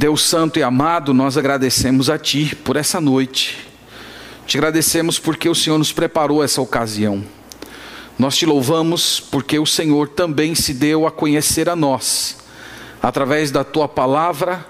Deus 0.00 0.22
Santo 0.22 0.58
e 0.58 0.62
amado, 0.62 1.12
nós 1.12 1.36
agradecemos 1.36 2.08
a 2.08 2.16
Ti 2.16 2.56
por 2.64 2.74
essa 2.74 3.02
noite. 3.02 3.58
Te 4.46 4.56
agradecemos 4.56 5.18
porque 5.18 5.46
o 5.46 5.54
Senhor 5.54 5.76
nos 5.76 5.92
preparou 5.92 6.42
essa 6.42 6.62
ocasião. 6.62 7.22
Nós 8.18 8.34
te 8.34 8.46
louvamos 8.46 9.20
porque 9.20 9.58
o 9.58 9.66
Senhor 9.66 10.08
também 10.08 10.54
se 10.54 10.72
deu 10.72 11.06
a 11.06 11.10
conhecer 11.10 11.68
a 11.68 11.76
nós, 11.76 12.38
através 13.02 13.50
da 13.50 13.62
Tua 13.62 13.86
palavra, 13.86 14.66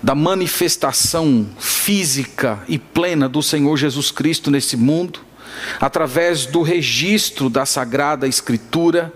da 0.00 0.14
manifestação 0.14 1.48
física 1.58 2.60
e 2.68 2.78
plena 2.78 3.28
do 3.28 3.42
Senhor 3.42 3.76
Jesus 3.76 4.12
Cristo 4.12 4.48
nesse 4.48 4.76
mundo, 4.76 5.18
através 5.80 6.46
do 6.46 6.62
registro 6.62 7.50
da 7.50 7.66
Sagrada 7.66 8.28
Escritura, 8.28 9.12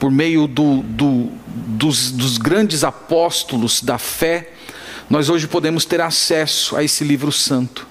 por 0.00 0.10
meio 0.10 0.48
do, 0.48 0.82
do, 0.82 1.30
dos, 1.46 2.10
dos 2.10 2.38
grandes 2.38 2.82
apóstolos 2.82 3.80
da 3.80 3.98
fé 3.98 4.55
nós 5.08 5.28
hoje 5.28 5.46
podemos 5.46 5.84
ter 5.84 6.00
acesso 6.00 6.76
a 6.76 6.82
esse 6.82 7.04
livro 7.04 7.30
santo. 7.30 7.86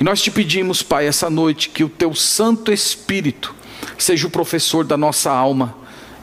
E 0.00 0.04
nós 0.04 0.22
te 0.22 0.30
pedimos, 0.30 0.82
Pai, 0.82 1.06
essa 1.06 1.28
noite, 1.28 1.68
que 1.68 1.84
o 1.84 1.88
teu 1.88 2.14
Santo 2.14 2.72
Espírito 2.72 3.54
seja 3.98 4.26
o 4.26 4.30
professor 4.30 4.84
da 4.84 4.96
nossa 4.96 5.30
alma, 5.30 5.74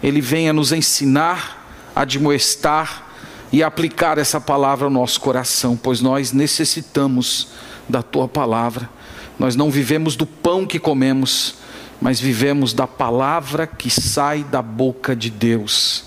ele 0.02 0.22
venha 0.22 0.52
nos 0.52 0.72
ensinar, 0.72 1.92
admoestar 1.96 3.08
e 3.52 3.62
aplicar 3.64 4.18
essa 4.18 4.42
palavra 4.42 4.86
ao 4.86 4.92
nosso 4.92 5.22
coração, 5.22 5.78
pois 5.78 6.02
nós 6.02 6.32
necessitamos 6.32 7.50
da 7.88 8.02
tua 8.02 8.28
palavra. 8.28 8.90
Nós 9.38 9.56
não 9.56 9.70
vivemos 9.70 10.16
do 10.16 10.25
pão 10.25 10.66
que 10.66 10.80
comemos, 10.80 11.56
mas 12.02 12.20
vivemos 12.20 12.73
da 12.73 12.88
palavra 12.88 13.66
que 13.68 13.90
sai 13.90 14.44
da 14.44 14.62
boca 14.62 15.16
de 15.16 15.30
Deus. 15.30 16.06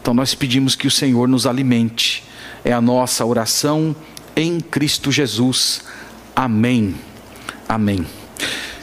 Então 0.00 0.12
nós 0.12 0.34
pedimos 0.34 0.74
que 0.74 0.86
o 0.86 0.90
Senhor 0.90 1.28
nos 1.28 1.46
alimente 1.46 2.27
é 2.68 2.72
a 2.74 2.82
nossa 2.82 3.24
oração 3.24 3.96
em 4.36 4.60
Cristo 4.60 5.10
Jesus. 5.10 5.80
Amém. 6.36 6.94
Amém. 7.66 8.06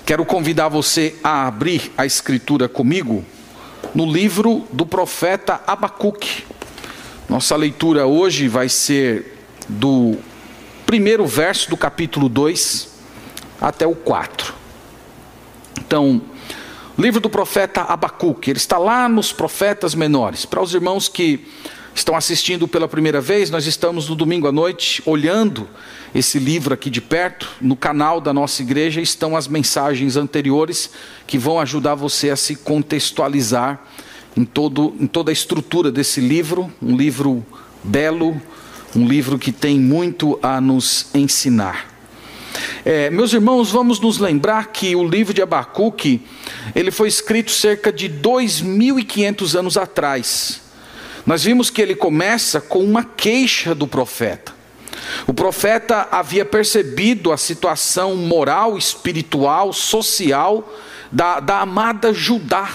Quero 0.03 0.25
convidar 0.25 0.69
você 0.69 1.15
a 1.23 1.45
abrir 1.45 1.91
a 1.95 2.03
escritura 2.03 2.67
comigo 2.67 3.23
no 3.93 4.11
livro 4.11 4.67
do 4.73 4.87
profeta 4.87 5.61
Abacuque. 5.67 6.45
Nossa 7.29 7.55
leitura 7.55 8.07
hoje 8.07 8.47
vai 8.47 8.69
ser 8.69 9.37
do 9.69 10.17
primeiro 10.87 11.27
verso 11.27 11.69
do 11.69 11.77
capítulo 11.77 12.27
2 12.27 12.89
até 13.61 13.85
o 13.85 13.93
4. 13.93 14.51
Então, 15.77 16.23
livro 16.97 17.19
do 17.19 17.29
profeta 17.29 17.81
Abacuque, 17.81 18.49
ele 18.49 18.57
está 18.57 18.79
lá 18.79 19.07
nos 19.07 19.31
profetas 19.31 19.93
menores. 19.93 20.43
Para 20.43 20.63
os 20.63 20.73
irmãos 20.73 21.07
que 21.07 21.45
estão 21.95 22.15
assistindo 22.15 22.67
pela 22.67 22.89
primeira 22.89 23.21
vez, 23.21 23.49
nós 23.49 23.65
estamos 23.65 24.09
no 24.09 24.15
domingo 24.15 24.47
à 24.47 24.51
noite 24.51 25.01
olhando 25.05 25.67
esse 26.13 26.37
livro 26.37 26.73
aqui 26.73 26.89
de 26.89 26.99
perto. 26.99 27.49
No 27.61 27.75
canal 27.75 28.19
da 28.19 28.33
nossa 28.33 28.61
igreja 28.61 28.99
estão 28.99 29.35
as 29.35 29.47
mensagens 29.47 30.17
anteriores 30.17 30.91
que 31.25 31.37
vão 31.37 31.57
ajudar 31.57 31.95
você 31.95 32.29
a 32.29 32.35
se 32.35 32.57
contextualizar 32.57 33.81
em, 34.35 34.43
todo, 34.43 34.93
em 34.99 35.07
toda 35.07 35.31
a 35.31 35.33
estrutura 35.33 35.89
desse 35.89 36.19
livro. 36.19 36.69
Um 36.81 36.97
livro 36.97 37.45
belo, 37.81 38.39
um 38.93 39.07
livro 39.07 39.39
que 39.39 39.53
tem 39.53 39.79
muito 39.79 40.37
a 40.43 40.59
nos 40.59 41.07
ensinar. 41.15 41.95
É, 42.83 43.09
meus 43.09 43.31
irmãos, 43.31 43.71
vamos 43.71 44.01
nos 44.01 44.17
lembrar 44.17 44.67
que 44.67 44.95
o 44.97 45.07
livro 45.07 45.33
de 45.33 45.41
Abacuque 45.41 46.21
ele 46.75 46.91
foi 46.91 47.07
escrito 47.07 47.51
cerca 47.51 47.91
de 47.91 48.09
2.500 48.09 49.57
anos 49.57 49.77
atrás. 49.77 50.64
Nós 51.25 51.43
vimos 51.43 51.69
que 51.69 51.81
ele 51.81 51.95
começa 51.95 52.61
com 52.61 52.83
uma 52.83 53.03
queixa 53.03 53.73
do 53.73 53.87
profeta. 53.87 54.53
O 55.27 55.33
profeta 55.33 56.07
havia 56.11 56.45
percebido 56.45 57.31
a 57.31 57.37
situação 57.37 58.15
moral, 58.15 58.77
espiritual, 58.77 59.73
social 59.73 60.71
da, 61.11 61.39
da 61.39 61.61
amada 61.61 62.13
Judá. 62.13 62.69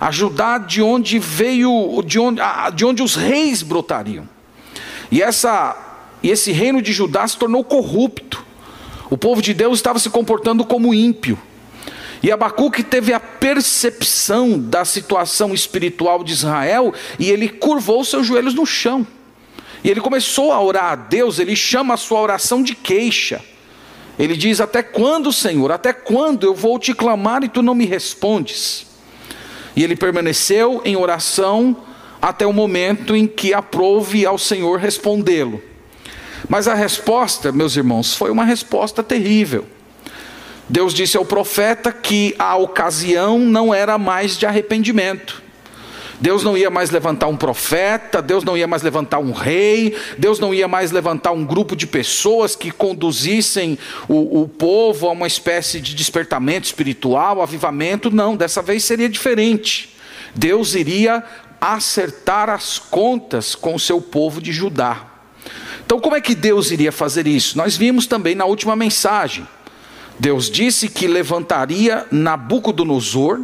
A 0.00 0.10
Judá 0.10 0.58
de 0.58 0.82
onde 0.82 1.18
veio, 1.18 2.02
de 2.04 2.18
onde, 2.18 2.40
de 2.74 2.84
onde 2.84 3.02
os 3.02 3.14
reis 3.14 3.62
brotariam. 3.62 4.28
E, 5.10 5.22
essa, 5.22 5.76
e 6.22 6.30
esse 6.30 6.52
reino 6.52 6.80
de 6.82 6.92
Judá 6.92 7.26
se 7.26 7.36
tornou 7.36 7.62
corrupto. 7.62 8.44
O 9.08 9.16
povo 9.16 9.42
de 9.42 9.52
Deus 9.52 9.78
estava 9.78 9.98
se 9.98 10.08
comportando 10.08 10.64
como 10.64 10.94
ímpio. 10.94 11.38
E 12.22 12.30
Abacuque 12.30 12.82
teve 12.82 13.12
a 13.12 13.20
percepção 13.20 14.58
da 14.58 14.84
situação 14.84 15.54
espiritual 15.54 16.22
de 16.22 16.32
Israel 16.32 16.92
e 17.18 17.30
ele 17.30 17.48
curvou 17.48 18.04
seus 18.04 18.26
joelhos 18.26 18.54
no 18.54 18.66
chão. 18.66 19.06
E 19.82 19.90
ele 19.90 20.00
começou 20.00 20.52
a 20.52 20.60
orar 20.62 20.92
a 20.92 20.96
Deus, 20.96 21.38
ele 21.38 21.56
chama 21.56 21.94
a 21.94 21.96
sua 21.96 22.20
oração 22.20 22.62
de 22.62 22.74
queixa. 22.74 23.42
Ele 24.18 24.36
diz: 24.36 24.60
Até 24.60 24.82
quando, 24.82 25.32
Senhor? 25.32 25.72
Até 25.72 25.94
quando 25.94 26.44
eu 26.44 26.54
vou 26.54 26.78
te 26.78 26.92
clamar 26.92 27.42
e 27.42 27.48
tu 27.48 27.62
não 27.62 27.74
me 27.74 27.86
respondes? 27.86 28.86
E 29.74 29.82
ele 29.82 29.96
permaneceu 29.96 30.82
em 30.84 30.96
oração 30.96 31.74
até 32.20 32.46
o 32.46 32.52
momento 32.52 33.16
em 33.16 33.26
que 33.26 33.54
aprove 33.54 34.26
ao 34.26 34.36
Senhor 34.36 34.78
respondê-lo. 34.78 35.62
Mas 36.48 36.68
a 36.68 36.74
resposta, 36.74 37.50
meus 37.50 37.76
irmãos, 37.76 38.14
foi 38.14 38.30
uma 38.30 38.44
resposta 38.44 39.02
terrível. 39.02 39.64
Deus 40.70 40.94
disse 40.94 41.16
ao 41.16 41.24
profeta 41.24 41.92
que 41.92 42.32
a 42.38 42.56
ocasião 42.56 43.40
não 43.40 43.74
era 43.74 43.98
mais 43.98 44.38
de 44.38 44.46
arrependimento. 44.46 45.42
Deus 46.20 46.44
não 46.44 46.56
ia 46.56 46.70
mais 46.70 46.90
levantar 46.90 47.26
um 47.26 47.36
profeta, 47.36 48.22
Deus 48.22 48.44
não 48.44 48.56
ia 48.56 48.68
mais 48.68 48.80
levantar 48.80 49.18
um 49.18 49.32
rei, 49.32 49.96
Deus 50.16 50.38
não 50.38 50.54
ia 50.54 50.68
mais 50.68 50.92
levantar 50.92 51.32
um 51.32 51.44
grupo 51.44 51.74
de 51.74 51.88
pessoas 51.88 52.54
que 52.54 52.70
conduzissem 52.70 53.76
o, 54.06 54.42
o 54.42 54.48
povo 54.48 55.08
a 55.08 55.10
uma 55.10 55.26
espécie 55.26 55.80
de 55.80 55.92
despertamento 55.92 56.66
espiritual, 56.66 57.42
avivamento. 57.42 58.08
Não, 58.08 58.36
dessa 58.36 58.62
vez 58.62 58.84
seria 58.84 59.08
diferente. 59.08 59.96
Deus 60.36 60.76
iria 60.76 61.24
acertar 61.60 62.48
as 62.48 62.78
contas 62.78 63.56
com 63.56 63.74
o 63.74 63.80
seu 63.80 64.00
povo 64.00 64.40
de 64.40 64.52
Judá. 64.52 65.04
Então, 65.84 65.98
como 65.98 66.14
é 66.14 66.20
que 66.20 66.36
Deus 66.36 66.70
iria 66.70 66.92
fazer 66.92 67.26
isso? 67.26 67.58
Nós 67.58 67.76
vimos 67.76 68.06
também 68.06 68.36
na 68.36 68.44
última 68.44 68.76
mensagem. 68.76 69.44
Deus 70.20 70.50
disse 70.50 70.86
que 70.86 71.06
levantaria 71.06 72.06
Nabucodonosor, 72.10 73.40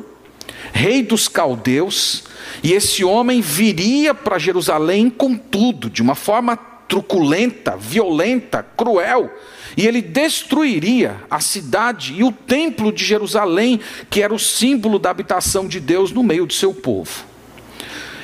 rei 0.75 1.03
dos 1.03 1.27
caldeus, 1.27 2.25
e 2.63 2.75
esse 2.75 3.03
homem 3.03 3.41
viria 3.41 4.15
para 4.15 4.39
Jerusalém 4.39 5.09
com 5.09 5.35
tudo, 5.39 5.89
de 5.89 6.03
uma 6.03 6.15
forma 6.15 6.55
truculenta, 6.55 7.79
violenta, 7.79 8.63
cruel, 8.63 9.35
e 9.75 9.87
ele 9.87 10.03
destruiria 10.03 11.17
a 11.31 11.41
cidade 11.41 12.13
e 12.15 12.23
o 12.23 12.31
templo 12.31 12.93
de 12.93 13.07
Jerusalém, 13.07 13.81
que 14.11 14.21
era 14.21 14.35
o 14.35 14.39
símbolo 14.39 14.99
da 14.99 15.09
habitação 15.09 15.67
de 15.67 15.81
Deus 15.81 16.13
no 16.13 16.23
meio 16.23 16.45
do 16.45 16.53
seu 16.53 16.75
povo. 16.75 17.25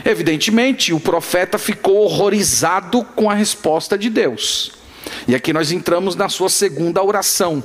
Evidentemente, 0.05 0.93
o 0.93 1.01
profeta 1.01 1.57
ficou 1.57 2.05
horrorizado 2.05 3.03
com 3.17 3.31
a 3.31 3.35
resposta 3.35 3.97
de 3.97 4.11
Deus. 4.11 4.73
E 5.27 5.35
aqui 5.35 5.55
nós 5.55 5.73
entramos 5.73 6.15
na 6.15 6.29
sua 6.29 6.51
segunda 6.51 7.03
oração. 7.03 7.65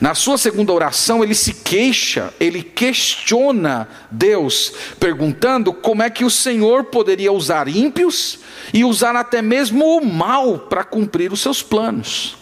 Na 0.00 0.14
sua 0.14 0.38
segunda 0.38 0.72
oração, 0.72 1.22
ele 1.22 1.34
se 1.34 1.52
queixa, 1.52 2.32
ele 2.38 2.62
questiona 2.62 3.88
Deus, 4.10 4.72
perguntando 4.98 5.72
como 5.72 6.02
é 6.02 6.10
que 6.10 6.24
o 6.24 6.30
Senhor 6.30 6.84
poderia 6.84 7.32
usar 7.32 7.68
ímpios 7.68 8.40
e 8.72 8.84
usar 8.84 9.16
até 9.16 9.42
mesmo 9.42 9.98
o 9.98 10.04
mal 10.04 10.58
para 10.58 10.84
cumprir 10.84 11.32
os 11.32 11.40
seus 11.40 11.62
planos. 11.62 12.36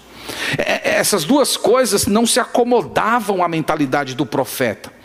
É, 0.58 0.96
essas 0.96 1.24
duas 1.24 1.56
coisas 1.56 2.06
não 2.06 2.26
se 2.26 2.40
acomodavam 2.40 3.42
à 3.42 3.48
mentalidade 3.48 4.14
do 4.14 4.26
profeta. 4.26 4.95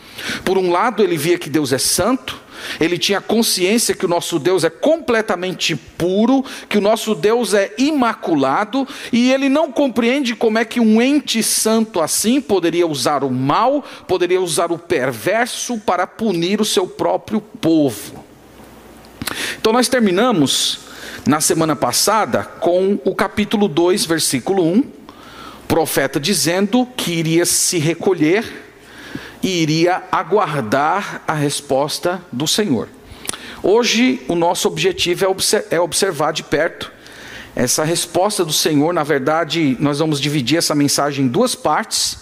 Por 0.44 0.58
um 0.58 0.72
lado, 0.72 1.04
ele 1.04 1.18
via 1.18 1.38
que 1.38 1.50
Deus 1.50 1.72
é 1.72 1.78
santo, 1.78 2.40
ele 2.80 2.98
tinha 2.98 3.22
consciência 3.22 3.96
que 3.96 4.06
o 4.06 4.10
nosso 4.10 4.40
Deus 4.40 4.64
é 4.64 4.70
completamente 4.70 5.76
puro, 5.76 6.44
que 6.70 6.78
o 6.78 6.82
nosso 6.82 7.16
Deus 7.16 7.54
é 7.54 7.74
imaculado, 7.78 8.88
e 9.12 9.32
ele 9.32 9.50
não 9.50 9.72
compreende 9.72 10.36
como 10.36 10.58
é 10.58 10.66
que 10.66 10.80
um 10.80 11.02
ente 11.02 11.42
santo 11.42 12.02
assim 12.02 12.40
poderia 12.40 12.88
usar 12.88 13.24
o 13.24 13.32
mal, 13.32 13.84
poderia 14.08 14.42
usar 14.42 14.72
o 14.72 14.78
perverso 14.78 15.78
para 15.80 16.06
punir 16.06 16.62
o 16.62 16.66
seu 16.66 16.88
próprio 16.88 17.42
povo. 17.42 18.24
Então 19.60 19.72
nós 19.72 19.88
terminamos 19.88 20.80
na 21.26 21.40
semana 21.40 21.76
passada 21.76 22.44
com 22.44 23.00
o 23.06 23.16
capítulo 23.16 23.68
2, 23.68 24.06
versículo 24.06 24.64
1, 24.64 24.84
profeta 25.68 26.20
dizendo 26.20 26.88
que 26.98 27.14
iria 27.14 27.46
se 27.46 27.78
recolher 27.78 28.71
e 29.44 29.62
iria 29.62 30.04
aguardar 30.12 31.24
a 31.28 31.34
resposta 31.34 32.22
do 32.32 32.48
Senhor. 32.48 32.88
Hoje, 33.64 34.22
o 34.28 34.36
nosso 34.36 34.68
objetivo 34.68 35.26
é, 35.26 35.76
é 35.76 35.80
observar 35.80 36.34
de 36.34 36.44
perto 36.44 36.92
essa 37.56 37.84
resposta 37.84 38.44
do 38.44 38.54
Senhor. 38.54 38.94
Na 38.94 39.04
verdade, 39.04 39.78
nós 39.80 40.00
vamos 40.00 40.20
dividir 40.20 40.58
essa 40.58 40.74
mensagem 40.74 41.26
em 41.26 41.28
duas 41.28 41.54
partes, 41.54 42.20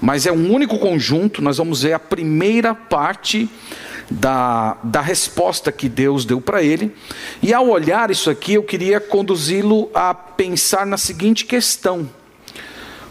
mas 0.00 0.26
é 0.26 0.32
um 0.32 0.52
único 0.52 0.78
conjunto. 0.78 1.42
Nós 1.42 1.58
vamos 1.58 1.82
ver 1.82 1.92
a 1.92 1.98
primeira 1.98 2.74
parte 2.74 3.48
da, 4.10 4.76
da 4.82 5.00
resposta 5.00 5.70
que 5.70 5.88
Deus 5.88 6.24
deu 6.24 6.40
para 6.40 6.62
ele. 6.62 6.94
E 7.42 7.52
ao 7.52 7.68
olhar 7.68 8.10
isso 8.10 8.30
aqui, 8.30 8.54
eu 8.54 8.62
queria 8.62 9.00
conduzi-lo 9.00 9.90
a 9.94 10.12
pensar 10.12 10.86
na 10.86 10.96
seguinte 10.96 11.44
questão: 11.44 12.08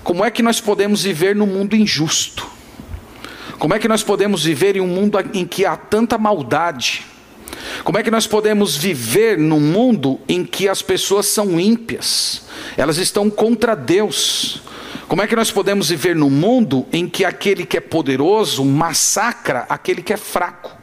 como 0.04 0.26
é 0.26 0.32
que 0.32 0.44
nós 0.44 0.60
podemos 0.60 1.04
viver 1.04 1.36
num 1.36 1.48
mundo 1.48 1.76
injusto? 1.76 2.61
Como 3.62 3.76
é 3.76 3.80
que 3.80 3.88
nós 3.88 4.02
podemos 4.02 4.44
viver 4.44 4.76
em 4.76 4.82
um 4.82 4.88
mundo 4.88 5.20
em 5.36 5.46
que 5.46 5.68
há 5.68 5.78
tanta 5.78 6.18
maldade? 6.18 7.06
Como 7.84 7.96
é 7.96 8.02
que 8.02 8.10
nós 8.10 8.26
podemos 8.26 8.76
viver 8.76 9.38
num 9.38 9.60
mundo 9.60 10.20
em 10.28 10.44
que 10.44 10.68
as 10.68 10.82
pessoas 10.82 11.28
são 11.28 11.60
ímpias? 11.60 12.42
Elas 12.76 12.98
estão 12.98 13.30
contra 13.30 13.76
Deus. 13.76 14.64
Como 15.08 15.22
é 15.22 15.28
que 15.28 15.36
nós 15.36 15.52
podemos 15.52 15.90
viver 15.90 16.16
num 16.16 16.32
mundo 16.32 16.88
em 16.92 17.08
que 17.08 17.24
aquele 17.24 17.64
que 17.64 17.78
é 17.78 17.80
poderoso 17.80 18.66
massacra 18.66 19.68
aquele 19.70 20.02
que 20.02 20.12
é 20.12 20.18
fraco? 20.18 20.76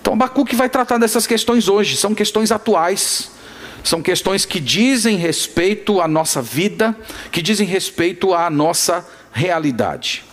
Então, 0.00 0.14
Abacuque 0.14 0.56
vai 0.56 0.68
tratar 0.68 0.98
dessas 0.98 1.28
questões 1.28 1.68
hoje, 1.68 1.96
são 1.96 2.12
questões 2.12 2.50
atuais, 2.50 3.30
são 3.84 4.02
questões 4.02 4.44
que 4.44 4.58
dizem 4.58 5.16
respeito 5.16 6.00
à 6.00 6.08
nossa 6.08 6.42
vida, 6.42 6.96
que 7.30 7.40
dizem 7.40 7.68
respeito 7.68 8.34
à 8.34 8.50
nossa 8.50 9.06
realidade. 9.32 10.24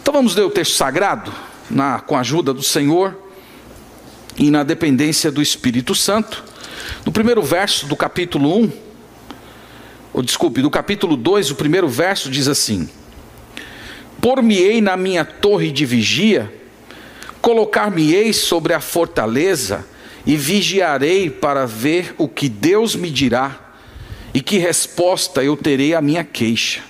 Então, 0.00 0.12
vamos 0.12 0.34
ler 0.34 0.42
o 0.42 0.50
texto 0.50 0.74
sagrado, 0.74 1.32
na, 1.70 2.00
com 2.00 2.16
a 2.16 2.20
ajuda 2.20 2.52
do 2.52 2.62
Senhor 2.62 3.16
e 4.36 4.50
na 4.50 4.62
dependência 4.62 5.30
do 5.30 5.40
Espírito 5.40 5.94
Santo. 5.94 6.44
No 7.04 7.12
primeiro 7.12 7.42
verso 7.42 7.86
do 7.86 7.96
capítulo 7.96 8.58
1, 8.58 8.72
ou 10.12 10.22
desculpe, 10.22 10.60
do 10.60 10.70
capítulo 10.70 11.16
2, 11.16 11.50
o 11.50 11.54
primeiro 11.54 11.88
verso 11.88 12.30
diz 12.30 12.48
assim: 12.48 12.88
Por-me-ei 14.20 14.80
na 14.80 14.96
minha 14.96 15.24
torre 15.24 15.70
de 15.70 15.86
vigia, 15.86 16.52
colocar-me-ei 17.40 18.32
sobre 18.32 18.74
a 18.74 18.80
fortaleza 18.80 19.86
e 20.26 20.36
vigiarei 20.36 21.30
para 21.30 21.66
ver 21.66 22.14
o 22.18 22.28
que 22.28 22.48
Deus 22.48 22.94
me 22.94 23.10
dirá 23.10 23.74
e 24.34 24.40
que 24.40 24.58
resposta 24.58 25.42
eu 25.42 25.56
terei 25.56 25.94
à 25.94 26.00
minha 26.00 26.24
queixa. 26.24 26.82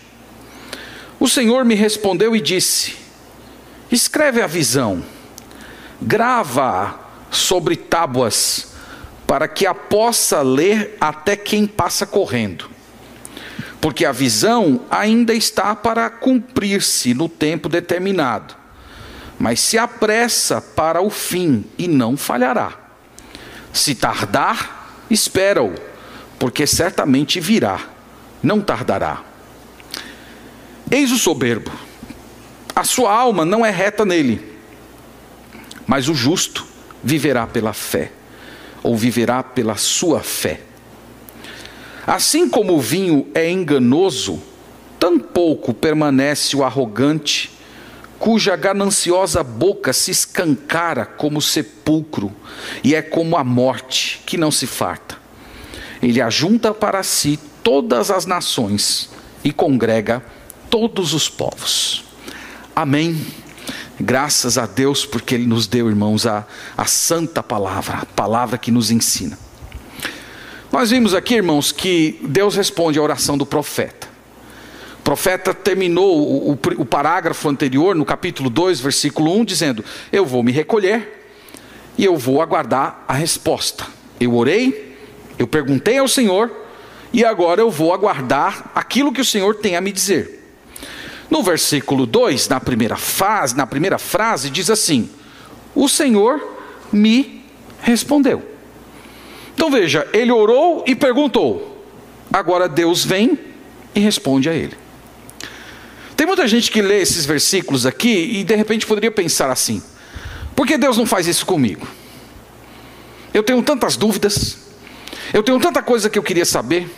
O 1.22 1.28
Senhor 1.28 1.64
me 1.64 1.76
respondeu 1.76 2.34
e 2.34 2.40
disse: 2.40 2.96
Escreve 3.92 4.42
a 4.42 4.46
visão, 4.48 5.04
grava 6.00 6.98
sobre 7.30 7.76
tábuas, 7.76 8.72
para 9.24 9.46
que 9.46 9.64
a 9.64 9.72
possa 9.72 10.42
ler 10.42 10.96
até 11.00 11.36
quem 11.36 11.64
passa 11.64 12.04
correndo. 12.04 12.68
Porque 13.80 14.04
a 14.04 14.10
visão 14.10 14.80
ainda 14.90 15.32
está 15.32 15.76
para 15.76 16.10
cumprir-se 16.10 17.14
no 17.14 17.28
tempo 17.28 17.68
determinado, 17.68 18.56
mas 19.38 19.60
se 19.60 19.78
apressa 19.78 20.60
para 20.60 21.00
o 21.00 21.08
fim 21.08 21.64
e 21.78 21.86
não 21.86 22.16
falhará. 22.16 22.72
Se 23.72 23.94
tardar, 23.94 25.04
espera-o, 25.08 25.72
porque 26.36 26.66
certamente 26.66 27.38
virá, 27.38 27.78
não 28.42 28.60
tardará. 28.60 29.30
Eis 30.92 31.10
o 31.10 31.16
soberbo, 31.16 31.72
a 32.76 32.84
sua 32.84 33.10
alma 33.10 33.46
não 33.46 33.64
é 33.64 33.70
reta 33.70 34.04
nele, 34.04 34.58
mas 35.86 36.06
o 36.06 36.14
justo 36.14 36.66
viverá 37.02 37.46
pela 37.46 37.72
fé, 37.72 38.12
ou 38.82 38.94
viverá 38.94 39.42
pela 39.42 39.74
sua 39.76 40.20
fé. 40.20 40.60
Assim 42.06 42.46
como 42.46 42.74
o 42.74 42.78
vinho 42.78 43.26
é 43.34 43.50
enganoso, 43.50 44.42
tampouco 44.98 45.72
permanece 45.72 46.54
o 46.54 46.62
arrogante, 46.62 47.50
cuja 48.18 48.54
gananciosa 48.54 49.42
boca 49.42 49.94
se 49.94 50.10
escancara 50.10 51.06
como 51.06 51.40
sepulcro, 51.40 52.30
e 52.84 52.94
é 52.94 53.00
como 53.00 53.38
a 53.38 53.42
morte, 53.42 54.20
que 54.26 54.36
não 54.36 54.50
se 54.50 54.66
farta. 54.66 55.16
Ele 56.02 56.20
ajunta 56.20 56.74
para 56.74 57.02
si 57.02 57.40
todas 57.62 58.10
as 58.10 58.26
nações 58.26 59.08
e 59.42 59.50
congrega 59.50 60.22
todos 60.72 61.12
os 61.12 61.28
povos. 61.28 62.02
Amém. 62.74 63.20
Graças 64.00 64.56
a 64.56 64.64
Deus, 64.64 65.04
porque 65.04 65.34
Ele 65.34 65.46
nos 65.46 65.66
deu, 65.66 65.86
irmãos, 65.90 66.26
a, 66.26 66.46
a 66.74 66.86
santa 66.86 67.42
palavra, 67.42 67.98
a 67.98 68.06
palavra 68.06 68.56
que 68.56 68.70
nos 68.70 68.90
ensina. 68.90 69.38
Nós 70.72 70.88
vimos 70.88 71.12
aqui, 71.12 71.34
irmãos, 71.34 71.72
que 71.72 72.18
Deus 72.22 72.56
responde 72.56 72.98
à 72.98 73.02
oração 73.02 73.36
do 73.36 73.44
profeta. 73.44 74.08
O 75.00 75.02
profeta 75.02 75.52
terminou 75.52 76.18
o, 76.18 76.52
o, 76.52 76.58
o 76.78 76.86
parágrafo 76.86 77.50
anterior, 77.50 77.94
no 77.94 78.06
capítulo 78.06 78.48
2, 78.48 78.80
versículo 78.80 79.30
1, 79.40 79.44
dizendo: 79.44 79.84
Eu 80.10 80.24
vou 80.24 80.42
me 80.42 80.52
recolher 80.52 81.28
e 81.98 82.04
eu 82.06 82.16
vou 82.16 82.40
aguardar 82.40 83.04
a 83.06 83.12
resposta. 83.12 83.84
Eu 84.18 84.34
orei, 84.34 84.96
eu 85.38 85.46
perguntei 85.46 85.98
ao 85.98 86.08
Senhor 86.08 86.50
e 87.12 87.26
agora 87.26 87.60
eu 87.60 87.70
vou 87.70 87.92
aguardar 87.92 88.70
aquilo 88.74 89.12
que 89.12 89.20
o 89.20 89.24
Senhor 89.24 89.56
tem 89.56 89.76
a 89.76 89.82
me 89.82 89.92
dizer. 89.92 90.41
No 91.32 91.42
versículo 91.42 92.04
2, 92.04 92.46
na 92.48 92.60
primeira 92.60 92.94
fase, 92.94 93.56
na 93.56 93.66
primeira 93.66 93.96
frase, 93.96 94.50
diz 94.50 94.68
assim: 94.68 95.08
O 95.74 95.88
Senhor 95.88 96.38
me 96.92 97.42
respondeu. 97.80 98.42
Então 99.54 99.70
veja, 99.70 100.06
ele 100.12 100.30
orou 100.30 100.84
e 100.86 100.94
perguntou. 100.94 101.86
Agora 102.30 102.68
Deus 102.68 103.02
vem 103.02 103.38
e 103.94 104.00
responde 104.00 104.50
a 104.50 104.52
ele. 104.52 104.76
Tem 106.14 106.26
muita 106.26 106.46
gente 106.46 106.70
que 106.70 106.82
lê 106.82 107.00
esses 107.00 107.24
versículos 107.24 107.86
aqui 107.86 108.38
e 108.38 108.44
de 108.44 108.54
repente 108.54 108.86
poderia 108.86 109.10
pensar 109.10 109.50
assim: 109.50 109.82
por 110.54 110.66
que 110.66 110.76
Deus 110.76 110.98
não 110.98 111.06
faz 111.06 111.26
isso 111.26 111.46
comigo? 111.46 111.88
Eu 113.32 113.42
tenho 113.42 113.62
tantas 113.62 113.96
dúvidas, 113.96 114.58
eu 115.32 115.42
tenho 115.42 115.58
tanta 115.58 115.82
coisa 115.82 116.10
que 116.10 116.18
eu 116.18 116.22
queria 116.22 116.44
saber. 116.44 116.90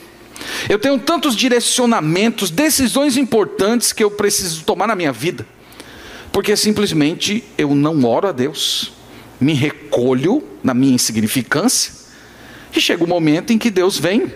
Eu 0.69 0.79
tenho 0.79 0.99
tantos 0.99 1.37
direcionamentos, 1.37 2.51
decisões 2.51 3.17
importantes 3.17 3.93
que 3.93 4.03
eu 4.03 4.11
preciso 4.11 4.65
tomar 4.65 4.87
na 4.87 4.95
minha 4.95 5.13
vida, 5.13 5.47
porque 6.33 6.57
simplesmente 6.57 7.45
eu 7.57 7.75
não 7.75 8.05
oro 8.05 8.29
a 8.29 8.33
Deus, 8.33 8.93
me 9.41 9.53
recolho 9.53 10.43
na 10.63 10.75
minha 10.75 10.95
insignificância, 10.95 11.93
e 12.75 12.81
chega 12.81 13.05
o 13.05 13.09
momento 13.09 13.53
em 13.53 13.59
que 13.59 13.71
Deus 13.71 13.99
vem 13.99 14.33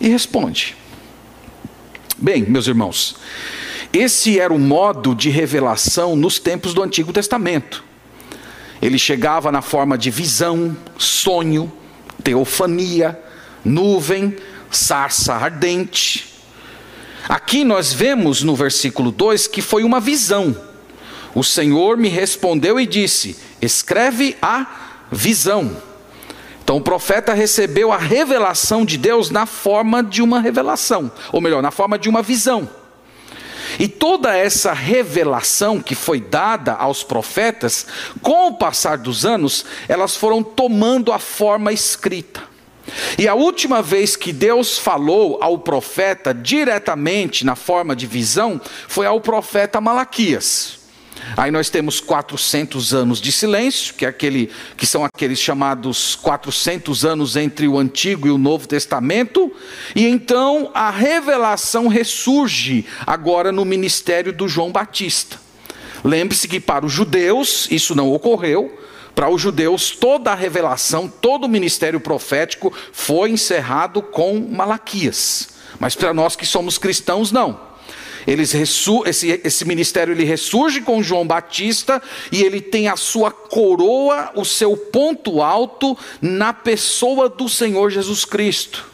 e 0.00 0.08
responde. 0.08 0.76
Bem, 2.18 2.42
meus 2.42 2.66
irmãos, 2.66 3.16
esse 3.92 4.38
era 4.38 4.52
o 4.52 4.58
modo 4.58 5.14
de 5.14 5.30
revelação 5.30 6.14
nos 6.16 6.38
tempos 6.38 6.74
do 6.74 6.82
Antigo 6.82 7.12
Testamento. 7.12 7.84
Ele 8.82 8.98
chegava 8.98 9.52
na 9.52 9.62
forma 9.62 9.96
de 9.96 10.10
visão, 10.10 10.76
sonho, 10.98 11.70
teofania, 12.22 13.18
nuvem, 13.64 14.36
sarça 14.70 15.34
ardente. 15.34 16.34
Aqui 17.28 17.64
nós 17.64 17.92
vemos 17.92 18.42
no 18.42 18.56
versículo 18.56 19.10
2 19.10 19.46
que 19.46 19.60
foi 19.60 19.84
uma 19.84 20.00
visão. 20.00 20.56
O 21.34 21.44
Senhor 21.44 21.96
me 21.96 22.08
respondeu 22.08 22.80
e 22.80 22.86
disse: 22.86 23.36
Escreve 23.60 24.36
a 24.40 24.66
visão. 25.10 25.76
Então 26.62 26.76
o 26.76 26.82
profeta 26.82 27.34
recebeu 27.34 27.92
a 27.92 27.96
revelação 27.96 28.84
de 28.84 28.96
Deus 28.96 29.30
na 29.30 29.46
forma 29.46 30.02
de 30.02 30.22
uma 30.22 30.40
revelação, 30.40 31.10
ou 31.32 31.40
melhor, 31.40 31.62
na 31.62 31.70
forma 31.70 31.98
de 31.98 32.08
uma 32.08 32.22
visão. 32.22 32.68
E 33.78 33.88
toda 33.88 34.36
essa 34.36 34.72
revelação 34.72 35.80
que 35.80 35.94
foi 35.94 36.20
dada 36.20 36.74
aos 36.74 37.02
profetas, 37.02 37.86
com 38.20 38.48
o 38.48 38.54
passar 38.54 38.98
dos 38.98 39.24
anos, 39.24 39.64
elas 39.88 40.16
foram 40.16 40.42
tomando 40.42 41.12
a 41.12 41.18
forma 41.18 41.72
escrita. 41.72 42.49
E 43.18 43.28
a 43.28 43.34
última 43.34 43.82
vez 43.82 44.16
que 44.16 44.32
Deus 44.32 44.78
falou 44.78 45.38
ao 45.40 45.58
profeta 45.58 46.32
diretamente 46.32 47.44
na 47.44 47.54
forma 47.54 47.94
de 47.94 48.06
visão 48.06 48.60
foi 48.88 49.06
ao 49.06 49.20
profeta 49.20 49.80
Malaquias. 49.80 50.80
Aí 51.36 51.50
nós 51.50 51.68
temos 51.68 52.00
400 52.00 52.94
anos 52.94 53.20
de 53.20 53.30
silêncio, 53.30 53.94
que, 53.94 54.04
é 54.04 54.08
aquele, 54.08 54.50
que 54.76 54.86
são 54.86 55.04
aqueles 55.04 55.38
chamados 55.38 56.16
400 56.16 57.04
anos 57.04 57.36
entre 57.36 57.68
o 57.68 57.78
Antigo 57.78 58.26
e 58.26 58.30
o 58.30 58.38
Novo 58.38 58.66
Testamento, 58.66 59.52
e 59.94 60.06
então 60.06 60.70
a 60.74 60.90
revelação 60.90 61.88
ressurge 61.88 62.86
agora 63.06 63.52
no 63.52 63.64
ministério 63.64 64.32
do 64.32 64.48
João 64.48 64.72
Batista. 64.72 65.38
Lembre-se 66.02 66.48
que 66.48 66.58
para 66.58 66.86
os 66.86 66.92
judeus 66.92 67.68
isso 67.70 67.94
não 67.94 68.10
ocorreu, 68.12 68.79
para 69.14 69.30
os 69.30 69.40
judeus, 69.40 69.90
toda 69.90 70.32
a 70.32 70.34
revelação, 70.34 71.08
todo 71.08 71.44
o 71.44 71.48
ministério 71.48 72.00
profético 72.00 72.72
foi 72.92 73.30
encerrado 73.30 74.02
com 74.02 74.38
Malaquias. 74.40 75.50
Mas 75.78 75.94
para 75.94 76.12
nós 76.12 76.36
que 76.36 76.46
somos 76.46 76.78
cristãos, 76.78 77.32
não. 77.32 77.70
Eles 78.26 78.54
esse, 78.54 79.40
esse 79.42 79.64
ministério 79.64 80.12
ele 80.12 80.24
ressurge 80.24 80.82
com 80.82 81.02
João 81.02 81.26
Batista 81.26 82.02
e 82.30 82.42
ele 82.42 82.60
tem 82.60 82.88
a 82.88 82.96
sua 82.96 83.30
coroa, 83.30 84.30
o 84.34 84.44
seu 84.44 84.76
ponto 84.76 85.40
alto 85.40 85.96
na 86.20 86.52
pessoa 86.52 87.28
do 87.28 87.48
Senhor 87.48 87.90
Jesus 87.90 88.24
Cristo. 88.24 88.89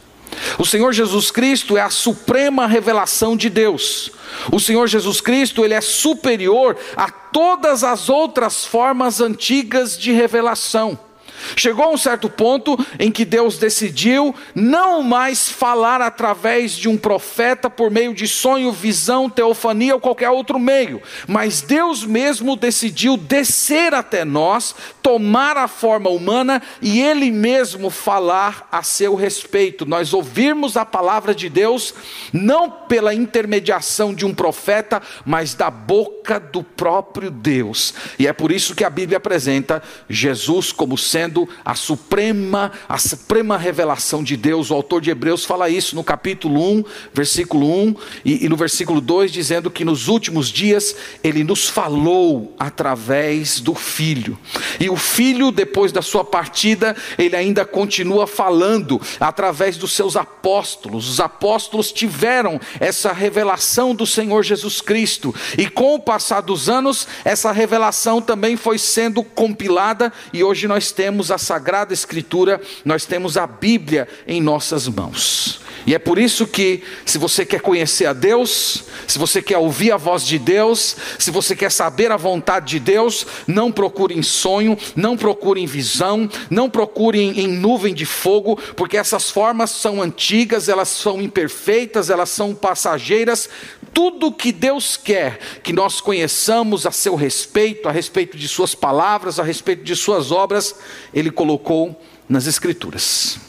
O 0.57 0.65
Senhor 0.65 0.93
Jesus 0.93 1.31
Cristo 1.31 1.77
é 1.77 1.81
a 1.81 1.89
suprema 1.89 2.67
revelação 2.67 3.35
de 3.35 3.49
Deus. 3.49 4.11
O 4.51 4.59
Senhor 4.59 4.87
Jesus 4.87 5.21
Cristo, 5.21 5.63
ele 5.63 5.73
é 5.73 5.81
superior 5.81 6.77
a 6.95 7.09
todas 7.09 7.83
as 7.83 8.09
outras 8.09 8.65
formas 8.65 9.21
antigas 9.21 9.97
de 9.97 10.11
revelação. 10.11 11.06
Chegou 11.55 11.85
a 11.85 11.89
um 11.89 11.97
certo 11.97 12.29
ponto 12.29 12.77
em 12.99 13.11
que 13.11 13.25
Deus 13.25 13.57
decidiu 13.57 14.33
não 14.55 15.01
mais 15.03 15.49
falar 15.49 16.01
através 16.01 16.73
de 16.73 16.89
um 16.89 16.97
profeta 16.97 17.69
por 17.69 17.91
meio 17.91 18.13
de 18.13 18.27
sonho, 18.27 18.71
visão, 18.71 19.29
teofania 19.29 19.93
ou 19.93 20.01
qualquer 20.01 20.29
outro 20.29 20.59
meio, 20.59 21.01
mas 21.27 21.61
Deus 21.61 22.03
mesmo 22.03 22.55
decidiu 22.55 23.17
descer 23.17 23.93
até 23.93 24.25
nós, 24.25 24.75
tomar 25.01 25.57
a 25.57 25.67
forma 25.67 26.09
humana 26.09 26.61
e 26.81 27.01
Ele 27.01 27.31
mesmo 27.31 27.89
falar 27.89 28.67
a 28.71 28.83
seu 28.83 29.15
respeito. 29.15 29.85
Nós 29.85 30.13
ouvirmos 30.13 30.75
a 30.77 30.85
palavra 30.85 31.33
de 31.33 31.49
Deus 31.49 31.93
não 32.33 32.69
pela 32.69 33.13
intermediação 33.13 34.13
de 34.13 34.25
um 34.25 34.33
profeta, 34.33 35.01
mas 35.25 35.53
da 35.53 35.69
boca 35.69 36.39
do 36.39 36.63
próprio 36.63 37.29
Deus. 37.31 37.93
E 38.17 38.27
é 38.27 38.33
por 38.33 38.51
isso 38.51 38.75
que 38.75 38.83
a 38.83 38.89
Bíblia 38.89 39.17
apresenta 39.17 39.81
Jesus 40.09 40.71
como 40.71 40.97
sendo 40.97 41.26
sendo 41.27 41.47
a 41.65 41.75
suprema, 41.75 42.71
a 42.87 42.97
suprema 42.97 43.57
revelação 43.57 44.23
de 44.23 44.37
Deus. 44.37 44.71
O 44.71 44.73
autor 44.73 45.01
de 45.01 45.09
Hebreus 45.09 45.43
fala 45.43 45.69
isso 45.69 45.95
no 45.95 46.03
capítulo 46.03 46.61
1, 46.79 46.83
versículo 47.13 47.69
1 47.69 47.95
e, 48.23 48.45
e 48.45 48.49
no 48.49 48.55
versículo 48.55 49.01
2, 49.01 49.31
dizendo 49.31 49.69
que 49.69 49.83
nos 49.83 50.07
últimos 50.07 50.47
dias 50.47 50.95
ele 51.21 51.43
nos 51.43 51.67
falou 51.67 52.55
através 52.57 53.59
do 53.59 53.75
Filho. 53.75 54.37
E 54.79 54.89
o 54.89 54.95
Filho, 54.95 55.51
depois 55.51 55.91
da 55.91 56.01
sua 56.01 56.23
partida, 56.23 56.95
ele 57.17 57.35
ainda 57.35 57.65
continua 57.65 58.25
falando 58.25 59.01
através 59.19 59.75
dos 59.75 59.91
seus 59.91 60.15
apóstolos. 60.15 61.09
Os 61.09 61.19
apóstolos 61.19 61.91
tiveram 61.91 62.59
essa 62.79 63.11
revelação 63.11 63.93
do 63.93 64.05
Senhor 64.05 64.43
Jesus 64.43 64.79
Cristo, 64.79 65.35
e 65.57 65.69
com 65.69 65.95
o 65.95 65.99
passar 65.99 66.41
dos 66.41 66.69
anos, 66.69 67.07
essa 67.25 67.51
revelação 67.51 68.21
também 68.21 68.55
foi 68.55 68.77
sendo 68.77 69.23
compilada, 69.23 70.13
e 70.31 70.43
hoje 70.43 70.67
nós 70.67 70.91
temos 70.91 71.16
temos 71.17 71.31
a 71.31 71.39
Sagrada 71.39 71.95
Escritura, 71.95 72.61
nós 72.85 73.03
temos 73.03 73.37
a 73.37 73.47
Bíblia 73.47 74.07
em 74.27 74.39
nossas 74.39 74.87
mãos. 74.87 75.61
E 75.87 75.95
é 75.95 75.99
por 75.99 76.19
isso 76.19 76.45
que, 76.45 76.83
se 77.05 77.17
você 77.17 77.45
quer 77.45 77.61
conhecer 77.61 78.05
a 78.05 78.13
Deus, 78.13 78.83
se 79.07 79.17
você 79.17 79.41
quer 79.41 79.57
ouvir 79.57 79.93
a 79.93 79.97
voz 79.97 80.23
de 80.23 80.37
Deus, 80.37 80.97
se 81.17 81.31
você 81.31 81.55
quer 81.55 81.71
saber 81.71 82.11
a 82.11 82.17
vontade 82.17 82.71
de 82.71 82.79
Deus, 82.79 83.25
não 83.47 83.71
procure 83.71 84.13
em 84.13 84.21
sonho, 84.21 84.77
não 84.97 85.15
procure 85.15 85.61
em 85.61 85.65
visão, 85.65 86.29
não 86.49 86.69
procure 86.69 87.19
em, 87.19 87.39
em 87.39 87.47
nuvem 87.47 87.93
de 87.93 88.05
fogo, 88.05 88.59
porque 88.75 88.97
essas 88.97 89.31
formas 89.31 89.71
são 89.71 90.01
antigas, 90.01 90.67
elas 90.67 90.89
são 90.89 91.21
imperfeitas, 91.21 92.09
elas 92.09 92.29
são 92.29 92.53
passageiras. 92.53 93.49
Tudo 93.97 94.31
que 94.31 94.51
Deus 94.51 94.95
quer 94.95 95.39
que 95.63 95.73
nós 95.73 95.99
conheçamos 95.99 96.85
a 96.85 96.91
seu 96.91 97.15
respeito, 97.15 97.89
a 97.89 97.91
respeito 97.91 98.37
de 98.37 98.47
Suas 98.47 98.75
palavras, 98.75 99.39
a 99.39 99.43
respeito 99.43 99.83
de 99.83 99.95
Suas 99.95 100.31
obras, 100.31 100.75
Ele 101.11 101.31
colocou 101.31 101.99
nas 102.29 102.45
Escrituras. 102.45 103.39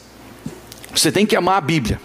Você 0.91 1.11
tem 1.11 1.23
que 1.23 1.35
amar 1.35 1.59
a 1.59 1.61
Bíblia. 1.61 2.01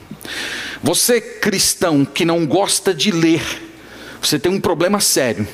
Você 0.83 1.23
cristão 1.23 2.05
que 2.05 2.27
não 2.27 2.45
gosta 2.45 2.93
de 2.93 3.11
ler, 3.11 3.41
você 4.21 4.39
tem 4.39 4.53
um 4.53 4.61
problema 4.61 5.01
sério. 5.01 5.49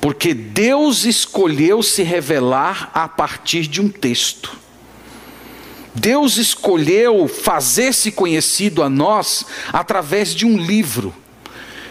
Porque 0.00 0.34
Deus 0.34 1.04
escolheu 1.04 1.84
se 1.84 2.02
revelar 2.02 2.90
a 2.92 3.06
partir 3.06 3.68
de 3.68 3.80
um 3.80 3.88
texto. 3.88 4.58
Deus 5.94 6.36
escolheu 6.36 7.28
fazer-se 7.28 8.10
conhecido 8.10 8.82
a 8.82 8.90
nós 8.90 9.46
através 9.72 10.34
de 10.34 10.44
um 10.44 10.56
livro. 10.56 11.14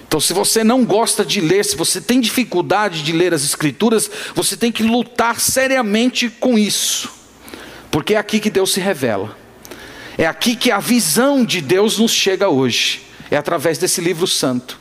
Então, 0.09 0.19
se 0.19 0.33
você 0.33 0.63
não 0.63 0.83
gosta 0.83 1.23
de 1.23 1.39
ler, 1.39 1.63
se 1.63 1.75
você 1.75 2.01
tem 2.01 2.19
dificuldade 2.19 3.03
de 3.03 3.11
ler 3.11 3.31
as 3.31 3.43
Escrituras, 3.43 4.09
você 4.33 4.57
tem 4.57 4.71
que 4.71 4.81
lutar 4.81 5.39
seriamente 5.39 6.31
com 6.31 6.57
isso, 6.57 7.11
porque 7.91 8.15
é 8.15 8.17
aqui 8.17 8.39
que 8.39 8.49
Deus 8.49 8.73
se 8.73 8.79
revela. 8.79 9.37
É 10.17 10.25
aqui 10.25 10.55
que 10.55 10.71
a 10.71 10.79
visão 10.79 11.45
de 11.45 11.61
Deus 11.61 11.99
nos 11.99 12.11
chega 12.11 12.49
hoje, 12.49 13.03
é 13.29 13.37
através 13.37 13.77
desse 13.77 14.01
livro 14.01 14.25
santo. 14.25 14.79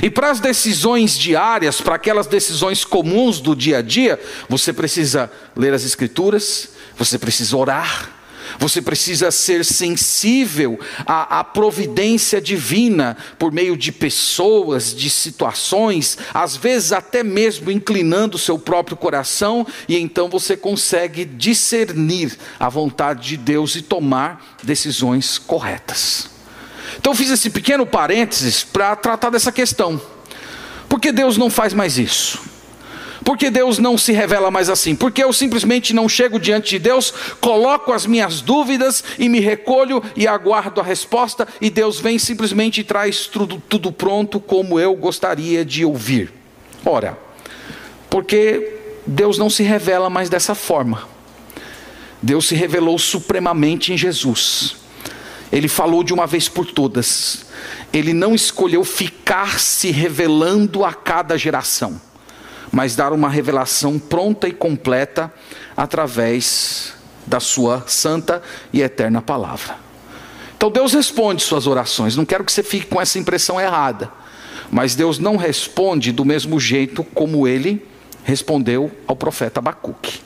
E 0.00 0.08
para 0.08 0.30
as 0.30 0.38
decisões 0.38 1.18
diárias, 1.18 1.80
para 1.80 1.96
aquelas 1.96 2.28
decisões 2.28 2.84
comuns 2.84 3.40
do 3.40 3.56
dia 3.56 3.78
a 3.78 3.82
dia, 3.82 4.20
você 4.48 4.72
precisa 4.72 5.28
ler 5.56 5.74
as 5.74 5.84
Escrituras, 5.84 6.68
você 6.96 7.18
precisa 7.18 7.56
orar, 7.56 8.09
você 8.58 8.82
precisa 8.82 9.30
ser 9.30 9.64
sensível 9.64 10.78
à, 11.06 11.40
à, 11.40 11.44
providência 11.44 12.40
divina 12.40 13.16
por 13.38 13.52
meio 13.52 13.76
de 13.76 13.92
pessoas, 13.92 14.94
de 14.94 15.08
situações, 15.08 16.18
às 16.32 16.56
vezes 16.56 16.92
até 16.92 17.22
mesmo 17.22 17.70
inclinando 17.70 18.36
o 18.36 18.40
seu 18.40 18.58
próprio 18.58 18.96
coração, 18.96 19.66
e 19.88 19.96
então 19.96 20.28
você 20.28 20.56
consegue 20.56 21.24
discernir 21.24 22.36
a 22.58 22.68
vontade 22.68 23.28
de 23.28 23.36
Deus 23.36 23.76
e 23.76 23.82
tomar 23.82 24.56
decisões 24.62 25.38
corretas. 25.38 26.28
Então 26.98 27.14
fiz 27.14 27.30
esse 27.30 27.50
pequeno 27.50 27.86
parênteses 27.86 28.64
para 28.64 28.96
tratar 28.96 29.30
dessa 29.30 29.52
questão. 29.52 30.00
Por 30.88 30.98
que 30.98 31.12
Deus 31.12 31.36
não 31.36 31.48
faz 31.48 31.72
mais 31.72 31.98
isso? 31.98 32.49
Porque 33.24 33.50
Deus 33.50 33.78
não 33.78 33.98
se 33.98 34.12
revela 34.12 34.50
mais 34.50 34.70
assim? 34.70 34.94
Porque 34.94 35.22
eu 35.22 35.32
simplesmente 35.32 35.92
não 35.92 36.08
chego 36.08 36.38
diante 36.38 36.70
de 36.70 36.78
Deus, 36.78 37.12
coloco 37.40 37.92
as 37.92 38.06
minhas 38.06 38.40
dúvidas 38.40 39.04
e 39.18 39.28
me 39.28 39.40
recolho 39.40 40.02
e 40.16 40.26
aguardo 40.26 40.80
a 40.80 40.84
resposta, 40.84 41.46
e 41.60 41.68
Deus 41.68 42.00
vem 42.00 42.18
simplesmente 42.18 42.80
e 42.80 42.84
traz 42.84 43.26
tudo, 43.26 43.62
tudo 43.68 43.92
pronto 43.92 44.40
como 44.40 44.80
eu 44.80 44.94
gostaria 44.94 45.64
de 45.64 45.84
ouvir. 45.84 46.32
Ora, 46.84 47.18
porque 48.08 48.76
Deus 49.06 49.36
não 49.36 49.50
se 49.50 49.62
revela 49.62 50.08
mais 50.08 50.30
dessa 50.30 50.54
forma. 50.54 51.08
Deus 52.22 52.48
se 52.48 52.54
revelou 52.54 52.98
supremamente 52.98 53.92
em 53.92 53.98
Jesus. 53.98 54.76
Ele 55.52 55.68
falou 55.68 56.02
de 56.02 56.12
uma 56.14 56.26
vez 56.26 56.48
por 56.48 56.66
todas. 56.66 57.46
Ele 57.92 58.12
não 58.12 58.34
escolheu 58.34 58.84
ficar 58.84 59.58
se 59.58 59.90
revelando 59.90 60.84
a 60.84 60.94
cada 60.94 61.36
geração 61.36 62.00
mas 62.72 62.94
dar 62.94 63.12
uma 63.12 63.28
revelação 63.28 63.98
pronta 63.98 64.48
e 64.48 64.52
completa 64.52 65.32
através 65.76 66.94
da 67.26 67.40
sua 67.40 67.84
santa 67.86 68.42
e 68.72 68.82
eterna 68.82 69.20
palavra. 69.20 69.76
Então 70.56 70.70
Deus 70.70 70.92
responde 70.92 71.42
suas 71.42 71.66
orações, 71.66 72.16
não 72.16 72.24
quero 72.24 72.44
que 72.44 72.52
você 72.52 72.62
fique 72.62 72.86
com 72.86 73.00
essa 73.00 73.18
impressão 73.18 73.60
errada, 73.60 74.12
mas 74.70 74.94
Deus 74.94 75.18
não 75.18 75.36
responde 75.36 76.12
do 76.12 76.24
mesmo 76.24 76.60
jeito 76.60 77.02
como 77.02 77.48
ele 77.48 77.86
respondeu 78.24 78.90
ao 79.06 79.16
profeta 79.16 79.60
Abacuque. 79.60 80.20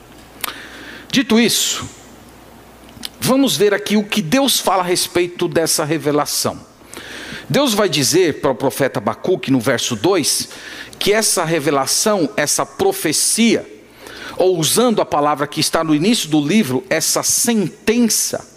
Dito 1.09 1.39
isso, 1.39 1.85
vamos 3.19 3.55
ver 3.55 3.73
aqui 3.73 3.95
o 3.95 4.03
que 4.03 4.21
Deus 4.21 4.59
fala 4.59 4.83
a 4.83 4.85
respeito 4.85 5.47
dessa 5.47 5.85
revelação. 5.85 6.74
Deus 7.49 7.73
vai 7.73 7.87
dizer 7.87 8.41
para 8.41 8.51
o 8.51 8.55
profeta 8.55 8.99
Abacuque 8.99 9.51
no 9.51 9.59
verso 9.59 9.95
2 9.95 10.49
que 10.97 11.13
essa 11.13 11.43
revelação, 11.43 12.29
essa 12.35 12.65
profecia, 12.65 13.71
ou 14.37 14.57
usando 14.57 15.01
a 15.01 15.05
palavra 15.05 15.47
que 15.47 15.59
está 15.59 15.83
no 15.83 15.93
início 15.93 16.29
do 16.29 16.41
livro, 16.41 16.83
essa 16.89 17.21
sentença, 17.21 18.55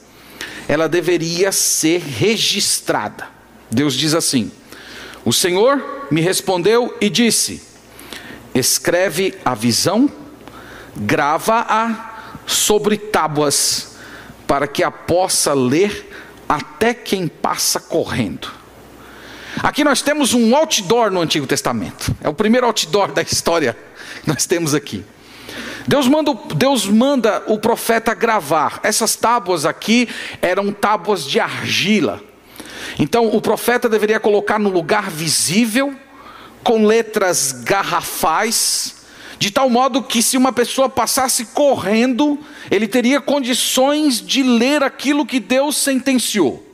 ela 0.67 0.89
deveria 0.89 1.53
ser 1.53 2.01
registrada. 2.01 3.29
Deus 3.71 3.95
diz 3.95 4.15
assim: 4.15 4.51
O 5.25 5.33
Senhor 5.33 6.07
me 6.11 6.21
respondeu 6.21 6.97
e 7.01 7.11
disse: 7.11 7.63
Escreve 8.55 9.35
a 9.45 9.55
visão, 9.55 10.11
grava-a 10.97 12.41
sobre 12.47 12.97
tábuas, 12.97 13.97
para 14.47 14.67
que 14.67 14.83
a 14.83 14.91
possa 14.91 15.53
ler 15.53 16.11
até 16.49 16.95
quem 16.95 17.29
passa 17.29 17.79
correndo. 17.79 18.58
Aqui 19.63 19.83
nós 19.83 20.03
temos 20.03 20.35
um 20.35 20.55
outdoor 20.55 21.11
no 21.11 21.21
Antigo 21.21 21.47
Testamento. 21.47 22.15
É 22.23 22.29
o 22.29 22.35
primeiro 22.35 22.67
outdoor 22.67 23.13
da 23.13 23.23
história 23.23 23.77
que 24.23 24.29
nós 24.29 24.47
temos 24.47 24.75
aqui. 24.75 25.05
Deus 25.87 26.07
manda, 26.07 26.37
Deus 26.55 26.87
manda 26.87 27.43
o 27.47 27.59
profeta 27.59 28.15
gravar. 28.15 28.79
Essas 28.83 29.17
tábuas 29.17 29.65
aqui 29.65 30.09
eram 30.43 30.73
tábuas 30.73 31.25
de 31.25 31.41
argila. 31.41 32.23
Então 32.99 33.29
o 33.29 33.41
profeta 33.41 33.89
deveria 33.89 34.21
colocar 34.21 34.59
no 34.59 34.69
lugar 34.69 35.11
visível, 35.11 35.95
com 36.63 36.85
letras 36.85 37.53
garrafais, 37.53 38.97
de 39.39 39.51
tal 39.51 39.71
modo 39.71 40.03
que 40.03 40.23
se 40.23 40.37
uma 40.37 40.53
pessoa 40.53 40.89
passasse 40.89 41.47
correndo, 41.47 42.39
ele 42.71 42.87
teria 42.87 43.21
condições 43.21 44.21
de 44.21 44.43
ler 44.43 44.83
aquilo 44.83 45.25
que 45.25 45.41
Deus 45.41 45.77
sentenciou. 45.77 46.68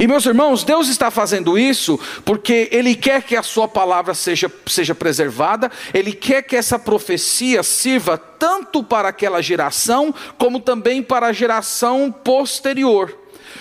E 0.00 0.06
meus 0.06 0.24
irmãos, 0.24 0.64
Deus 0.64 0.88
está 0.88 1.10
fazendo 1.10 1.58
isso 1.58 2.00
porque 2.24 2.70
Ele 2.72 2.94
quer 2.94 3.22
que 3.22 3.36
a 3.36 3.42
Sua 3.42 3.68
palavra 3.68 4.14
seja, 4.14 4.50
seja 4.66 4.94
preservada, 4.94 5.70
Ele 5.92 6.14
quer 6.14 6.42
que 6.42 6.56
essa 6.56 6.78
profecia 6.78 7.62
sirva 7.62 8.16
tanto 8.16 8.82
para 8.82 9.10
aquela 9.10 9.42
geração, 9.42 10.14
como 10.38 10.58
também 10.58 11.02
para 11.02 11.26
a 11.26 11.32
geração 11.34 12.10
posterior. 12.10 13.14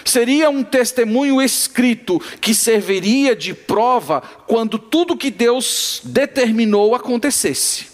seria 0.06 0.50
um 0.50 0.64
testemunho 0.64 1.42
escrito 1.42 2.22
que 2.40 2.56
serviria 2.56 3.36
de 3.36 3.54
prova 3.54 4.24
quando 4.48 4.80
tudo 4.80 5.18
que 5.18 5.30
Deus 5.30 6.00
determinou 6.06 6.96
acontecesse. 6.96 7.88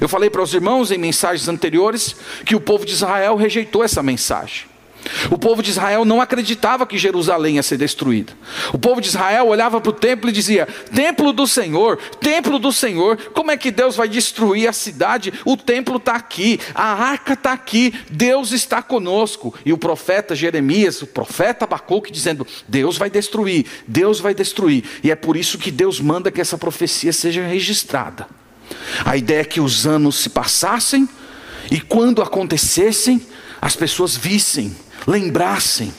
Eu 0.00 0.08
falei 0.08 0.28
para 0.28 0.42
os 0.42 0.52
irmãos 0.52 0.90
em 0.90 0.98
mensagens 0.98 1.48
anteriores 1.48 2.16
que 2.44 2.56
o 2.56 2.60
povo 2.60 2.84
de 2.84 2.92
Israel 2.92 3.36
rejeitou 3.36 3.84
essa 3.84 4.02
mensagem. 4.02 4.73
O 5.30 5.38
povo 5.38 5.62
de 5.62 5.70
Israel 5.70 6.04
não 6.04 6.20
acreditava 6.20 6.86
que 6.86 6.98
Jerusalém 6.98 7.56
ia 7.56 7.62
ser 7.62 7.76
destruída. 7.76 8.32
O 8.72 8.78
povo 8.78 9.00
de 9.00 9.08
Israel 9.08 9.46
olhava 9.48 9.80
para 9.80 9.90
o 9.90 9.92
templo 9.92 10.30
e 10.30 10.32
dizia: 10.32 10.66
Templo 10.94 11.32
do 11.32 11.46
Senhor, 11.46 11.98
templo 12.20 12.58
do 12.58 12.72
Senhor, 12.72 13.16
como 13.32 13.50
é 13.50 13.56
que 13.56 13.70
Deus 13.70 13.96
vai 13.96 14.08
destruir 14.08 14.68
a 14.68 14.72
cidade? 14.72 15.32
O 15.44 15.56
templo 15.56 15.96
está 15.96 16.14
aqui, 16.14 16.58
a 16.74 16.92
arca 16.92 17.34
está 17.34 17.52
aqui, 17.52 17.94
Deus 18.10 18.52
está 18.52 18.82
conosco. 18.82 19.54
E 19.64 19.72
o 19.72 19.78
profeta 19.78 20.34
Jeremias, 20.34 21.02
o 21.02 21.06
profeta 21.06 21.64
Abacuque, 21.64 22.12
dizendo: 22.12 22.46
Deus 22.66 22.96
vai 22.96 23.10
destruir, 23.10 23.66
Deus 23.86 24.20
vai 24.20 24.34
destruir. 24.34 24.84
E 25.02 25.10
é 25.10 25.16
por 25.16 25.36
isso 25.36 25.58
que 25.58 25.70
Deus 25.70 26.00
manda 26.00 26.30
que 26.30 26.40
essa 26.40 26.58
profecia 26.58 27.12
seja 27.12 27.46
registrada. 27.46 28.26
A 29.04 29.16
ideia 29.16 29.40
é 29.40 29.44
que 29.44 29.60
os 29.60 29.86
anos 29.86 30.16
se 30.16 30.30
passassem 30.30 31.08
e 31.70 31.80
quando 31.80 32.22
acontecessem, 32.22 33.20
as 33.60 33.74
pessoas 33.74 34.16
vissem 34.16 34.74
lembrassem: 35.06 35.92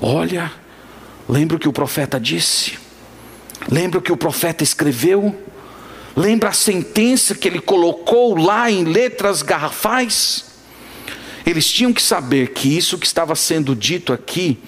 olha, 0.00 0.50
lembra 1.28 1.56
o 1.56 1.60
que 1.60 1.68
o 1.68 1.72
profeta 1.72 2.18
disse? 2.18 2.78
Lembra 3.70 3.98
o 3.98 4.02
que 4.02 4.12
o 4.12 4.16
profeta 4.16 4.64
escreveu? 4.64 5.36
Lembra 6.16 6.48
a 6.48 6.52
sentença 6.52 7.34
que 7.34 7.46
ele 7.46 7.60
colocou 7.60 8.36
lá 8.36 8.70
em 8.70 8.84
letras 8.84 9.42
garrafais? 9.42 10.44
Eles 11.46 11.66
tinham 11.70 11.92
que 11.92 12.02
saber 12.02 12.52
que 12.52 12.76
isso 12.76 12.98
que 12.98 13.06
estava 13.06 13.34
sendo 13.34 13.74
dito 13.74 14.12
aqui 14.12 14.58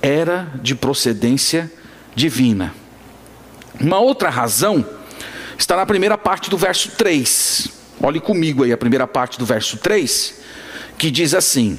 era 0.00 0.52
de 0.62 0.74
procedência 0.74 1.70
divina. 2.14 2.74
Uma 3.80 3.98
outra 3.98 4.28
razão 4.28 4.84
está 5.58 5.76
na 5.76 5.86
primeira 5.86 6.18
parte 6.18 6.50
do 6.50 6.58
verso 6.58 6.90
3. 6.90 7.68
Olhe 8.00 8.20
comigo 8.20 8.64
aí 8.64 8.72
a 8.72 8.76
primeira 8.76 9.06
parte 9.06 9.38
do 9.38 9.46
verso 9.46 9.78
3, 9.78 10.34
que 10.98 11.10
diz 11.10 11.34
assim: 11.34 11.78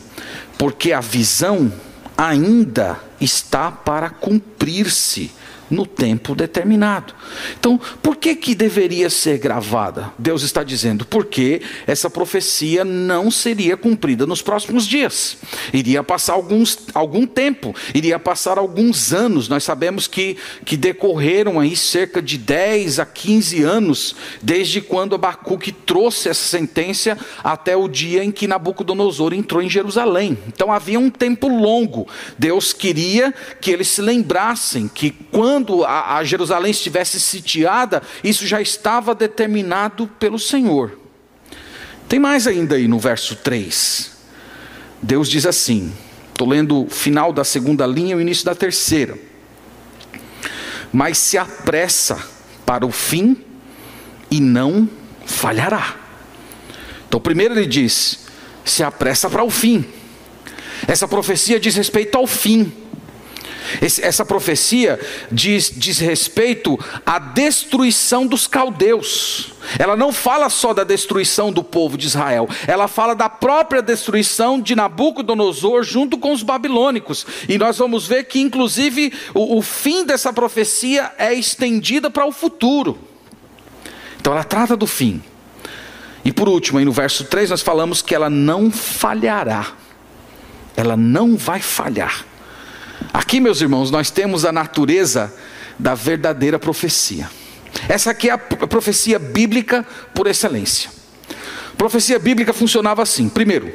porque 0.58 0.94
a 0.94 1.00
visão 1.00 1.72
ainda 2.18 3.00
está 3.20 3.72
para 3.72 4.10
cumprir-se 4.10 5.32
no 5.74 5.86
tempo 5.86 6.36
determinado. 6.36 7.14
Então, 7.60 7.80
por 8.02 8.16
que 8.16 8.36
que 8.36 8.54
deveria 8.54 9.10
ser 9.10 9.40
gravada? 9.40 10.14
Deus 10.18 10.44
está 10.44 10.64
dizendo, 10.64 11.06
porque 11.06 11.62
essa 11.88 12.10
profecia 12.10 12.86
não 12.86 13.32
seria 13.32 13.76
cumprida 13.76 14.26
nos 14.26 14.42
próximos 14.42 14.88
dias. 14.88 15.38
Iria 15.74 16.04
passar 16.04 16.34
alguns, 16.34 16.78
algum 16.94 17.26
tempo, 17.26 17.76
iria 17.94 18.20
passar 18.20 18.58
alguns 18.58 19.12
anos. 19.14 19.50
Nós 19.50 19.64
sabemos 19.64 20.08
que, 20.08 20.38
que 20.64 20.78
decorreram 20.78 21.60
aí 21.60 21.76
cerca 21.76 22.22
de 22.22 22.38
10 22.38 23.00
a 23.00 23.06
15 23.06 23.64
anos, 23.64 24.16
desde 24.42 24.80
quando 24.80 25.16
Abacuque 25.16 25.72
trouxe 25.72 26.30
essa 26.30 26.48
sentença 26.48 27.18
até 27.44 27.76
o 27.76 27.88
dia 27.88 28.24
em 28.24 28.32
que 28.32 28.48
Nabucodonosor 28.48 29.34
entrou 29.34 29.62
em 29.62 29.70
Jerusalém. 29.70 30.38
Então 30.48 30.72
havia 30.72 31.00
um 31.00 31.10
tempo 31.10 31.48
longo. 31.48 32.08
Deus 32.38 32.74
queria 32.74 33.34
que 33.60 33.72
eles 33.72 33.88
se 33.88 34.02
lembrassem 34.02 34.88
que 34.88 35.10
quando 35.10 35.63
quando 35.64 35.86
a, 35.86 36.18
a 36.18 36.24
Jerusalém 36.24 36.72
estivesse 36.72 37.20
sitiada, 37.20 38.04
isso 38.24 38.46
já 38.46 38.62
estava 38.62 39.16
determinado 39.16 40.08
pelo 40.20 40.38
Senhor. 40.38 41.00
Tem 42.08 42.20
mais 42.20 42.46
ainda 42.46 42.76
aí 42.76 42.88
no 42.88 43.00
verso 43.00 43.38
3. 43.38 44.12
Deus 45.02 45.30
diz 45.30 45.46
assim: 45.46 45.94
estou 46.32 46.48
lendo 46.48 46.84
o 46.84 46.90
final 46.90 47.32
da 47.32 47.46
segunda 47.46 47.88
linha 47.88 48.12
e 48.12 48.16
o 48.16 48.22
início 48.22 48.46
da 48.46 48.54
terceira. 48.54 49.18
Mas 50.92 51.18
se 51.18 51.38
apressa 51.38 52.22
para 52.66 52.86
o 52.86 52.92
fim 52.92 53.38
e 54.30 54.40
não 54.40 54.88
falhará. 55.26 55.96
Então, 57.08 57.22
primeiro 57.22 57.54
ele 57.54 57.66
diz: 57.66 58.26
se 58.66 58.84
apressa 58.84 59.30
para 59.30 59.44
o 59.44 59.50
fim. 59.50 59.86
Essa 60.86 61.08
profecia 61.08 61.58
diz 61.58 61.76
respeito 61.76 62.18
ao 62.18 62.28
fim. 62.28 62.83
Essa 63.82 64.26
profecia 64.26 65.00
diz, 65.32 65.72
diz 65.76 66.00
respeito 66.00 66.78
à 67.06 67.20
destruição 67.20 68.26
dos 68.26 68.48
caldeus. 68.48 69.54
Ela 69.80 69.96
não 69.96 70.12
fala 70.12 70.50
só 70.50 70.74
da 70.74 70.84
destruição 70.84 71.52
do 71.52 71.64
povo 71.64 71.98
de 71.98 72.08
Israel, 72.08 72.50
ela 72.68 72.88
fala 72.88 73.16
da 73.16 73.30
própria 73.30 73.82
destruição 73.82 74.60
de 74.60 74.76
Nabucodonosor 74.76 75.84
junto 75.84 76.18
com 76.18 76.32
os 76.34 76.44
babilônicos. 76.44 77.26
E 77.48 77.58
nós 77.58 77.78
vamos 77.78 78.08
ver 78.08 78.26
que, 78.26 78.40
inclusive, 78.40 79.14
o, 79.34 79.58
o 79.58 79.62
fim 79.62 80.06
dessa 80.06 80.34
profecia 80.34 81.12
é 81.18 81.34
estendida 81.34 82.10
para 82.10 82.26
o 82.26 82.32
futuro. 82.32 82.98
Então 84.20 84.34
ela 84.34 84.44
trata 84.44 84.76
do 84.76 84.88
fim. 84.88 85.22
E 86.26 86.32
por 86.32 86.48
último, 86.48 86.80
aí 86.80 86.86
no 86.86 86.92
verso 86.92 87.26
3, 87.26 87.50
nós 87.50 87.62
falamos 87.62 88.02
que 88.02 88.16
ela 88.16 88.30
não 88.30 88.72
falhará. 88.72 89.74
Ela 90.76 90.96
não 90.96 91.36
vai 91.36 91.60
falhar. 91.60 92.26
Aqui, 93.14 93.40
meus 93.40 93.62
irmãos, 93.62 93.92
nós 93.92 94.10
temos 94.10 94.44
a 94.44 94.52
natureza 94.52 95.32
da 95.78 95.94
verdadeira 95.94 96.58
profecia. 96.58 97.30
Essa 97.88 98.10
aqui 98.10 98.28
é 98.28 98.34
a 98.34 98.38
profecia 98.38 99.20
bíblica 99.20 99.86
por 100.16 100.26
excelência. 100.26 100.90
profecia 101.78 102.18
bíblica 102.18 102.52
funcionava 102.52 103.04
assim: 103.04 103.30
primeiro, 103.30 103.72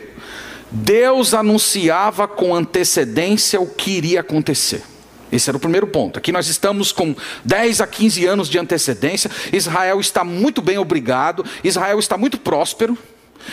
Deus 0.70 1.34
anunciava 1.34 2.26
com 2.26 2.52
antecedência 2.52 3.60
o 3.60 3.66
que 3.66 3.92
iria 3.92 4.20
acontecer. 4.20 4.82
Esse 5.30 5.50
era 5.50 5.56
o 5.56 5.60
primeiro 5.60 5.86
ponto. 5.86 6.18
Aqui 6.18 6.32
nós 6.32 6.48
estamos 6.48 6.90
com 6.90 7.14
10 7.44 7.80
a 7.80 7.86
15 7.86 8.26
anos 8.26 8.48
de 8.48 8.58
antecedência. 8.58 9.30
Israel 9.52 10.00
está 10.00 10.24
muito 10.24 10.60
bem 10.60 10.78
obrigado, 10.78 11.44
Israel 11.62 11.98
está 11.98 12.16
muito 12.16 12.38
próspero. 12.38 12.98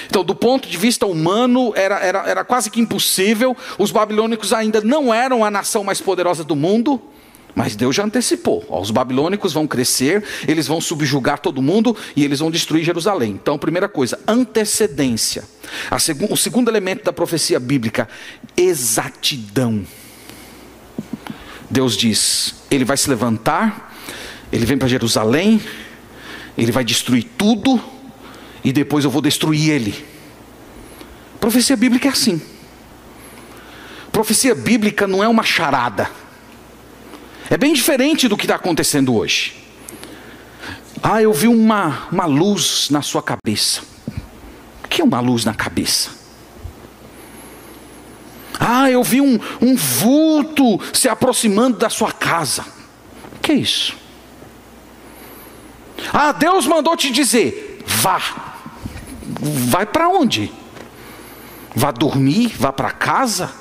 Então, 0.07 0.23
do 0.23 0.35
ponto 0.35 0.67
de 0.67 0.77
vista 0.77 1.05
humano, 1.05 1.73
era, 1.75 1.99
era, 1.99 2.29
era 2.29 2.43
quase 2.43 2.69
que 2.69 2.79
impossível. 2.79 3.55
Os 3.77 3.91
babilônicos 3.91 4.53
ainda 4.53 4.81
não 4.81 5.13
eram 5.13 5.43
a 5.43 5.51
nação 5.51 5.83
mais 5.83 6.01
poderosa 6.01 6.43
do 6.43 6.55
mundo. 6.55 7.01
Mas 7.55 7.75
Deus 7.75 7.95
já 7.95 8.03
antecipou: 8.03 8.65
ó, 8.69 8.81
os 8.81 8.91
babilônicos 8.91 9.53
vão 9.53 9.65
crescer, 9.65 10.23
eles 10.45 10.67
vão 10.67 10.81
subjugar 10.81 11.39
todo 11.39 11.61
mundo 11.61 11.95
e 12.15 12.23
eles 12.23 12.39
vão 12.39 12.51
destruir 12.51 12.83
Jerusalém. 12.83 13.31
Então, 13.31 13.57
primeira 13.57 13.87
coisa, 13.87 14.19
antecedência. 14.27 15.45
Seg 15.97 16.27
o 16.29 16.35
segundo 16.35 16.69
elemento 16.69 17.05
da 17.05 17.13
profecia 17.13 17.59
bíblica, 17.59 18.09
exatidão. 18.57 19.85
Deus 21.69 21.95
diz: 21.95 22.55
Ele 22.69 22.83
vai 22.83 22.97
se 22.97 23.09
levantar, 23.09 23.95
ele 24.51 24.65
vem 24.65 24.77
para 24.77 24.89
Jerusalém, 24.89 25.61
ele 26.57 26.73
vai 26.73 26.83
destruir 26.83 27.23
tudo, 27.37 27.81
e 28.65 28.73
depois 28.73 29.05
eu 29.05 29.11
vou 29.11 29.21
destruir 29.21 29.69
ele. 29.69 30.05
Profecia 31.39 31.77
bíblica 31.77 32.07
é 32.07 32.11
assim. 32.11 32.41
Profecia 34.11 34.55
bíblica 34.55 35.05
não 35.05 35.23
é 35.23 35.27
uma 35.27 35.43
charada. 35.43 36.09
É 37.47 37.55
bem 37.55 37.73
diferente 37.73 38.27
do 38.27 38.35
que 38.35 38.45
está 38.45 38.55
acontecendo 38.55 39.15
hoje. 39.15 39.63
Ah, 41.03 41.21
eu 41.21 41.31
vi 41.31 41.47
uma, 41.47 42.07
uma 42.11 42.25
luz 42.25 42.89
na 42.89 43.03
sua 43.03 43.21
cabeça. 43.21 43.83
O 44.83 44.87
que 44.87 44.99
é 44.99 45.05
uma 45.05 45.19
luz 45.19 45.45
na 45.45 45.53
cabeça? 45.53 46.09
Ah, 48.59 48.89
eu 48.89 49.03
vi 49.03 49.21
um, 49.21 49.39
um 49.61 49.75
vulto 49.75 50.81
se 50.91 51.07
aproximando 51.07 51.77
da 51.77 51.89
sua 51.91 52.11
casa. 52.11 52.65
O 53.35 53.39
que 53.43 53.51
é 53.51 53.55
isso? 53.55 53.95
Ah, 56.11 56.31
Deus 56.31 56.65
mandou 56.65 56.97
te 56.97 57.11
dizer: 57.11 57.83
vá 57.85 58.54
vai 59.25 59.85
para 59.85 60.07
onde? 60.09 60.51
Vá 61.75 61.91
dormir? 61.91 62.53
Vá 62.57 62.71
para 62.71 62.91
casa? 62.91 63.51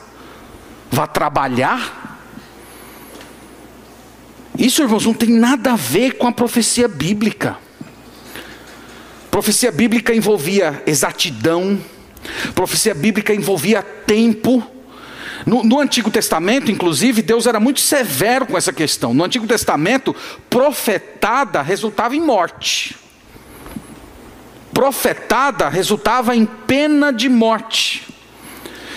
Vá 0.91 1.07
trabalhar? 1.07 2.21
Isso, 4.57 4.83
irmãos, 4.83 5.05
não 5.05 5.15
tem 5.15 5.31
nada 5.31 5.73
a 5.73 5.77
ver 5.77 6.13
com 6.13 6.29
a 6.29 6.33
profecia 6.33 6.87
bíblica. 6.87 7.59
Profecia 9.31 9.73
bíblica 9.73 10.15
envolvia 10.15 10.81
exatidão, 10.87 11.81
profecia 12.55 12.95
bíblica 12.95 13.35
envolvia 13.35 13.83
tempo. 13.83 14.65
No, 15.45 15.65
no, 15.65 15.81
Antigo 15.81 16.11
Testamento, 16.11 16.71
inclusive, 16.71 17.21
Deus 17.21 17.47
era 17.47 17.59
muito 17.59 17.81
severo 17.81 18.47
com 18.47 18.57
essa 18.57 18.73
questão. 18.73 19.13
No 19.13 19.25
Antigo 19.25 19.47
Testamento, 19.47 20.15
profetada 20.49 21.61
resultava 21.61 22.15
em 22.15 22.21
morte 22.21 22.97
profetada 24.75 25.69
resultava 25.69 26.37
em 26.37 26.45
pena 26.45 27.13
de 27.13 27.29
morte. 27.29 28.09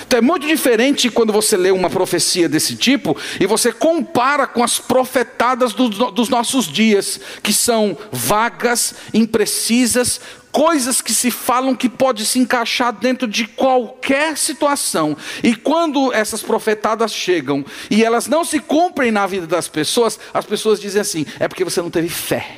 Então 0.07 0.19
é 0.19 0.21
muito 0.21 0.47
diferente 0.47 1.09
quando 1.09 1.33
você 1.33 1.57
lê 1.57 1.69
uma 1.69 1.89
profecia 1.89 2.47
desse 2.47 2.77
tipo 2.77 3.15
e 3.41 3.45
você 3.45 3.73
compara 3.73 4.47
com 4.47 4.63
as 4.63 4.79
profetadas 4.79 5.73
do, 5.73 5.89
dos 5.89 6.29
nossos 6.29 6.65
dias, 6.65 7.19
que 7.43 7.51
são 7.51 7.97
vagas, 8.09 8.95
imprecisas, 9.13 10.21
coisas 10.49 11.01
que 11.01 11.13
se 11.13 11.29
falam 11.29 11.75
que 11.75 11.89
pode 11.89 12.25
se 12.25 12.39
encaixar 12.39 12.93
dentro 12.93 13.27
de 13.27 13.45
qualquer 13.45 14.37
situação. 14.37 15.15
E 15.43 15.53
quando 15.53 16.13
essas 16.13 16.41
profetadas 16.41 17.13
chegam 17.13 17.65
e 17.91 18.01
elas 18.01 18.27
não 18.27 18.45
se 18.45 18.61
cumprem 18.61 19.11
na 19.11 19.27
vida 19.27 19.45
das 19.45 19.67
pessoas, 19.67 20.17
as 20.33 20.45
pessoas 20.45 20.79
dizem 20.79 21.01
assim: 21.01 21.25
é 21.37 21.49
porque 21.49 21.65
você 21.65 21.81
não 21.81 21.89
teve 21.91 22.07
fé. 22.07 22.55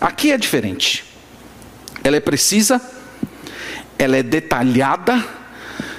Aqui 0.00 0.30
é 0.30 0.38
diferente. 0.38 1.11
Ela 2.04 2.16
é 2.16 2.20
precisa, 2.20 2.80
ela 3.98 4.16
é 4.16 4.22
detalhada 4.22 5.24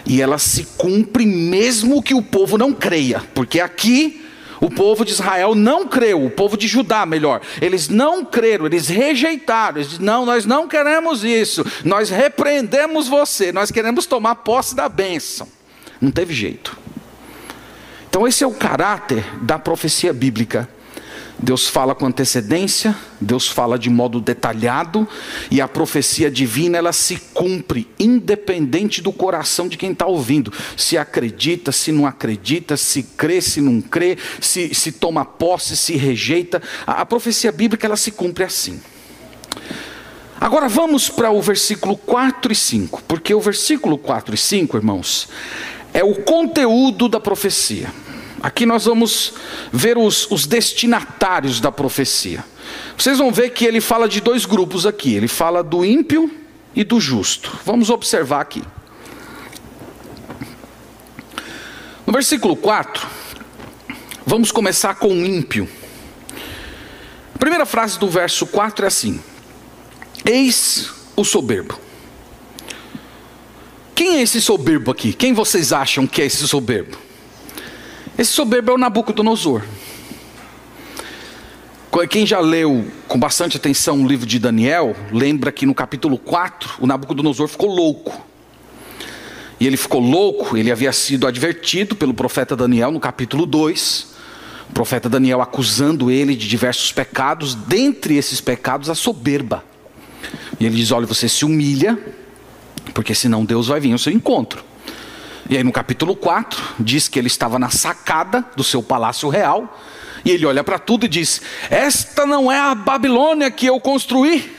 e 0.06 0.22
ela 0.22 0.38
se 0.38 0.66
cumpre 0.78 1.26
mesmo 1.26 2.04
que 2.04 2.14
o 2.14 2.22
povo 2.22 2.58
não 2.58 2.74
creia, 2.74 3.22
porque 3.34 3.60
aqui 3.60 4.22
o 4.60 4.70
povo 4.70 5.04
de 5.04 5.12
Israel 5.12 5.56
não 5.56 5.88
creu, 5.88 6.26
o 6.26 6.30
povo 6.30 6.58
de 6.58 6.68
Judá, 6.68 7.06
melhor, 7.06 7.42
eles 7.62 7.90
não 7.90 8.24
creram, 8.24 8.66
eles 8.66 8.88
rejeitaram, 8.88 9.80
eles 9.80 10.00
não, 10.00 10.26
nós 10.26 10.46
não 10.46 10.68
queremos 10.68 11.24
isso, 11.24 11.66
nós 11.84 12.10
repreendemos 12.10 13.08
você, 13.08 13.52
nós 13.52 13.72
queremos 13.72 14.06
tomar 14.06 14.36
posse 14.36 14.76
da 14.76 14.88
bênção. 14.88 15.48
Não 16.00 16.12
teve 16.12 16.34
jeito. 16.34 16.78
Então, 18.10 18.28
esse 18.28 18.44
é 18.44 18.48
o 18.48 18.54
caráter 18.54 19.26
da 19.42 19.58
profecia 19.58 20.14
bíblica. 20.14 20.70
Deus 21.44 21.68
fala 21.68 21.94
com 21.94 22.06
antecedência, 22.06 22.96
Deus 23.20 23.50
fala 23.50 23.78
de 23.78 23.90
modo 23.90 24.22
detalhado, 24.22 25.06
e 25.52 25.60
a 25.60 25.68
profecia 25.68 26.32
divina 26.32 26.78
ela 26.78 26.94
se 26.94 27.18
cumpre, 27.34 27.86
independente 28.00 29.02
do 29.02 29.12
coração 29.12 29.68
de 29.68 29.76
quem 29.76 29.92
está 29.92 30.06
ouvindo. 30.06 30.54
Se 30.78 30.98
acredita, 30.98 31.74
se 31.74 31.92
não 31.92 32.08
acredita, 32.08 32.78
se 32.78 33.04
crê, 33.04 33.42
se 33.42 33.60
não 33.60 33.82
crê, 33.82 34.18
se, 34.40 34.74
se 34.74 34.94
toma 34.94 35.26
posse, 35.26 35.76
se 35.76 35.98
rejeita. 35.98 36.62
A, 36.88 37.02
a 37.02 37.06
profecia 37.06 37.52
bíblica 37.52 37.86
ela 37.86 37.98
se 37.98 38.12
cumpre 38.12 38.46
assim. 38.46 38.80
Agora 40.40 40.70
vamos 40.70 41.10
para 41.10 41.30
o 41.30 41.42
versículo 41.42 41.98
4 41.98 42.54
e 42.54 42.56
5, 42.56 43.04
porque 43.06 43.34
o 43.34 43.42
versículo 43.42 43.98
4 43.98 44.34
e 44.34 44.38
5, 44.38 44.78
irmãos, 44.78 45.28
é 45.94 46.06
o 46.06 46.16
conteúdo 46.16 47.10
da 47.10 47.20
profecia. 47.20 47.92
Aqui 48.44 48.66
nós 48.66 48.84
vamos 48.84 49.36
ver 49.72 49.98
os, 49.98 50.30
os, 50.30 50.46
destinatários 50.46 51.62
da 51.62 51.72
profecia. 51.72 52.44
Vocês 52.98 53.18
vão 53.18 53.32
ver 53.32 53.52
que 53.52 53.64
ele 53.64 53.80
fala 53.80 54.10
de 54.10 54.20
dois 54.20 54.46
grupos 54.46 54.86
aqui: 54.86 55.14
ele 55.14 55.30
fala 55.30 55.64
do 55.64 55.86
ímpio 55.86 56.30
e 56.76 56.84
do 56.84 57.00
justo. 57.00 57.58
Vamos 57.64 57.90
observar 57.90 58.42
aqui. 58.42 58.62
No 62.06 62.12
versículo 62.12 62.58
4, 62.58 63.08
vamos 64.26 64.52
começar 64.52 64.96
com 64.96 65.08
o 65.08 65.26
ímpio. 65.26 65.70
A 67.34 67.38
primeira 67.38 67.66
frase 67.66 67.98
do 67.98 68.10
verso 68.10 68.46
4 68.46 68.84
é 68.84 68.88
assim: 68.90 69.24
Eis 70.26 70.92
o 71.16 71.24
soberbo. 71.24 71.80
Quem 73.96 74.18
é 74.18 74.22
esse 74.22 74.42
soberbo 74.42 74.92
aqui? 74.92 75.14
Quem 75.14 75.32
vocês 75.32 75.72
acham 75.72 76.06
que 76.06 76.22
é 76.22 76.26
esse 76.26 76.46
soberbo? 76.46 77.13
Esse 78.18 78.32
soberbo 78.32 78.72
é 78.72 78.76
o 78.76 78.78
Nabucodonosor. 78.78 79.64
Quem 82.10 82.26
já 82.28 82.40
leu 82.40 82.86
com 83.08 83.18
bastante 83.18 83.58
atenção 83.58 84.04
o 84.04 84.08
livro 84.08 84.26
de 84.26 84.38
Daniel, 84.38 84.96
lembra 85.12 85.52
que 85.52 85.66
no 85.66 85.74
capítulo 85.74 86.18
4 86.18 86.76
o 86.80 86.86
Nabucodonosor 86.86 87.48
ficou 87.48 87.74
louco. 87.74 88.24
E 89.60 89.66
ele 89.66 89.78
ficou 89.78 90.02
louco, 90.02 90.58
ele 90.58 90.72
havia 90.72 90.92
sido 90.92 91.26
advertido 91.26 91.96
pelo 91.96 92.14
profeta 92.14 92.56
Daniel 92.56 92.92
no 92.92 93.00
capítulo 93.00 93.46
2. 93.46 94.08
O 94.70 94.74
profeta 94.74 95.10
Daniel 95.10 95.42
acusando 95.42 96.12
ele 96.12 96.36
de 96.36 96.48
diversos 96.48 96.92
pecados, 96.92 97.56
dentre 97.56 98.16
esses 98.16 98.42
pecados 98.42 98.90
a 98.90 98.96
soberba. 98.96 99.64
E 100.60 100.66
ele 100.66 100.76
diz: 100.76 100.92
Olha, 100.92 101.06
você 101.06 101.30
se 101.30 101.46
humilha, 101.46 101.98
porque 102.94 103.16
senão 103.16 103.46
Deus 103.46 103.68
vai 103.68 103.80
vir 103.80 103.92
ao 103.92 103.98
seu 103.98 104.12
encontro. 104.12 104.64
E 105.50 105.58
aí 105.58 105.64
no 105.64 105.72
capítulo 105.72 106.16
4, 106.16 106.76
diz 106.80 107.08
que 107.08 107.20
ele 107.20 107.28
estava 107.28 107.60
na 107.60 107.70
sacada 107.70 108.46
do 108.56 108.64
seu 108.64 108.82
palácio 108.82 109.28
real, 109.28 109.78
e 110.24 110.32
ele 110.32 110.46
olha 110.46 110.64
para 110.64 110.80
tudo 110.80 111.06
e 111.06 111.10
diz: 111.10 111.42
Esta 111.70 112.26
não 112.26 112.52
é 112.52 112.58
a 112.58 112.74
Babilônia 112.74 113.52
que 113.52 113.66
eu 113.66 113.80
construí. 113.80 114.56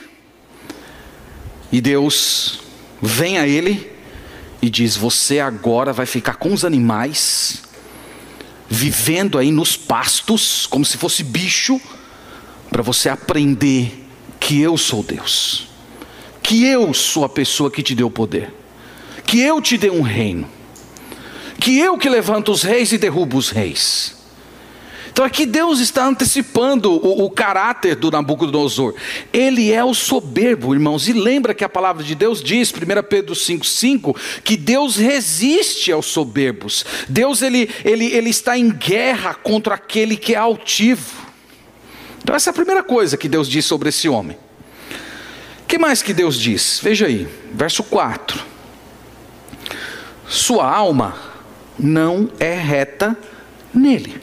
E 1.71 1.81
Deus 1.81 2.59
vem 3.01 3.39
a 3.39 3.47
ele 3.47 3.91
e 4.61 4.69
diz: 4.69 4.95
Você 4.95 5.39
agora 5.39 5.91
vai 5.91 6.05
ficar 6.05 6.35
com 6.35 6.53
os 6.53 6.63
animais, 6.63 7.63
vivendo 8.69 9.39
aí 9.39 9.51
nos 9.51 9.75
pastos, 9.75 10.67
como 10.67 10.85
se 10.85 10.97
fosse 10.97 11.23
bicho, 11.23 11.81
para 12.69 12.83
você 12.83 13.09
aprender 13.09 14.05
que 14.39 14.61
eu 14.61 14.77
sou 14.77 15.01
Deus, 15.01 15.67
que 16.43 16.63
eu 16.63 16.93
sou 16.93 17.25
a 17.25 17.29
pessoa 17.29 17.71
que 17.71 17.81
te 17.81 17.95
deu 17.95 18.11
poder, 18.11 18.53
que 19.25 19.41
eu 19.41 19.59
te 19.59 19.79
dei 19.79 19.89
um 19.89 20.03
reino 20.03 20.54
que 21.59 21.79
eu 21.79 21.97
que 21.97 22.09
levanto 22.09 22.51
os 22.51 22.63
reis 22.63 22.91
e 22.91 22.97
derrubo 22.97 23.37
os 23.37 23.49
reis. 23.49 24.15
Então 25.15 25.23
aqui 25.23 25.45
Deus 25.45 25.79
está 25.79 26.05
antecipando 26.05 26.91
o, 26.91 27.23
o, 27.23 27.29
caráter 27.29 27.95
do 27.95 28.11
Nabucodonosor. 28.11 28.93
Ele 29.31 29.71
é 29.71 29.81
o 29.81 29.93
soberbo, 29.93 30.73
irmãos. 30.73 31.07
E 31.07 31.13
lembra 31.13 31.53
que 31.53 31.63
a 31.63 31.69
palavra 31.69 32.03
de 32.03 32.13
Deus 32.13 32.43
diz, 32.43 32.69
1 32.69 32.75
Pedro 33.07 33.33
5,5, 33.33 34.13
que 34.43 34.57
Deus 34.57 34.97
resiste 34.97 35.89
aos 35.89 36.07
soberbos. 36.07 36.85
Deus 37.07 37.41
ele, 37.41 37.69
ele, 37.85 38.07
ele 38.07 38.29
está 38.29 38.57
em 38.57 38.69
guerra 38.69 39.33
contra 39.35 39.75
aquele 39.75 40.17
que 40.17 40.35
é 40.35 40.37
altivo. 40.37 41.25
Então 42.21 42.35
essa 42.35 42.49
é 42.49 42.51
a 42.51 42.53
primeira 42.53 42.83
coisa 42.83 43.15
que 43.15 43.29
Deus 43.29 43.47
diz 43.47 43.63
sobre 43.63 43.87
esse 43.87 44.09
homem. 44.09 44.35
O 45.61 45.65
que 45.65 45.77
mais 45.77 46.01
que 46.01 46.13
Deus 46.13 46.37
diz? 46.37 46.81
Veja 46.83 47.05
aí, 47.05 47.25
verso 47.53 47.85
4. 47.85 48.43
Sua 50.27 50.69
alma 50.69 51.34
não 51.77 52.29
é 52.39 52.53
reta 52.53 53.17
nele. 53.73 54.21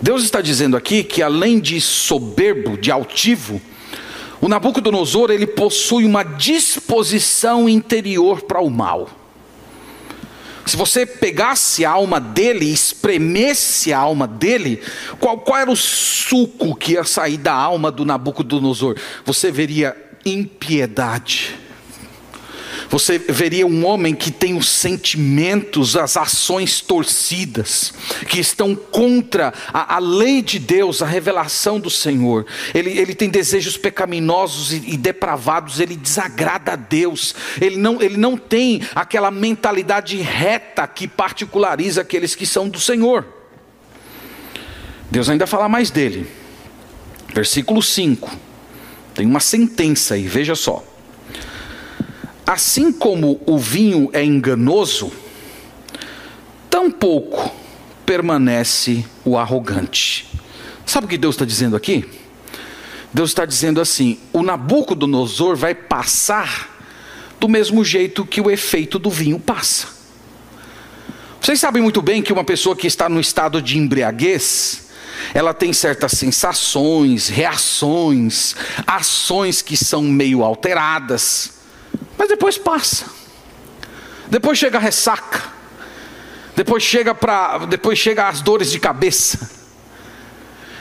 Deus 0.00 0.22
está 0.22 0.40
dizendo 0.40 0.76
aqui 0.76 1.04
que 1.04 1.22
além 1.22 1.60
de 1.60 1.80
soberbo, 1.80 2.78
de 2.78 2.90
altivo, 2.90 3.60
o 4.40 4.48
Nabucodonosor 4.48 5.30
ele 5.30 5.46
possui 5.46 6.04
uma 6.04 6.22
disposição 6.22 7.68
interior 7.68 8.42
para 8.42 8.60
o 8.60 8.70
mal. 8.70 9.10
Se 10.64 10.76
você 10.76 11.04
pegasse 11.04 11.84
a 11.84 11.90
alma 11.90 12.20
dele 12.20 12.64
espremesse 12.64 13.92
a 13.92 13.98
alma 13.98 14.26
dele, 14.26 14.80
qual, 15.18 15.38
qual 15.38 15.58
era 15.58 15.70
o 15.70 15.76
suco 15.76 16.76
que 16.76 16.92
ia 16.92 17.04
sair 17.04 17.36
da 17.36 17.52
alma 17.52 17.90
do 17.90 18.04
Nabucodonosor? 18.04 18.96
Você 19.24 19.50
veria 19.50 19.96
impiedade 20.24 21.58
você 22.90 23.18
veria 23.18 23.64
um 23.64 23.86
homem 23.86 24.16
que 24.16 24.32
tem 24.32 24.56
os 24.56 24.68
sentimentos, 24.68 25.96
as 25.96 26.16
ações 26.16 26.80
torcidas, 26.80 27.94
que 28.28 28.40
estão 28.40 28.74
contra 28.74 29.54
a, 29.72 29.94
a 29.94 29.98
lei 30.00 30.42
de 30.42 30.58
Deus, 30.58 31.00
a 31.00 31.06
revelação 31.06 31.78
do 31.78 31.88
Senhor. 31.88 32.44
Ele, 32.74 32.90
ele 32.98 33.14
tem 33.14 33.30
desejos 33.30 33.76
pecaminosos 33.76 34.72
e, 34.72 34.82
e 34.88 34.96
depravados, 34.96 35.78
ele 35.78 35.94
desagrada 35.94 36.72
a 36.72 36.76
Deus, 36.76 37.32
ele 37.60 37.76
não, 37.76 38.02
ele 38.02 38.16
não 38.16 38.36
tem 38.36 38.82
aquela 38.92 39.30
mentalidade 39.30 40.16
reta 40.20 40.84
que 40.88 41.06
particulariza 41.06 42.00
aqueles 42.00 42.34
que 42.34 42.44
são 42.44 42.68
do 42.68 42.80
Senhor. 42.80 43.24
Deus 45.08 45.28
ainda 45.28 45.46
fala 45.46 45.68
mais 45.68 45.90
dele. 45.92 46.26
Versículo 47.32 47.80
5. 47.80 48.28
Tem 49.14 49.26
uma 49.26 49.40
sentença 49.40 50.14
aí, 50.14 50.26
veja 50.26 50.56
só. 50.56 50.89
Assim 52.50 52.90
como 52.90 53.40
o 53.46 53.56
vinho 53.56 54.10
é 54.12 54.24
enganoso, 54.24 55.12
tampouco 56.68 57.54
permanece 58.04 59.04
o 59.24 59.38
arrogante. 59.38 60.26
Sabe 60.84 61.06
o 61.06 61.08
que 61.08 61.16
Deus 61.16 61.36
está 61.36 61.44
dizendo 61.44 61.76
aqui? 61.76 62.04
Deus 63.14 63.30
está 63.30 63.44
dizendo 63.46 63.80
assim: 63.80 64.18
o 64.32 64.42
Nabucodonosor 64.42 65.54
vai 65.54 65.76
passar 65.76 66.76
do 67.38 67.48
mesmo 67.48 67.84
jeito 67.84 68.26
que 68.26 68.40
o 68.40 68.50
efeito 68.50 68.98
do 68.98 69.10
vinho 69.10 69.38
passa. 69.38 69.86
Vocês 71.40 71.60
sabem 71.60 71.80
muito 71.80 72.02
bem 72.02 72.20
que 72.20 72.32
uma 72.32 72.42
pessoa 72.42 72.74
que 72.74 72.88
está 72.88 73.08
no 73.08 73.20
estado 73.20 73.62
de 73.62 73.78
embriaguez, 73.78 74.88
ela 75.32 75.54
tem 75.54 75.72
certas 75.72 76.10
sensações, 76.18 77.28
reações, 77.28 78.56
ações 78.88 79.62
que 79.62 79.76
são 79.76 80.02
meio 80.02 80.42
alteradas. 80.42 81.59
Mas 82.16 82.28
depois 82.28 82.58
passa. 82.58 83.06
Depois 84.28 84.58
chega 84.58 84.78
a 84.78 84.80
ressaca. 84.80 85.42
Depois 86.56 86.82
chega 86.82 87.14
para, 87.14 87.58
depois 87.66 87.98
chega 87.98 88.28
as 88.28 88.40
dores 88.40 88.70
de 88.70 88.78
cabeça. 88.78 89.50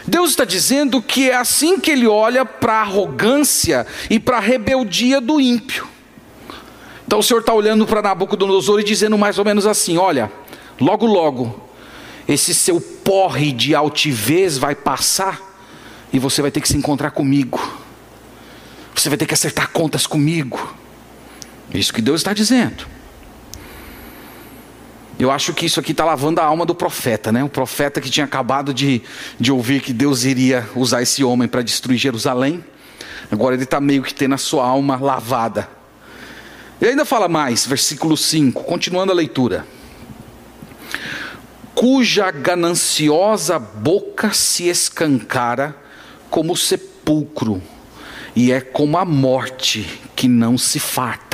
Deus 0.05 0.31
está 0.31 0.43
dizendo 0.43 1.01
que 1.01 1.29
é 1.29 1.35
assim 1.35 1.79
que 1.79 1.91
ele 1.91 2.07
olha 2.07 2.43
para 2.43 2.73
a 2.73 2.81
arrogância 2.81 3.85
e 4.09 4.19
para 4.19 4.37
a 4.37 4.39
rebeldia 4.41 5.21
do 5.21 5.39
ímpio. 5.39 5.87
Então 7.05 7.19
o 7.19 7.23
Senhor 7.23 7.39
está 7.39 7.53
olhando 7.53 7.85
para 7.85 8.01
Nabucodonosor 8.01 8.79
e 8.79 8.83
dizendo 8.83 9.17
mais 9.17 9.37
ou 9.37 9.45
menos 9.45 9.65
assim: 9.65 9.97
olha, 9.97 10.31
logo, 10.79 11.05
logo, 11.05 11.69
esse 12.27 12.53
seu 12.53 12.81
porre 12.81 13.51
de 13.51 13.73
altivez 13.73 14.57
vai 14.57 14.75
passar 14.75 15.39
e 16.11 16.19
você 16.19 16.41
vai 16.41 16.51
ter 16.51 16.61
que 16.61 16.67
se 16.67 16.77
encontrar 16.77 17.11
comigo. 17.11 17.59
Você 18.93 19.09
vai 19.09 19.17
ter 19.17 19.25
que 19.25 19.33
acertar 19.33 19.69
contas 19.69 20.05
comigo. 20.05 20.75
Isso 21.73 21.93
que 21.93 22.01
Deus 22.01 22.21
está 22.21 22.33
dizendo. 22.33 22.87
Eu 25.19 25.29
acho 25.29 25.53
que 25.53 25.65
isso 25.65 25.79
aqui 25.79 25.91
está 25.91 26.05
lavando 26.05 26.39
a 26.39 26.45
alma 26.45 26.65
do 26.65 26.73
profeta, 26.73 27.31
né? 27.31 27.43
O 27.43 27.49
profeta 27.49 27.99
que 27.99 28.09
tinha 28.09 28.25
acabado 28.25 28.73
de, 28.73 29.01
de 29.37 29.51
ouvir 29.51 29.81
que 29.81 29.91
Deus 29.91 30.23
iria 30.23 30.67
usar 30.75 31.01
esse 31.01 31.23
homem 31.23 31.47
para 31.47 31.61
destruir 31.61 31.97
Jerusalém. 31.97 32.63
Agora 33.29 33.53
ele 33.53 33.65
está 33.65 33.81
meio 33.81 34.01
que 34.01 34.13
tendo 34.13 34.35
a 34.35 34.37
sua 34.37 34.65
alma 34.65 34.95
lavada. 34.95 35.69
Ele 36.81 36.91
ainda 36.91 37.03
fala 37.03 37.27
mais, 37.27 37.65
versículo 37.65 38.15
5, 38.15 38.63
continuando 38.63 39.11
a 39.11 39.15
leitura. 39.15 39.65
Cuja 41.75 42.31
gananciosa 42.31 43.59
boca 43.59 44.31
se 44.31 44.69
escancara 44.69 45.75
como 46.29 46.55
sepulcro, 46.55 47.61
e 48.35 48.51
é 48.51 48.61
como 48.61 48.97
a 48.97 49.03
morte 49.03 50.01
que 50.15 50.27
não 50.27 50.57
se 50.57 50.79
farta. 50.79 51.28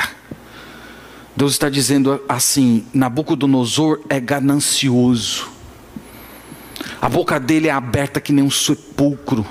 Deus 1.36 1.52
está 1.52 1.68
dizendo 1.68 2.22
assim: 2.28 2.86
Nabucodonosor 2.94 4.00
é 4.08 4.18
ganancioso, 4.18 5.48
a 7.00 7.08
boca 7.08 7.38
dele 7.38 7.68
é 7.68 7.70
aberta 7.70 8.20
que 8.20 8.32
nem 8.32 8.42
um 8.42 8.50
sepulcro, 8.50 9.46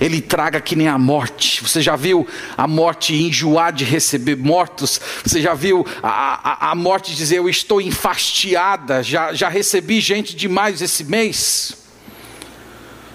ele 0.00 0.20
traga 0.20 0.60
que 0.60 0.76
nem 0.76 0.88
a 0.88 0.98
morte. 0.98 1.62
Você 1.62 1.80
já 1.80 1.96
viu 1.96 2.26
a 2.58 2.68
morte 2.68 3.14
enjoar 3.14 3.72
de 3.72 3.84
receber 3.84 4.36
mortos? 4.36 5.00
Você 5.24 5.40
já 5.40 5.54
viu 5.54 5.86
a, 6.02 6.68
a, 6.68 6.70
a 6.72 6.74
morte 6.74 7.16
dizer: 7.16 7.38
Eu 7.38 7.48
estou 7.48 7.80
enfastiada, 7.80 9.02
já, 9.02 9.32
já 9.32 9.48
recebi 9.48 9.98
gente 9.98 10.36
demais 10.36 10.82
esse 10.82 11.04
mês? 11.04 11.81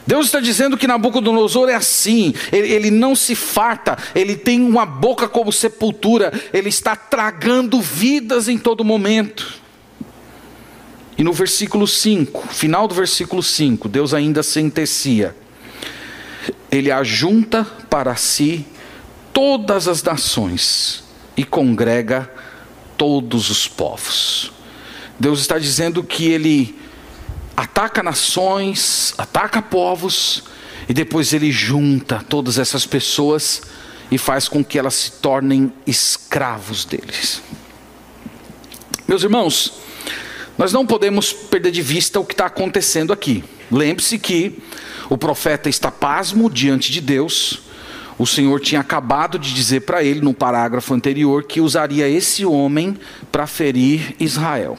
Deus 0.08 0.28
está 0.28 0.40
dizendo 0.40 0.78
que 0.78 0.88
Nabucodonosor 0.88 1.68
é 1.68 1.76
assim, 1.76 2.34
ele, 2.50 2.72
ele, 2.72 2.90
não 2.90 3.14
se 3.14 3.36
farta, 3.36 3.98
ele 4.16 4.38
tem 4.38 4.64
uma 4.64 4.86
boca 4.86 5.28
como 5.28 5.52
sepultura, 5.52 6.32
ele 6.54 6.70
está 6.70 6.96
tragando 6.96 7.82
vidas 7.82 8.48
em 8.48 8.58
todo 8.58 8.86
momento. 8.86 9.56
E 11.18 11.24
no 11.24 11.34
versículo 11.34 11.86
5, 11.86 12.48
final 12.48 12.88
do 12.88 12.96
versículo 12.96 13.44
5, 13.44 13.90
Deus 13.90 14.14
ainda 14.14 14.42
sentencia: 14.44 15.36
Ele 16.72 16.90
ajunta 16.90 17.66
para 17.90 18.16
si 18.16 18.66
todas 19.34 19.90
as 19.90 20.02
nações 20.02 21.04
e 21.36 21.44
congrega 21.44 22.32
todos 22.96 23.50
os 23.50 23.68
povos. 23.68 24.54
Deus 25.20 25.42
está 25.42 25.60
dizendo 25.60 26.02
que 26.02 26.30
ele 26.30 26.87
ataca 27.58 28.04
nações, 28.04 29.16
ataca 29.18 29.64
povos, 29.64 30.44
e 30.88 30.94
depois 30.94 31.34
ele 31.34 31.52
junta 31.52 32.24
todas 32.30 32.60
essas 32.60 32.86
pessoas 32.86 33.64
e 34.12 34.18
faz 34.18 34.48
com 34.48 34.64
que 34.64 34.78
elas 34.78 34.94
se 34.94 35.12
tornem 35.14 35.74
escravos 35.86 36.86
deles. 36.86 37.42
Meus 39.08 39.24
irmãos, 39.24 39.74
nós 40.56 40.72
não 40.72 40.86
podemos 40.86 41.34
perder 41.34 41.72
de 41.72 41.82
vista 41.82 42.20
o 42.20 42.26
que 42.26 42.34
está 42.34 42.46
acontecendo 42.46 43.12
aqui. 43.12 43.44
Lembre-se 43.72 44.20
que 44.20 44.62
o 45.10 45.18
profeta 45.18 45.68
está 45.68 45.90
pasmo 45.90 46.50
diante 46.50 46.92
de 46.92 47.02
Deus. 47.02 47.62
O 48.20 48.26
Senhor 48.26 48.60
tinha 48.60 48.82
acabado 48.82 49.40
de 49.40 49.54
dizer 49.54 49.82
para 49.82 50.04
ele, 50.04 50.22
no 50.22 50.34
parágrafo 50.34 50.94
anterior, 50.94 51.44
que 51.44 51.60
usaria 51.60 52.08
esse 52.08 52.46
homem 52.46 52.98
para 53.32 53.48
ferir 53.48 54.16
Israel. 54.20 54.78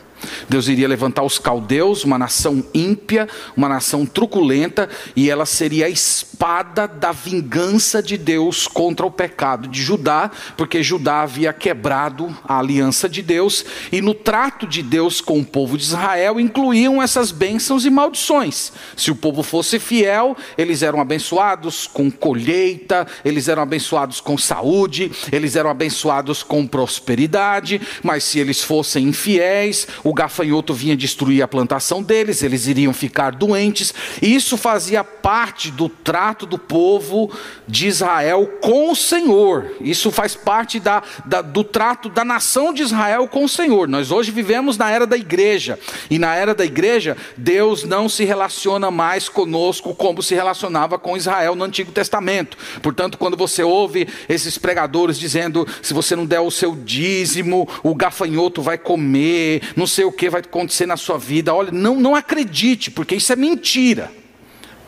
Deus 0.49 0.69
iria 0.69 0.88
levantar 0.88 1.23
os 1.23 1.38
caldeus, 1.38 2.05
uma 2.05 2.19
nação 2.19 2.64
ímpia, 2.75 3.29
uma 3.57 3.69
nação 3.69 4.07
truculenta, 4.07 4.88
e 5.14 5.31
ela 5.31 5.47
seria 5.47 5.87
a 5.87 5.91
espada 5.91 6.87
da 6.87 7.12
vingança 7.12 8.03
de 8.03 8.17
Deus 8.17 8.67
contra 8.67 9.07
o 9.07 9.11
pecado 9.11 9.69
de 9.69 9.83
Judá, 9.83 10.31
porque 10.57 10.83
Judá 10.83 11.23
havia 11.23 11.53
quebrado 11.53 12.37
a 12.45 12.59
aliança 12.59 13.09
de 13.09 13.23
Deus, 13.23 13.64
e 13.91 14.01
no 14.01 14.14
trato 14.14 14.67
de 14.67 14.83
Deus 14.83 15.21
com 15.21 15.38
o 15.38 15.45
povo 15.45 15.77
de 15.77 15.85
Israel 15.85 16.41
incluíam 16.41 17.03
essas 17.03 17.31
bênçãos 17.31 17.85
e 17.85 17.91
maldições. 17.91 18.73
Se 18.97 19.11
o 19.11 19.17
povo 19.17 19.43
fosse 19.43 19.79
fiel, 19.79 20.37
eles 20.57 20.83
eram 20.83 21.01
abençoados 21.01 21.87
com 21.87 22.11
colheita, 22.11 23.07
eles 23.25 23.49
eram 23.49 23.62
abençoados 23.62 24.21
com 24.21 24.37
saúde, 24.37 25.11
eles 25.33 25.57
eram 25.57 25.71
abençoados 25.71 26.43
com 26.43 26.67
prosperidade, 26.67 27.81
mas 28.03 28.25
se 28.25 28.38
eles 28.38 28.62
fossem 28.62 29.09
infiéis, 29.09 29.87
o 30.05 30.12
gafanhoto 30.19 30.75
vinha 30.75 30.97
destruir 30.97 31.43
a 31.43 31.47
plantação 31.47 32.03
deles, 32.03 32.43
eles 32.43 32.67
iriam 32.67 32.93
ficar 32.93 33.31
doentes, 33.31 33.95
e 34.21 34.35
isso 34.35 34.57
fazia 34.57 35.05
parte 35.05 35.71
do 35.71 35.89
trato 35.89 36.45
do 36.45 36.59
povo 36.59 37.31
de 37.69 37.87
Israel 37.87 38.59
com 38.61 38.91
o 38.91 38.97
Senhor, 38.97 39.77
isso 39.81 40.11
faz 40.11 40.35
parte 40.35 40.81
da, 40.81 41.05
da, 41.25 41.41
do 41.41 41.63
trato 41.63 42.09
da 42.09 42.25
nação 42.25 42.75
de 42.75 42.83
Israel 42.83 43.29
com 43.29 43.45
o 43.45 43.49
Senhor. 43.49 43.87
Nós 43.87 44.11
hoje 44.11 44.33
vivemos 44.33 44.77
na 44.77 44.91
era 44.91 45.07
da 45.07 45.17
igreja, 45.17 45.79
e 46.11 46.19
na 46.19 46.35
era 46.35 46.53
da 46.53 46.65
igreja, 46.65 47.17
Deus 47.37 47.85
não 47.85 48.09
se 48.09 48.25
relaciona 48.25 48.91
mais 48.91 49.29
conosco 49.29 49.95
como 49.95 50.21
se 50.21 50.35
relacionava 50.35 50.99
com 50.99 51.17
Israel 51.17 51.55
no 51.55 51.63
Antigo 51.63 51.93
Testamento. 51.93 52.59
Portanto, 52.83 53.19
quando 53.19 53.37
você 53.37 53.63
ouve 53.63 54.09
esses 54.29 54.59
pregadores 54.59 55.17
dizendo: 55.17 55.65
se 55.81 55.95
você 55.95 56.17
não 56.17 56.27
der 56.27 56.41
o 56.41 56.51
seu 56.51 56.75
dízimo, 56.75 57.69
o 57.85 57.95
gafanhoto 57.95 58.61
vai 58.61 58.77
comer, 58.77 59.63
não 59.77 59.87
sei 59.87 59.98
o 60.05 60.13
que 60.13 60.31
vai 60.31 60.41
acontecer 60.41 60.87
na 60.87 60.97
sua 60.97 61.19
vida. 61.19 61.55
Olha, 61.55 61.71
não, 61.73 61.95
não 61.97 62.15
acredite, 62.15 62.91
porque 62.91 63.15
isso 63.15 63.33
é 63.33 63.37
mentira. 63.37 64.11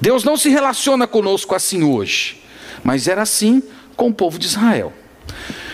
Deus 0.00 0.24
não 0.24 0.36
se 0.36 0.48
relaciona 0.48 1.06
conosco 1.06 1.54
assim 1.54 1.82
hoje, 1.82 2.42
mas 2.82 3.06
era 3.06 3.22
assim 3.22 3.62
com 3.96 4.08
o 4.08 4.14
povo 4.14 4.38
de 4.38 4.46
Israel. 4.46 4.92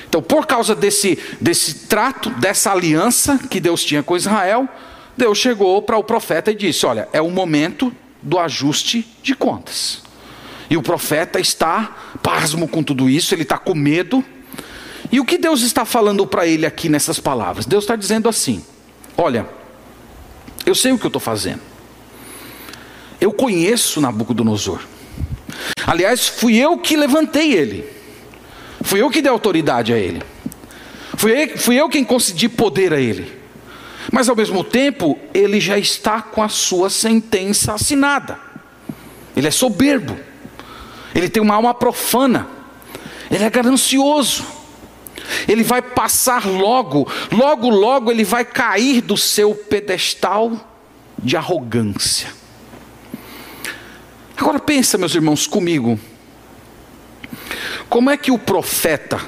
Então, 0.08 0.22
por 0.22 0.46
causa 0.46 0.74
desse, 0.74 1.18
desse 1.40 1.86
trato, 1.86 2.30
dessa 2.30 2.72
aliança 2.72 3.38
que 3.50 3.60
Deus 3.60 3.84
tinha 3.84 4.02
com 4.02 4.16
Israel, 4.16 4.68
Deus 5.16 5.38
chegou 5.38 5.80
para 5.82 5.96
o 5.96 6.04
profeta 6.04 6.50
e 6.50 6.54
disse: 6.54 6.86
Olha, 6.86 7.08
é 7.12 7.20
o 7.20 7.30
momento 7.30 7.92
do 8.22 8.38
ajuste 8.38 9.06
de 9.22 9.34
contas. 9.34 10.02
E 10.68 10.76
o 10.76 10.82
profeta 10.82 11.38
está 11.38 12.16
pasmo 12.22 12.66
com 12.66 12.82
tudo 12.82 13.08
isso, 13.08 13.34
ele 13.34 13.42
está 13.42 13.56
com 13.56 13.74
medo. 13.74 14.24
E 15.12 15.20
o 15.20 15.24
que 15.24 15.38
Deus 15.38 15.62
está 15.62 15.84
falando 15.84 16.26
para 16.26 16.46
ele 16.46 16.66
aqui 16.66 16.88
nessas 16.88 17.20
palavras? 17.20 17.66
Deus 17.66 17.84
está 17.84 17.94
dizendo 17.94 18.28
assim: 18.28 18.64
Olha, 19.16 19.46
eu 20.64 20.74
sei 20.74 20.92
o 20.92 20.98
que 20.98 21.06
eu 21.06 21.08
estou 21.08 21.20
fazendo. 21.20 21.60
Eu 23.20 23.32
conheço 23.32 24.00
Nabucodonosor. 24.00 24.80
Aliás, 25.86 26.28
fui 26.28 26.56
eu 26.56 26.78
que 26.78 26.96
levantei 26.96 27.52
ele. 27.52 27.88
Fui 28.82 29.00
eu 29.00 29.08
que 29.08 29.22
dei 29.22 29.30
autoridade 29.30 29.92
a 29.92 29.98
ele. 29.98 30.22
Fui 31.16 31.56
fui 31.56 31.76
eu 31.76 31.88
quem 31.88 32.04
concedi 32.04 32.48
poder 32.48 32.92
a 32.92 33.00
ele. 33.00 33.32
Mas 34.12 34.28
ao 34.28 34.36
mesmo 34.36 34.62
tempo, 34.62 35.18
ele 35.32 35.60
já 35.60 35.78
está 35.78 36.20
com 36.20 36.42
a 36.42 36.48
sua 36.48 36.90
sentença 36.90 37.72
assinada. 37.72 38.38
Ele 39.34 39.48
é 39.48 39.50
soberbo. 39.50 40.16
Ele 41.14 41.28
tem 41.28 41.42
uma 41.42 41.54
alma 41.54 41.72
profana. 41.72 42.46
Ele 43.30 43.44
é 43.44 43.50
ganancioso 43.50 44.55
ele 45.48 45.62
vai 45.62 45.82
passar 45.82 46.46
logo, 46.46 47.08
logo, 47.32 47.68
logo 47.68 48.10
ele 48.10 48.24
vai 48.24 48.44
cair 48.44 49.00
do 49.00 49.16
seu 49.16 49.54
pedestal 49.54 50.52
de 51.18 51.36
arrogância. 51.36 52.28
Agora 54.36 54.58
pensa, 54.58 54.98
meus 54.98 55.14
irmãos, 55.14 55.46
comigo. 55.46 55.98
Como 57.88 58.10
é 58.10 58.16
que 58.16 58.30
o 58.30 58.38
profeta 58.38 59.20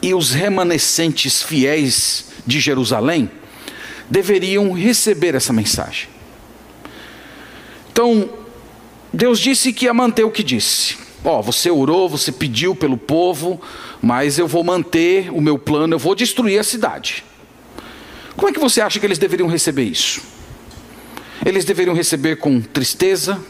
e 0.00 0.14
os 0.14 0.32
remanescentes 0.32 1.42
fiéis 1.42 2.26
de 2.46 2.60
Jerusalém 2.60 3.30
deveriam 4.08 4.72
receber 4.72 5.34
essa 5.34 5.52
mensagem? 5.52 6.08
Então, 7.90 8.30
Deus 9.12 9.38
disse 9.38 9.72
que 9.72 9.86
ia 9.86 9.94
manter 9.94 10.24
o 10.24 10.30
que 10.30 10.42
disse. 10.42 10.96
Ó, 11.24 11.38
oh, 11.38 11.42
você 11.42 11.70
orou, 11.70 12.08
você 12.08 12.32
pediu 12.32 12.74
pelo 12.74 12.96
povo, 12.96 13.60
mas 14.02 14.36
eu 14.36 14.48
vou 14.48 14.64
manter 14.64 15.30
o 15.30 15.40
meu 15.40 15.56
plano, 15.56 15.94
eu 15.94 15.98
vou 15.98 16.16
destruir 16.16 16.58
a 16.58 16.64
cidade. 16.64 17.24
Como 18.36 18.48
é 18.48 18.52
que 18.52 18.58
você 18.58 18.80
acha 18.80 18.98
que 18.98 19.06
eles 19.06 19.18
deveriam 19.18 19.48
receber 19.48 19.84
isso? 19.84 20.20
Eles 21.46 21.64
deveriam 21.64 21.94
receber 21.94 22.36
com 22.36 22.60
tristeza, 22.60 23.40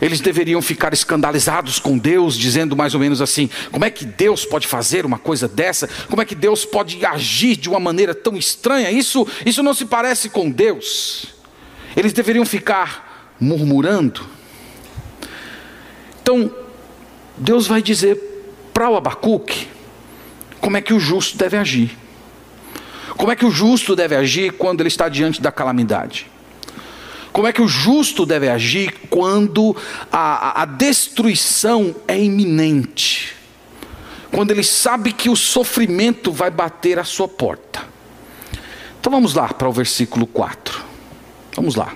eles 0.00 0.20
deveriam 0.20 0.62
ficar 0.62 0.94
escandalizados 0.94 1.78
com 1.78 1.98
Deus, 1.98 2.38
dizendo 2.38 2.74
mais 2.74 2.94
ou 2.94 3.00
menos 3.00 3.20
assim: 3.20 3.50
como 3.70 3.84
é 3.84 3.90
que 3.90 4.06
Deus 4.06 4.46
pode 4.46 4.66
fazer 4.66 5.04
uma 5.04 5.18
coisa 5.18 5.46
dessa? 5.46 5.88
Como 6.08 6.22
é 6.22 6.24
que 6.24 6.34
Deus 6.34 6.64
pode 6.64 7.04
agir 7.04 7.56
de 7.56 7.68
uma 7.68 7.78
maneira 7.78 8.14
tão 8.14 8.36
estranha? 8.36 8.90
Isso, 8.90 9.26
isso 9.44 9.62
não 9.62 9.74
se 9.74 9.84
parece 9.84 10.30
com 10.30 10.50
Deus. 10.50 11.26
Eles 11.94 12.14
deveriam 12.14 12.46
ficar 12.46 13.34
murmurando. 13.38 14.26
Então, 16.22 16.50
Deus 17.36 17.66
vai 17.66 17.82
dizer 17.82 18.29
para 18.80 18.88
o 18.88 18.96
Abacuque 18.96 19.68
como 20.58 20.78
é 20.78 20.80
que 20.80 20.94
o 20.94 20.98
justo 20.98 21.36
deve 21.36 21.58
agir. 21.58 21.98
Como 23.14 23.30
é 23.30 23.36
que 23.36 23.44
o 23.44 23.50
justo 23.50 23.94
deve 23.94 24.16
agir 24.16 24.52
quando 24.52 24.80
ele 24.80 24.88
está 24.88 25.06
diante 25.06 25.42
da 25.42 25.52
calamidade? 25.52 26.26
Como 27.30 27.46
é 27.46 27.52
que 27.52 27.60
o 27.60 27.68
justo 27.68 28.24
deve 28.24 28.48
agir 28.48 28.94
quando 29.10 29.76
a, 30.10 30.62
a 30.62 30.64
destruição 30.64 31.94
é 32.08 32.18
iminente? 32.18 33.36
Quando 34.32 34.50
ele 34.50 34.64
sabe 34.64 35.12
que 35.12 35.28
o 35.28 35.36
sofrimento 35.36 36.32
vai 36.32 36.50
bater 36.50 36.98
à 36.98 37.04
sua 37.04 37.28
porta. 37.28 37.82
Então 38.98 39.12
vamos 39.12 39.34
lá 39.34 39.48
para 39.48 39.68
o 39.68 39.72
versículo 39.72 40.26
4. 40.26 40.82
Vamos 41.54 41.74
lá. 41.74 41.92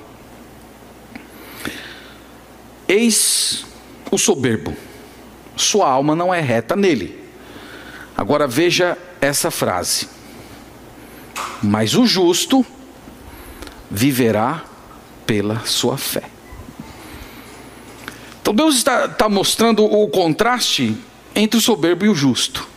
Eis 2.86 3.64
o 4.10 4.18
soberbo, 4.18 4.76
sua 5.56 5.88
alma 5.88 6.14
não 6.14 6.32
é 6.32 6.40
reta 6.40 6.74
nele. 6.76 7.18
Agora 8.16 8.46
veja 8.46 8.96
essa 9.20 9.50
frase: 9.50 10.08
Mas 11.62 11.94
o 11.94 12.06
justo 12.06 12.64
viverá 13.90 14.64
pela 15.26 15.60
sua 15.64 15.96
fé. 15.96 16.24
Então 18.40 18.54
Deus 18.54 18.76
está, 18.76 19.06
está 19.06 19.28
mostrando 19.28 19.84
o 19.84 20.06
contraste 20.08 20.96
entre 21.34 21.58
o 21.58 21.62
soberbo 21.62 22.04
e 22.04 22.08
o 22.08 22.14
justo. 22.14 22.68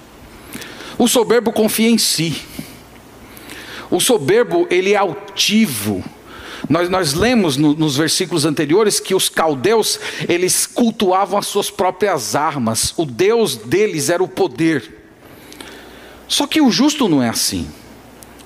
O 0.97 1.07
soberbo 1.07 1.51
confia 1.51 1.89
em 1.89 1.97
si. 1.97 2.41
O 3.89 3.99
soberbo, 3.99 4.67
ele 4.69 4.93
é 4.93 4.95
altivo. 4.95 6.03
Nós, 6.69 6.89
nós 6.89 7.13
lemos 7.13 7.55
no, 7.55 7.73
nos 7.73 7.95
versículos 7.95 8.45
anteriores 8.45 8.99
que 8.99 9.15
os 9.15 9.29
caldeus, 9.29 9.99
eles 10.27 10.65
cultuavam 10.65 11.39
as 11.39 11.47
suas 11.47 11.69
próprias 11.69 12.35
armas. 12.35 12.93
O 12.97 13.05
Deus 13.05 13.55
deles 13.55 14.09
era 14.09 14.21
o 14.21 14.27
poder. 14.27 14.95
Só 16.27 16.45
que 16.45 16.59
o 16.59 16.69
justo 16.69 17.07
não 17.07 17.23
é 17.23 17.29
assim. 17.29 17.67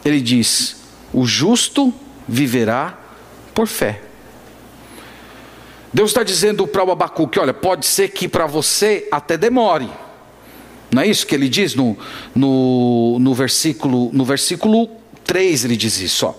Ele 0.05 0.21
diz: 0.21 0.77
o 1.11 1.25
justo 1.25 1.93
viverá 2.27 2.97
por 3.53 3.67
fé. 3.67 4.01
Deus 5.93 6.11
está 6.11 6.23
dizendo 6.23 6.67
para 6.67 6.83
o 6.83 6.91
Abacuque: 6.91 7.39
olha, 7.39 7.53
pode 7.53 7.85
ser 7.87 8.09
que 8.09 8.27
para 8.27 8.45
você 8.45 9.07
até 9.11 9.35
demore. 9.35 9.89
Não 10.91 11.01
é 11.01 11.07
isso 11.07 11.25
que 11.25 11.33
ele 11.33 11.49
diz 11.49 11.73
no, 11.73 11.97
no, 12.35 13.17
no 13.19 13.33
versículo, 13.33 14.09
no 14.13 14.25
versículo 14.25 15.00
3 15.23 15.65
ele 15.65 15.77
diz 15.77 15.99
isso, 15.99 16.25
ó. 16.25 16.33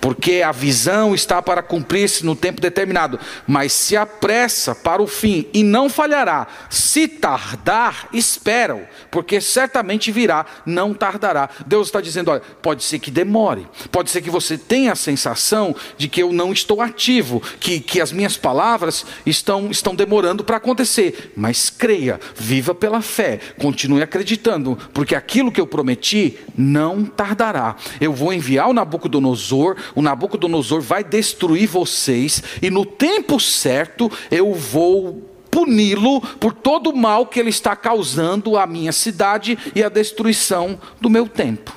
Porque 0.00 0.42
a 0.42 0.52
visão 0.52 1.14
está 1.14 1.40
para 1.40 1.62
cumprir-se 1.62 2.24
no 2.24 2.34
tempo 2.34 2.60
determinado, 2.60 3.18
mas 3.46 3.72
se 3.72 3.96
apressa 3.96 4.74
para 4.74 5.02
o 5.02 5.06
fim 5.06 5.46
e 5.52 5.62
não 5.62 5.88
falhará. 5.88 6.46
Se 6.70 7.06
tardar, 7.06 8.08
esperam, 8.12 8.82
porque 9.10 9.40
certamente 9.40 10.10
virá, 10.10 10.46
não 10.64 10.94
tardará. 10.94 11.48
Deus 11.66 11.88
está 11.88 12.00
dizendo, 12.00 12.30
olha, 12.30 12.42
pode 12.62 12.82
ser 12.82 12.98
que 12.98 13.10
demore, 13.10 13.66
pode 13.90 14.10
ser 14.10 14.22
que 14.22 14.30
você 14.30 14.56
tenha 14.56 14.92
a 14.92 14.96
sensação 14.96 15.74
de 15.96 16.08
que 16.08 16.22
eu 16.22 16.32
não 16.32 16.52
estou 16.52 16.80
ativo, 16.80 17.42
que, 17.60 17.80
que 17.80 18.00
as 18.00 18.12
minhas 18.12 18.36
palavras 18.36 19.04
estão, 19.26 19.70
estão 19.70 19.94
demorando 19.94 20.44
para 20.44 20.56
acontecer, 20.56 21.32
mas 21.36 21.70
creia, 21.70 22.20
viva 22.36 22.74
pela 22.74 23.02
fé, 23.02 23.38
continue 23.58 24.02
acreditando, 24.02 24.78
porque 24.92 25.14
aquilo 25.14 25.52
que 25.52 25.60
eu 25.60 25.66
prometi 25.66 26.38
não 26.56 27.04
tardará. 27.04 27.76
Eu 28.00 28.13
vou 28.14 28.32
enviar 28.32 28.68
o 28.68 28.72
Nabucodonosor, 28.72 29.76
o 29.94 30.00
Nabucodonosor 30.02 30.80
vai 30.80 31.04
destruir 31.04 31.66
vocês, 31.66 32.42
e 32.62 32.70
no 32.70 32.86
tempo 32.86 33.38
certo 33.38 34.10
eu 34.30 34.54
vou 34.54 35.30
puni-lo 35.50 36.20
por 36.20 36.52
todo 36.52 36.90
o 36.90 36.96
mal 36.96 37.26
que 37.26 37.38
ele 37.38 37.50
está 37.50 37.76
causando 37.76 38.58
à 38.58 38.66
minha 38.66 38.90
cidade 38.90 39.56
e 39.74 39.84
a 39.84 39.88
destruição 39.88 40.80
do 41.00 41.08
meu 41.08 41.28
tempo. 41.28 41.72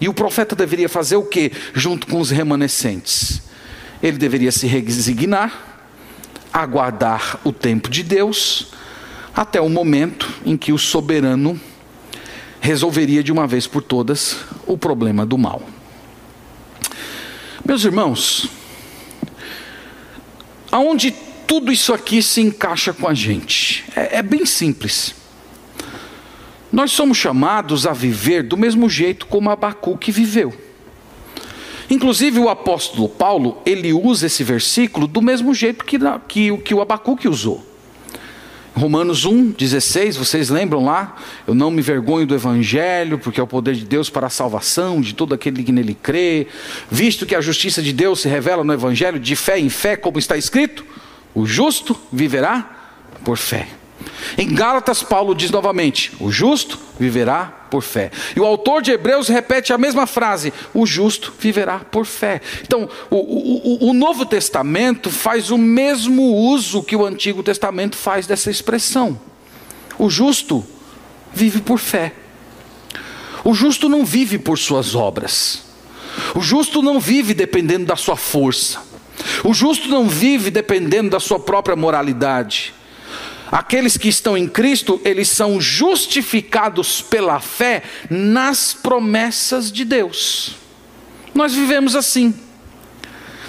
E 0.00 0.08
o 0.08 0.14
profeta 0.14 0.54
deveria 0.54 0.88
fazer 0.88 1.16
o 1.16 1.24
que 1.24 1.50
junto 1.74 2.06
com 2.06 2.20
os 2.20 2.30
remanescentes? 2.30 3.42
Ele 4.00 4.16
deveria 4.16 4.52
se 4.52 4.66
resignar, 4.66 5.80
aguardar 6.52 7.40
o 7.44 7.52
tempo 7.52 7.90
de 7.90 8.02
Deus, 8.02 8.68
até 9.34 9.60
o 9.60 9.68
momento 9.68 10.28
em 10.44 10.56
que 10.56 10.72
o 10.72 10.78
soberano 10.78 11.60
resolveria 12.62 13.24
de 13.24 13.32
uma 13.32 13.44
vez 13.44 13.66
por 13.66 13.82
todas 13.82 14.36
o 14.68 14.78
problema 14.78 15.26
do 15.26 15.36
mal. 15.36 15.60
Meus 17.66 17.84
irmãos, 17.84 18.48
aonde 20.70 21.10
tudo 21.44 21.72
isso 21.72 21.92
aqui 21.92 22.22
se 22.22 22.40
encaixa 22.40 22.92
com 22.92 23.08
a 23.08 23.14
gente? 23.14 23.84
É, 23.96 24.18
é 24.18 24.22
bem 24.22 24.46
simples. 24.46 25.12
Nós 26.70 26.92
somos 26.92 27.18
chamados 27.18 27.84
a 27.84 27.92
viver 27.92 28.44
do 28.44 28.56
mesmo 28.56 28.88
jeito 28.88 29.26
como 29.26 29.50
Abacuque 29.50 30.12
viveu. 30.12 30.54
Inclusive 31.90 32.38
o 32.38 32.48
apóstolo 32.48 33.08
Paulo, 33.08 33.60
ele 33.66 33.92
usa 33.92 34.26
esse 34.26 34.44
versículo 34.44 35.08
do 35.08 35.20
mesmo 35.20 35.52
jeito 35.52 35.84
que, 35.84 35.98
que, 36.28 36.56
que 36.58 36.74
o 36.74 36.80
Abacuque 36.80 37.28
usou. 37.28 37.71
Romanos 38.74 39.26
1, 39.26 39.50
16, 39.50 40.16
vocês 40.16 40.48
lembram 40.48 40.84
lá? 40.84 41.16
Eu 41.46 41.54
não 41.54 41.70
me 41.70 41.82
vergonho 41.82 42.26
do 42.26 42.34
Evangelho, 42.34 43.18
porque 43.18 43.38
é 43.38 43.42
o 43.42 43.46
poder 43.46 43.74
de 43.74 43.84
Deus 43.84 44.08
para 44.08 44.28
a 44.28 44.30
salvação 44.30 45.00
de 45.00 45.14
todo 45.14 45.34
aquele 45.34 45.62
que 45.62 45.72
nele 45.72 45.94
crê. 45.94 46.46
Visto 46.90 47.26
que 47.26 47.34
a 47.34 47.40
justiça 47.40 47.82
de 47.82 47.92
Deus 47.92 48.20
se 48.20 48.28
revela 48.28 48.64
no 48.64 48.72
Evangelho, 48.72 49.20
de 49.20 49.36
fé 49.36 49.58
em 49.58 49.68
fé, 49.68 49.94
como 49.94 50.18
está 50.18 50.38
escrito: 50.38 50.84
o 51.34 51.44
justo 51.44 51.94
viverá 52.10 52.70
por 53.22 53.36
fé. 53.36 53.68
Em 54.36 54.54
Gálatas, 54.54 55.02
Paulo 55.02 55.34
diz 55.34 55.50
novamente: 55.50 56.12
o 56.20 56.30
justo 56.30 56.78
viverá 56.98 57.44
por 57.70 57.82
fé. 57.82 58.10
E 58.36 58.40
o 58.40 58.44
autor 58.44 58.82
de 58.82 58.90
Hebreus 58.90 59.28
repete 59.28 59.72
a 59.72 59.78
mesma 59.78 60.06
frase: 60.06 60.52
o 60.74 60.86
justo 60.86 61.32
viverá 61.38 61.78
por 61.78 62.04
fé. 62.04 62.40
Então, 62.62 62.88
o, 63.10 63.86
o, 63.86 63.90
o 63.90 63.92
Novo 63.92 64.26
Testamento 64.26 65.10
faz 65.10 65.50
o 65.50 65.58
mesmo 65.58 66.34
uso 66.34 66.82
que 66.82 66.96
o 66.96 67.06
Antigo 67.06 67.42
Testamento 67.42 67.96
faz 67.96 68.26
dessa 68.26 68.50
expressão. 68.50 69.18
O 69.98 70.10
justo 70.10 70.64
vive 71.32 71.60
por 71.60 71.78
fé. 71.78 72.12
O 73.44 73.54
justo 73.54 73.88
não 73.88 74.04
vive 74.04 74.38
por 74.38 74.58
suas 74.58 74.94
obras. 74.94 75.64
O 76.34 76.40
justo 76.40 76.82
não 76.82 77.00
vive 77.00 77.34
dependendo 77.34 77.86
da 77.86 77.96
sua 77.96 78.16
força. 78.16 78.80
O 79.44 79.52
justo 79.52 79.88
não 79.88 80.08
vive 80.08 80.50
dependendo 80.50 81.10
da 81.10 81.20
sua 81.20 81.38
própria 81.38 81.74
moralidade. 81.74 82.74
Aqueles 83.52 83.98
que 83.98 84.08
estão 84.08 84.34
em 84.34 84.48
Cristo, 84.48 84.98
eles 85.04 85.28
são 85.28 85.60
justificados 85.60 87.02
pela 87.02 87.38
fé 87.38 87.82
nas 88.08 88.72
promessas 88.72 89.70
de 89.70 89.84
Deus. 89.84 90.56
Nós 91.34 91.52
vivemos 91.52 91.94
assim. 91.94 92.34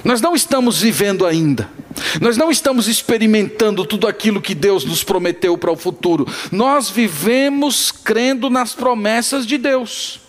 Nós 0.04 0.20
não 0.20 0.36
estamos 0.36 0.82
vivendo 0.82 1.26
ainda. 1.26 1.70
Nós 2.20 2.36
não 2.36 2.52
estamos 2.52 2.90
experimentando 2.90 3.86
tudo 3.86 4.06
aquilo 4.06 4.42
que 4.42 4.54
Deus 4.54 4.84
nos 4.84 5.06
prometeu 5.06 5.58
para 5.58 5.72
o 5.72 5.78
futuro. 5.78 6.28
Nós 6.52 6.90
vivemos 6.90 7.90
crendo 7.90 8.50
nas 8.50 8.74
promessas 8.74 9.48
de 9.48 9.58
Deus. 9.58 10.20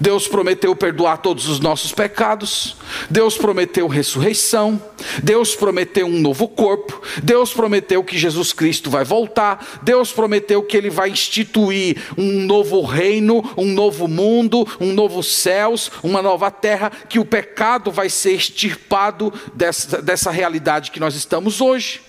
Deus 0.00 0.28
prometeu 0.28 0.74
perdoar 0.76 1.18
todos 1.18 1.48
os 1.48 1.58
nossos 1.58 1.92
pecados, 1.92 2.76
Deus 3.08 3.36
prometeu 3.36 3.86
ressurreição, 3.86 4.80
Deus 5.22 5.54
prometeu 5.54 6.06
um 6.06 6.20
novo 6.20 6.48
corpo, 6.48 7.00
Deus 7.22 7.52
prometeu 7.52 8.04
que 8.04 8.18
Jesus 8.18 8.52
Cristo 8.52 8.90
vai 8.90 9.04
voltar, 9.04 9.80
Deus 9.82 10.12
prometeu 10.12 10.62
que 10.62 10.76
Ele 10.76 10.90
vai 10.90 11.10
instituir 11.10 11.96
um 12.16 12.40
novo 12.42 12.82
reino, 12.82 13.42
um 13.56 13.66
novo 13.66 14.06
mundo, 14.06 14.66
um 14.80 14.92
novo 14.92 15.22
céus, 15.22 15.90
uma 16.02 16.20
nova 16.20 16.50
terra, 16.50 16.90
que 17.08 17.18
o 17.18 17.24
pecado 17.24 17.90
vai 17.90 18.08
ser 18.08 18.32
extirpado 18.32 19.32
dessa, 19.54 20.02
dessa 20.02 20.30
realidade 20.30 20.90
que 20.90 21.00
nós 21.00 21.14
estamos 21.14 21.60
hoje. 21.60 22.02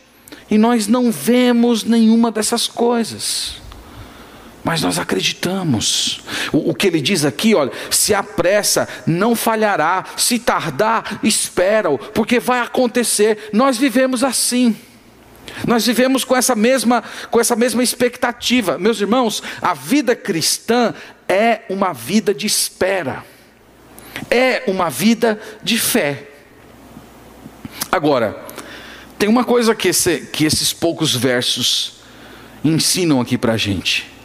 E 0.51 0.57
nós 0.57 0.88
não 0.88 1.12
vemos 1.12 1.83
nenhuma 1.83 2.31
dessas 2.31 2.67
coisas 2.67 3.66
mas 4.67 4.82
nós 4.82 4.99
acreditamos. 4.99 6.19
O, 6.51 6.71
o, 6.71 6.75
que 6.75 6.88
ele 6.88 6.99
diz 6.99 7.23
aqui, 7.23 7.56
olha, 7.56 7.71
se 7.89 8.13
apressa, 8.13 8.86
não 9.08 9.34
falhará, 9.34 10.03
se 10.17 10.38
tardar, 10.38 11.21
espera 11.23 11.97
porque 11.97 12.38
vai 12.38 12.60
acontecer. 12.60 13.47
Nós 13.53 13.77
vivemos 13.77 14.25
assim. 14.25 14.75
Nós 15.65 15.86
vivemos 15.86 16.25
com 16.25 16.36
essa 16.36 16.53
mesma 16.53 17.01
com 17.32 17.39
essa 17.39 17.56
mesma 17.56 17.82
expectativa. 17.82 18.77
Meus 18.77 18.99
irmãos, 18.99 19.41
a 19.62 19.73
vida 19.73 20.17
cristã 20.17 20.93
é 21.30 21.62
uma 21.69 21.93
vida 21.93 22.34
de 22.34 22.45
espera. 22.45 23.24
É 24.30 24.63
uma 24.68 24.89
vida 24.89 25.39
de 25.63 25.78
fé. 25.78 26.28
Agora, 27.89 28.45
tem 29.18 29.30
uma 29.30 29.45
coisa 29.45 29.74
que, 29.74 29.88
esse, 29.88 30.28
que 30.34 30.43
esses 30.43 30.74
poucos 30.74 31.15
versos 31.15 32.01
ensinam 32.65 33.22
aqui 33.22 33.38
para 33.38 33.53
a 33.53 33.57
gente 33.57 34.16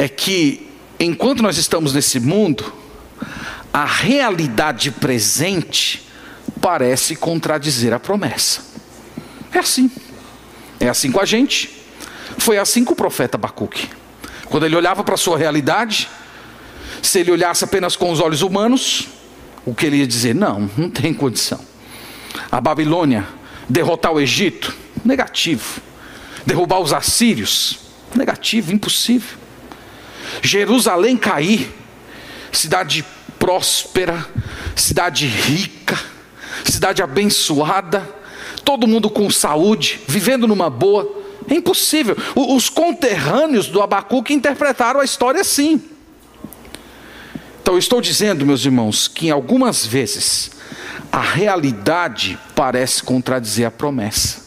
é 0.00 0.08
que, 0.08 0.66
enquanto 0.98 1.42
nós 1.42 1.58
estamos 1.58 1.92
nesse 1.92 2.18
mundo, 2.18 2.72
a 3.70 3.84
realidade 3.84 4.90
presente 4.90 6.08
parece 6.58 7.14
contradizer 7.14 7.92
a 7.92 8.00
promessa. 8.00 8.62
É 9.52 9.58
assim. 9.58 9.90
É 10.80 10.88
assim 10.88 11.12
com 11.12 11.20
a 11.20 11.26
gente. 11.26 11.84
Foi 12.38 12.56
assim 12.56 12.82
com 12.82 12.94
o 12.94 12.96
profeta 12.96 13.36
Abacuque. 13.36 13.90
Quando 14.46 14.64
ele 14.64 14.74
olhava 14.74 15.04
para 15.04 15.16
a 15.16 15.18
sua 15.18 15.36
realidade, 15.36 16.08
Se 17.02 17.20
ele 17.20 17.30
olhasse 17.30 17.64
apenas 17.64 17.96
com 17.96 18.10
os 18.10 18.20
olhos 18.20 18.42
humanos, 18.42 19.08
o 19.64 19.74
que 19.74 19.86
ele 19.86 19.96
ia 19.96 20.06
dizer? 20.06 20.34
Não, 20.34 20.70
não 20.76 20.90
tem 20.90 21.14
condição. 21.14 21.60
A 22.50 22.60
Babilônia 22.60 23.26
derrotar 23.68 24.12
o 24.12 24.20
Egito? 24.20 24.74
Negativo. 25.04 25.80
Derrubar 26.44 26.80
os 26.80 26.92
assírios? 26.92 27.78
Negativo, 28.14 28.72
impossível. 28.72 29.38
Jerusalém 30.42 31.16
cair, 31.16 31.72
cidade 32.52 33.04
próspera, 33.38 34.26
cidade 34.76 35.26
rica, 35.26 35.98
cidade 36.64 37.02
abençoada, 37.02 38.08
todo 38.64 38.86
mundo 38.86 39.08
com 39.10 39.30
saúde, 39.30 40.00
vivendo 40.06 40.46
numa 40.46 40.70
boa. 40.70 41.20
É 41.48 41.54
impossível. 41.54 42.16
Os 42.36 42.68
conterrâneos 42.68 43.66
do 43.66 43.82
Abacuque 43.82 44.32
interpretaram 44.32 45.00
a 45.00 45.04
história 45.04 45.40
assim. 45.40 45.82
Então, 47.62 47.74
eu 47.74 47.78
estou 47.78 48.00
dizendo, 48.00 48.46
meus 48.46 48.64
irmãos, 48.64 49.08
que 49.08 49.30
algumas 49.30 49.84
vezes 49.84 50.50
a 51.10 51.20
realidade 51.20 52.38
parece 52.54 53.02
contradizer 53.02 53.66
a 53.66 53.70
promessa. 53.70 54.40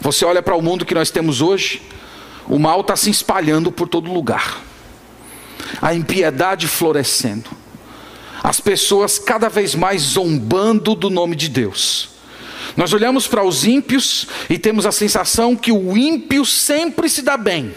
Você 0.00 0.24
olha 0.24 0.42
para 0.42 0.56
o 0.56 0.62
mundo 0.62 0.84
que 0.84 0.94
nós 0.94 1.10
temos 1.10 1.40
hoje, 1.40 1.82
o 2.48 2.58
mal 2.58 2.80
está 2.80 2.96
se 2.96 3.10
espalhando 3.10 3.70
por 3.70 3.88
todo 3.88 4.12
lugar, 4.12 4.60
a 5.80 5.94
impiedade 5.94 6.68
florescendo, 6.68 7.50
as 8.42 8.60
pessoas 8.60 9.18
cada 9.18 9.48
vez 9.48 9.74
mais 9.74 10.02
zombando 10.02 10.94
do 10.94 11.10
nome 11.10 11.36
de 11.36 11.48
Deus. 11.48 12.10
Nós 12.76 12.92
olhamos 12.92 13.26
para 13.26 13.44
os 13.44 13.64
ímpios 13.64 14.26
e 14.48 14.58
temos 14.58 14.86
a 14.86 14.92
sensação 14.92 15.56
que 15.56 15.72
o 15.72 15.96
ímpio 15.96 16.44
sempre 16.44 17.08
se 17.08 17.22
dá 17.22 17.36
bem. 17.36 17.74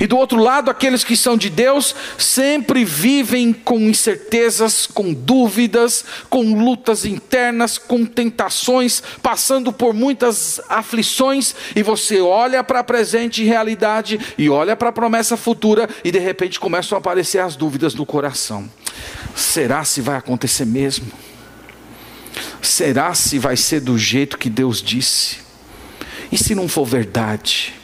E 0.00 0.06
do 0.06 0.16
outro 0.16 0.38
lado, 0.38 0.70
aqueles 0.70 1.04
que 1.04 1.16
são 1.16 1.36
de 1.36 1.50
Deus 1.50 1.94
sempre 2.18 2.84
vivem 2.84 3.52
com 3.52 3.78
incertezas, 3.78 4.86
com 4.86 5.12
dúvidas, 5.12 6.04
com 6.28 6.54
lutas 6.54 7.04
internas, 7.04 7.78
com 7.78 8.04
tentações, 8.04 9.02
passando 9.22 9.72
por 9.72 9.94
muitas 9.94 10.60
aflições, 10.68 11.54
e 11.74 11.82
você 11.82 12.20
olha 12.20 12.62
para 12.62 12.80
a 12.80 12.84
presente 12.84 13.44
realidade 13.44 14.18
e 14.36 14.48
olha 14.48 14.76
para 14.76 14.88
a 14.90 14.92
promessa 14.92 15.36
futura, 15.36 15.88
e 16.04 16.10
de 16.10 16.18
repente 16.18 16.60
começam 16.60 16.96
a 16.96 17.00
aparecer 17.00 17.38
as 17.38 17.56
dúvidas 17.56 17.94
no 17.94 18.06
coração: 18.06 18.68
será 19.34 19.84
se 19.84 20.00
vai 20.00 20.16
acontecer 20.16 20.64
mesmo? 20.64 21.10
Será 22.60 23.12
se 23.14 23.38
vai 23.38 23.56
ser 23.56 23.80
do 23.80 23.98
jeito 23.98 24.38
que 24.38 24.48
Deus 24.48 24.80
disse? 24.80 25.38
E 26.30 26.38
se 26.38 26.54
não 26.54 26.68
for 26.68 26.86
verdade? 26.86 27.74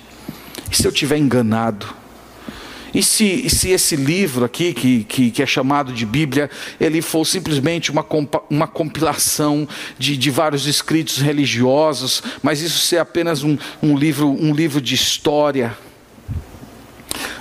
E 0.71 0.77
se 0.77 0.87
eu 0.87 0.93
tiver 0.93 1.19
enganado? 1.19 1.87
E 2.95 3.03
se, 3.03 3.47
e 3.47 3.51
se 3.51 3.71
esse 3.71 3.97
livro 3.97 4.45
aqui, 4.45 4.73
que, 4.73 5.05
que, 5.05 5.31
que, 5.31 5.43
é 5.43 5.47
chamado 5.47 5.93
de 5.93 6.07
Bíblia, 6.07 6.51
ele 6.81 7.03
for 7.03 7.25
simplesmente 7.25 7.91
uma, 7.91 8.05
uma 8.49 8.66
compilação 8.66 9.69
de, 9.99 10.16
de 10.16 10.31
vários 10.31 10.66
escritos 10.66 11.19
religiosos, 11.19 12.23
mas 12.43 12.62
isso 12.62 12.79
ser 12.79 12.99
apenas 12.99 13.43
um, 13.43 13.59
um, 13.83 13.97
livro, 13.97 14.29
um 14.29 14.55
livro 14.55 14.81
de 14.81 14.95
história? 14.95 15.77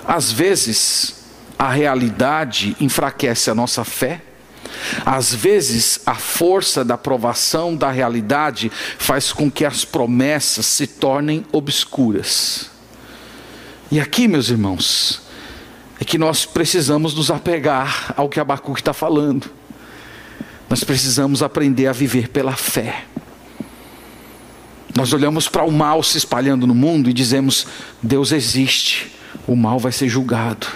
Às 0.05 0.31
vezes, 0.31 1.25
a 1.57 1.69
realidade 1.69 2.75
enfraquece 2.79 3.49
a 3.49 3.55
nossa 3.55 3.83
fé, 3.83 4.21
às 5.05 5.33
vezes, 5.33 6.01
a 6.05 6.15
força 6.15 6.83
da 6.83 6.97
provação 6.97 7.75
da 7.75 7.89
realidade 7.89 8.71
faz 8.97 9.31
com 9.31 9.49
que 9.49 9.65
as 9.65 9.83
promessas 9.83 10.65
se 10.65 10.85
tornem 10.85 11.45
obscuras. 11.51 12.76
E 13.89 14.01
aqui, 14.01 14.27
meus 14.27 14.49
irmãos, 14.49 15.21
é 15.99 16.03
que 16.03 16.17
nós 16.17 16.45
precisamos 16.45 17.13
nos 17.13 17.31
apegar 17.31 18.13
ao 18.17 18.27
que 18.27 18.39
Abacuque 18.39 18.81
está 18.81 18.91
falando. 18.91 19.49
Nós 20.69 20.83
precisamos 20.83 21.41
aprender 21.41 21.87
a 21.87 21.93
viver 21.93 22.27
pela 22.27 22.53
fé. 22.53 23.05
Nós 24.93 25.13
olhamos 25.13 25.47
para 25.47 25.63
o 25.63 25.71
mal 25.71 26.03
se 26.03 26.17
espalhando 26.17 26.67
no 26.67 26.75
mundo 26.75 27.09
e 27.09 27.13
dizemos: 27.13 27.65
Deus 28.03 28.33
existe, 28.33 29.15
o 29.47 29.55
mal 29.55 29.79
vai 29.79 29.93
ser 29.93 30.09
julgado. 30.09 30.67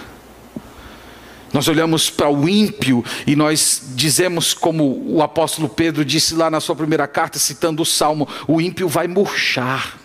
Nós 1.52 1.68
olhamos 1.68 2.10
para 2.10 2.30
o 2.30 2.48
ímpio 2.48 3.04
e 3.28 3.36
nós 3.36 3.92
dizemos, 3.94 4.54
como 4.54 5.04
o 5.06 5.22
apóstolo 5.22 5.68
Pedro 5.68 6.06
disse 6.06 6.34
lá 6.34 6.50
na 6.50 6.62
sua 6.62 6.78
primeira 6.78 7.08
carta, 7.08 7.38
citando 7.38 7.82
o 7.82 7.86
salmo: 7.86 8.26
o 8.48 8.62
ímpio 8.62 8.88
vai 8.88 9.06
murchar. 9.06 10.01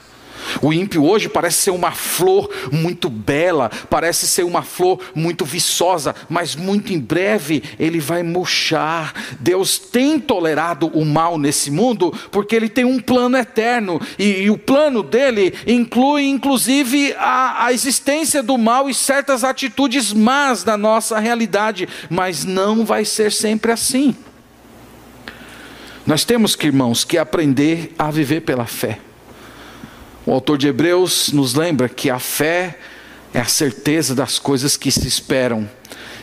O 0.62 0.72
ímpio 0.72 1.04
hoje 1.04 1.28
parece 1.28 1.58
ser 1.58 1.70
uma 1.70 1.92
flor 1.92 2.50
muito 2.70 3.08
bela, 3.08 3.70
parece 3.90 4.26
ser 4.26 4.44
uma 4.44 4.62
flor 4.62 5.00
muito 5.14 5.44
viçosa, 5.44 6.14
mas 6.28 6.54
muito 6.54 6.92
em 6.92 6.98
breve 6.98 7.62
ele 7.78 8.00
vai 8.00 8.22
murchar. 8.22 9.14
Deus 9.40 9.78
tem 9.78 10.18
tolerado 10.18 10.88
o 10.88 11.04
mal 11.04 11.38
nesse 11.38 11.70
mundo 11.70 12.12
porque 12.30 12.54
ele 12.54 12.68
tem 12.68 12.84
um 12.84 12.98
plano 12.98 13.36
eterno 13.36 14.00
e, 14.18 14.42
e 14.42 14.50
o 14.50 14.58
plano 14.58 15.02
dele 15.02 15.54
inclui 15.66 16.26
inclusive 16.26 17.14
a, 17.18 17.66
a 17.66 17.72
existência 17.72 18.42
do 18.42 18.58
mal 18.58 18.88
e 18.88 18.94
certas 18.94 19.44
atitudes 19.44 20.12
más 20.12 20.64
na 20.64 20.76
nossa 20.76 21.18
realidade, 21.18 21.88
mas 22.08 22.44
não 22.44 22.84
vai 22.84 23.04
ser 23.04 23.32
sempre 23.32 23.72
assim. 23.72 24.14
Nós 26.06 26.24
temos 26.24 26.54
que, 26.54 26.68
irmãos, 26.68 27.04
que 27.04 27.18
aprender 27.18 27.92
a 27.98 28.10
viver 28.10 28.42
pela 28.42 28.64
fé. 28.64 29.00
O 30.26 30.32
autor 30.32 30.58
de 30.58 30.66
Hebreus 30.66 31.28
nos 31.32 31.54
lembra 31.54 31.88
que 31.88 32.10
a 32.10 32.18
fé 32.18 32.76
é 33.32 33.38
a 33.38 33.44
certeza 33.44 34.12
das 34.12 34.40
coisas 34.40 34.76
que 34.76 34.90
se 34.90 35.06
esperam 35.06 35.70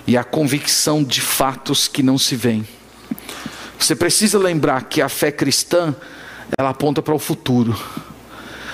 e 0.05 0.17
a 0.17 0.25
convicção 0.25 1.01
de 1.01 1.21
fatos 1.21 1.87
que 1.87 2.03
não 2.03 2.17
se 2.17 2.35
veem. 2.35 2.67
Você 3.79 3.95
precisa 3.95 4.37
lembrar 4.37 4.83
que 4.89 5.01
a 5.01 5.07
fé 5.07 5.31
cristã, 5.31 5.95
ela 6.57 6.71
aponta 6.71 7.01
para 7.01 7.15
o 7.15 7.19
futuro. 7.19 7.81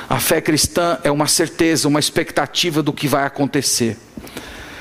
A 0.09 0.19
fé 0.19 0.41
cristã 0.41 0.97
é 1.03 1.11
uma 1.11 1.27
certeza, 1.27 1.87
uma 1.87 1.99
expectativa 1.99 2.81
do 2.81 2.91
que 2.91 3.07
vai 3.07 3.23
acontecer. 3.23 3.99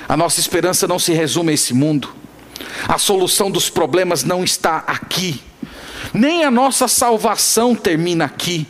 A 0.08 0.16
nossa 0.16 0.40
esperança 0.40 0.88
não 0.88 0.98
se 0.98 1.12
resume 1.12 1.50
a 1.50 1.54
esse 1.54 1.74
mundo. 1.74 2.08
A 2.88 2.96
solução 2.96 3.50
dos 3.50 3.68
problemas 3.68 4.24
não 4.24 4.42
está 4.42 4.78
aqui. 4.86 5.42
Nem 6.14 6.42
a 6.42 6.50
nossa 6.50 6.88
salvação 6.88 7.74
termina 7.74 8.24
aqui. 8.24 8.66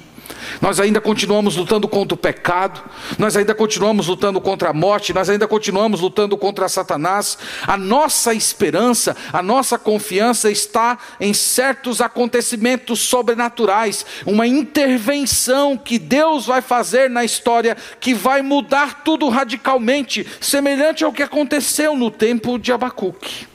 Nós 0.60 0.80
ainda 0.80 1.00
continuamos 1.00 1.56
lutando 1.56 1.86
contra 1.86 2.14
o 2.14 2.18
pecado, 2.18 2.82
nós 3.18 3.36
ainda 3.36 3.54
continuamos 3.54 4.06
lutando 4.06 4.40
contra 4.40 4.70
a 4.70 4.72
morte, 4.72 5.12
nós 5.12 5.28
ainda 5.28 5.46
continuamos 5.46 6.00
lutando 6.00 6.36
contra 6.36 6.68
Satanás. 6.68 7.38
A 7.66 7.76
nossa 7.76 8.34
esperança, 8.34 9.16
a 9.32 9.42
nossa 9.42 9.78
confiança 9.78 10.50
está 10.50 10.98
em 11.20 11.32
certos 11.32 12.00
acontecimentos 12.00 13.00
sobrenaturais, 13.00 14.04
uma 14.26 14.46
intervenção 14.46 15.76
que 15.76 15.98
Deus 15.98 16.46
vai 16.46 16.60
fazer 16.60 17.08
na 17.08 17.24
história 17.24 17.76
que 18.00 18.14
vai 18.14 18.42
mudar 18.42 19.02
tudo 19.04 19.28
radicalmente, 19.28 20.26
semelhante 20.40 21.04
ao 21.04 21.12
que 21.12 21.22
aconteceu 21.22 21.96
no 21.96 22.10
tempo 22.10 22.58
de 22.58 22.72
Abacuque. 22.72 23.46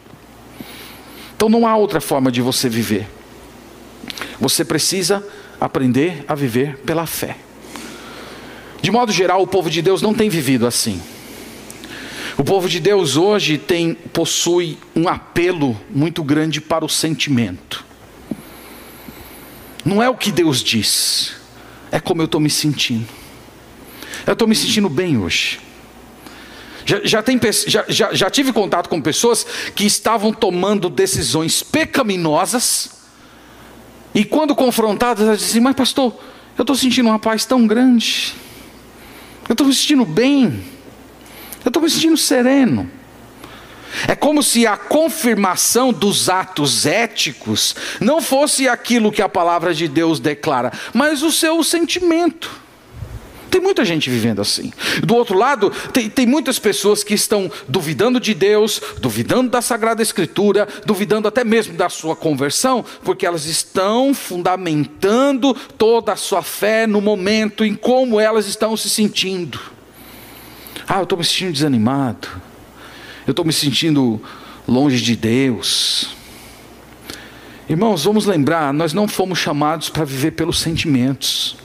Então 1.35 1.49
não 1.49 1.67
há 1.67 1.75
outra 1.75 1.99
forma 1.99 2.31
de 2.31 2.41
você 2.41 2.69
viver. 2.69 3.07
Você 4.39 4.63
precisa 4.63 5.25
aprender 5.63 6.25
a 6.27 6.35
viver 6.35 6.77
pela 6.79 7.05
fé. 7.05 7.37
De 8.81 8.91
modo 8.91 9.13
geral, 9.13 9.41
o 9.41 9.47
povo 9.47 9.69
de 9.69 9.81
Deus 9.81 10.01
não 10.01 10.13
tem 10.13 10.27
vivido 10.27 10.67
assim. 10.67 11.01
O 12.37 12.43
povo 12.43 12.67
de 12.67 12.81
Deus 12.81 13.15
hoje 13.15 13.57
tem 13.57 13.93
possui 13.93 14.77
um 14.93 15.07
apelo 15.07 15.79
muito 15.89 16.21
grande 16.21 16.59
para 16.59 16.83
o 16.83 16.89
sentimento. 16.89 17.85
Não 19.85 20.03
é 20.03 20.09
o 20.09 20.17
que 20.17 20.33
Deus 20.33 20.61
diz, 20.61 21.33
é 21.89 21.99
como 21.99 22.21
eu 22.21 22.25
estou 22.25 22.41
me 22.41 22.49
sentindo. 22.49 23.07
Eu 24.27 24.33
estou 24.33 24.47
me 24.49 24.55
sentindo 24.55 24.89
bem 24.89 25.17
hoje. 25.17 25.61
Já, 26.85 26.99
já, 27.05 27.23
tem, 27.23 27.39
já, 27.67 27.85
já, 27.87 28.13
já 28.13 28.29
tive 28.29 28.51
contato 28.51 28.89
com 28.89 29.01
pessoas 29.01 29.45
que 29.73 29.85
estavam 29.85 30.33
tomando 30.33 30.89
decisões 30.89 31.63
pecaminosas 31.63 33.02
e 34.13 34.23
quando 34.23 34.55
confrontadas, 34.55 35.25
elas 35.25 35.39
dizem: 35.39 35.61
Mas, 35.61 35.75
pastor, 35.75 36.13
eu 36.57 36.63
estou 36.63 36.75
sentindo 36.75 37.09
uma 37.09 37.19
paz 37.19 37.45
tão 37.45 37.65
grande, 37.65 38.33
eu 39.47 39.53
estou 39.53 39.67
me 39.67 39.73
sentindo 39.73 40.05
bem, 40.05 40.63
eu 41.63 41.69
estou 41.69 41.81
me 41.81 41.89
sentindo 41.89 42.17
sereno. 42.17 42.89
É 44.07 44.15
como 44.15 44.41
se 44.41 44.65
a 44.65 44.75
confirmação 44.75 45.93
dos 45.93 46.27
atos 46.27 46.85
éticos 46.85 47.75
não 47.99 48.21
fosse 48.21 48.67
aquilo 48.67 49.11
que 49.11 49.21
a 49.21 49.29
palavra 49.29 49.73
de 49.73 49.87
Deus 49.87 50.19
declara, 50.19 50.71
mas 50.93 51.21
o 51.21 51.31
seu 51.31 51.63
sentimento. 51.63 52.62
Tem 53.53 53.61
muita 53.61 53.85
gente 53.85 54.09
vivendo 54.09 54.41
assim. 54.41 54.73
Do 55.03 55.13
outro 55.13 55.37
lado, 55.37 55.69
tem, 55.93 56.09
tem 56.09 56.25
muitas 56.25 56.57
pessoas 56.57 57.03
que 57.03 57.13
estão 57.13 57.51
duvidando 57.67 58.19
de 58.19 58.33
Deus, 58.33 58.81
duvidando 58.99 59.51
da 59.51 59.61
Sagrada 59.61 60.01
Escritura, 60.01 60.67
duvidando 60.87 61.27
até 61.27 61.43
mesmo 61.43 61.75
da 61.75 61.87
sua 61.87 62.15
conversão, 62.15 62.83
porque 63.03 63.27
elas 63.27 63.45
estão 63.45 64.11
fundamentando 64.11 65.53
toda 65.77 66.13
a 66.13 66.15
sua 66.15 66.41
fé 66.41 66.87
no 66.87 66.99
momento, 66.99 67.63
em 67.63 67.75
como 67.75 68.19
elas 68.19 68.47
estão 68.47 68.75
se 68.75 68.89
sentindo. 68.89 69.59
Ah, 70.87 70.97
eu 70.97 71.03
estou 71.03 71.19
me 71.19 71.23
sentindo 71.23 71.53
desanimado, 71.53 72.27
eu 73.27 73.31
estou 73.33 73.45
me 73.45 73.53
sentindo 73.53 74.19
longe 74.67 74.99
de 74.99 75.15
Deus. 75.15 76.09
Irmãos, 77.69 78.03
vamos 78.03 78.25
lembrar, 78.25 78.73
nós 78.73 78.93
não 78.93 79.07
fomos 79.07 79.37
chamados 79.37 79.89
para 79.89 80.03
viver 80.03 80.31
pelos 80.31 80.59
sentimentos. 80.59 81.61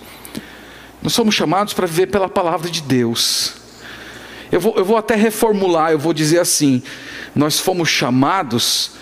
Nós 1.02 1.12
somos 1.12 1.34
chamados 1.34 1.72
para 1.72 1.86
viver 1.86 2.08
pela 2.08 2.28
palavra 2.28 2.68
de 2.68 2.82
Deus. 2.82 3.54
Eu 4.50 4.60
vou, 4.60 4.74
eu 4.76 4.84
vou 4.84 4.96
até 4.96 5.14
reformular, 5.14 5.92
eu 5.92 5.98
vou 5.98 6.12
dizer 6.12 6.40
assim: 6.40 6.82
nós 7.34 7.58
fomos 7.58 7.88
chamados 7.88 8.92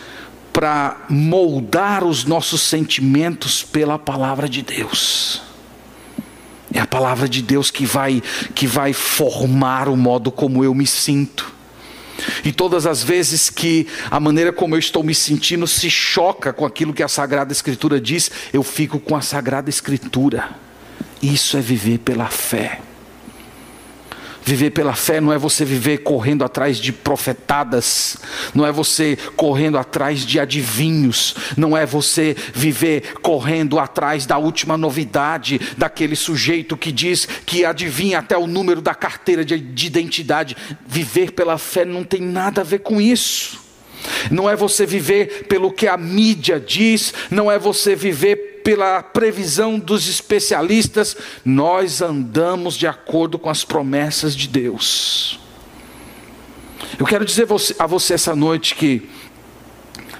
para 0.52 1.04
moldar 1.08 2.04
os 2.04 2.24
nossos 2.24 2.62
sentimentos 2.62 3.62
pela 3.62 3.98
palavra 3.98 4.48
de 4.48 4.62
Deus. 4.62 5.42
É 6.72 6.80
a 6.80 6.86
palavra 6.86 7.28
de 7.28 7.40
Deus 7.42 7.70
que 7.70 7.86
vai 7.86 8.22
que 8.54 8.66
vai 8.66 8.92
formar 8.92 9.88
o 9.88 9.96
modo 9.96 10.30
como 10.30 10.64
eu 10.64 10.74
me 10.74 10.86
sinto. 10.86 11.54
E 12.44 12.50
todas 12.50 12.86
as 12.86 13.02
vezes 13.02 13.50
que 13.50 13.86
a 14.10 14.18
maneira 14.18 14.52
como 14.52 14.74
eu 14.74 14.78
estou 14.78 15.02
me 15.02 15.14
sentindo 15.14 15.66
se 15.66 15.90
choca 15.90 16.52
com 16.52 16.64
aquilo 16.64 16.94
que 16.94 17.02
a 17.02 17.08
Sagrada 17.08 17.52
Escritura 17.52 18.00
diz, 18.00 18.30
eu 18.52 18.62
fico 18.62 18.98
com 18.98 19.14
a 19.14 19.20
Sagrada 19.20 19.68
Escritura. 19.68 20.65
Isso 21.22 21.56
é 21.56 21.60
viver 21.60 21.98
pela 21.98 22.26
fé. 22.26 22.80
Viver 24.46 24.70
pela 24.70 24.94
fé 24.94 25.20
não 25.20 25.32
é 25.32 25.38
você 25.38 25.64
viver 25.64 25.98
correndo 25.98 26.44
atrás 26.44 26.78
de 26.78 26.92
profetadas, 26.92 28.16
não 28.54 28.64
é 28.64 28.70
você 28.70 29.18
correndo 29.34 29.76
atrás 29.76 30.24
de 30.24 30.38
adivinhos, 30.38 31.34
não 31.56 31.76
é 31.76 31.84
você 31.84 32.36
viver 32.54 33.14
correndo 33.14 33.76
atrás 33.76 34.24
da 34.24 34.38
última 34.38 34.76
novidade 34.76 35.60
daquele 35.76 36.14
sujeito 36.14 36.76
que 36.76 36.92
diz 36.92 37.26
que 37.44 37.64
adivinha 37.64 38.20
até 38.20 38.38
o 38.38 38.46
número 38.46 38.80
da 38.80 38.94
carteira 38.94 39.44
de, 39.44 39.58
de 39.58 39.86
identidade. 39.88 40.56
Viver 40.86 41.32
pela 41.32 41.58
fé 41.58 41.84
não 41.84 42.04
tem 42.04 42.20
nada 42.20 42.60
a 42.60 42.64
ver 42.64 42.78
com 42.78 43.00
isso. 43.00 43.66
Não 44.30 44.48
é 44.48 44.54
você 44.54 44.86
viver 44.86 45.46
pelo 45.48 45.72
que 45.72 45.88
a 45.88 45.96
mídia 45.96 46.60
diz, 46.60 47.12
não 47.32 47.50
é 47.50 47.58
você 47.58 47.96
viver 47.96 48.55
pela 48.66 49.00
previsão 49.00 49.78
dos 49.78 50.08
especialistas, 50.08 51.16
nós 51.44 52.02
andamos 52.02 52.74
de 52.74 52.84
acordo 52.84 53.38
com 53.38 53.48
as 53.48 53.62
promessas 53.64 54.34
de 54.34 54.48
Deus. 54.48 55.38
Eu 56.98 57.06
quero 57.06 57.24
dizer 57.24 57.46
a 57.78 57.86
você 57.86 58.14
essa 58.14 58.34
noite 58.34 58.74
que, 58.74 59.08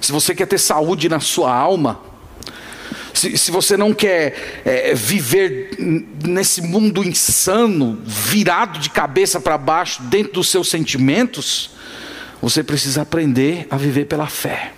se 0.01 0.12
você 0.12 0.32
quer 0.32 0.47
ter 0.47 0.59
saúde 0.59 1.09
na 1.09 1.18
sua 1.18 1.53
alma, 1.53 2.01
se, 3.12 3.36
se 3.36 3.51
você 3.51 3.76
não 3.76 3.92
quer 3.92 4.62
é, 4.64 4.94
viver 4.94 5.70
nesse 6.24 6.62
mundo 6.62 7.03
insano, 7.03 8.01
virado 8.05 8.78
de 8.78 8.90
cabeça 8.90 9.40
para 9.40 9.59
baixo, 9.59 10.05
dentro 10.05 10.34
dos 10.34 10.49
seus 10.49 10.68
sentimentos, 10.70 11.70
você 12.40 12.62
precisa 12.62 13.03
aprender 13.03 13.66
a 13.68 13.76
viver 13.76 14.05
pela 14.05 14.28
fé. 14.28 14.72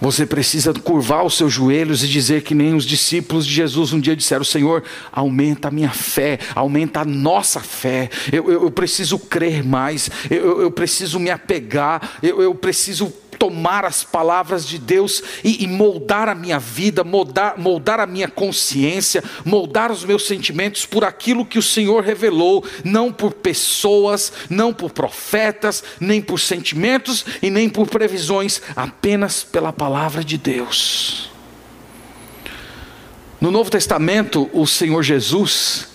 Você 0.00 0.26
precisa 0.26 0.72
curvar 0.74 1.24
os 1.24 1.36
seus 1.36 1.52
joelhos 1.52 2.02
e 2.02 2.08
dizer 2.08 2.42
que 2.42 2.54
nem 2.54 2.74
os 2.74 2.84
discípulos 2.84 3.46
de 3.46 3.52
Jesus 3.52 3.92
um 3.92 4.00
dia 4.00 4.14
disseram: 4.14 4.44
Senhor, 4.44 4.82
aumenta 5.10 5.68
a 5.68 5.70
minha 5.70 5.90
fé, 5.90 6.38
aumenta 6.54 7.00
a 7.00 7.04
nossa 7.04 7.60
fé. 7.60 8.10
Eu, 8.32 8.50
eu, 8.50 8.62
eu 8.64 8.70
preciso 8.70 9.18
crer 9.18 9.64
mais, 9.64 10.10
eu, 10.30 10.60
eu, 10.60 10.70
preciso 10.70 11.18
me 11.18 11.30
apegar, 11.30 12.18
eu, 12.22 12.42
eu 12.42 12.54
preciso 12.54 13.12
tomar 13.38 13.84
as 13.84 14.02
palavras 14.02 14.66
de 14.66 14.78
Deus 14.78 15.22
e, 15.44 15.64
e 15.64 15.66
moldar 15.66 16.28
a 16.28 16.34
minha 16.34 16.58
vida, 16.58 17.04
moldar, 17.04 17.58
moldar 17.58 18.00
a 18.00 18.06
minha 18.06 18.28
consciência, 18.28 19.22
moldar 19.44 19.90
os 19.92 20.04
meus 20.04 20.26
sentimentos 20.26 20.86
por 20.86 21.04
aquilo 21.04 21.44
que 21.44 21.58
o 21.58 21.62
Senhor 21.62 22.02
revelou, 22.02 22.64
não 22.84 23.12
por 23.12 23.32
pessoas, 23.32 24.32
não 24.48 24.72
por 24.72 24.90
profetas, 24.90 25.82
nem 26.00 26.20
por 26.20 26.38
sentimentos 26.38 27.24
e 27.42 27.50
nem 27.50 27.68
por 27.68 27.88
previsões, 27.88 28.60
apenas 28.74 29.44
pela 29.44 29.72
palavra 29.72 30.24
de 30.24 30.38
Deus. 30.38 31.30
No 33.40 33.50
Novo 33.50 33.70
Testamento, 33.70 34.48
o 34.52 34.66
Senhor 34.66 35.02
Jesus, 35.02 35.88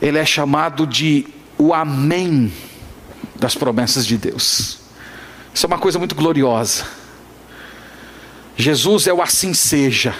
ele 0.00 0.18
é 0.18 0.24
chamado 0.24 0.86
de 0.86 1.26
o 1.58 1.74
Amém 1.74 2.52
das 3.36 3.54
promessas 3.54 4.06
de 4.06 4.16
Deus. 4.16 4.87
Isso 5.58 5.66
é 5.66 5.70
uma 5.70 5.78
coisa 5.78 5.98
muito 5.98 6.14
gloriosa. 6.14 6.86
Jesus 8.56 9.08
é 9.08 9.12
o 9.12 9.20
assim 9.20 9.52
seja. 9.52 10.14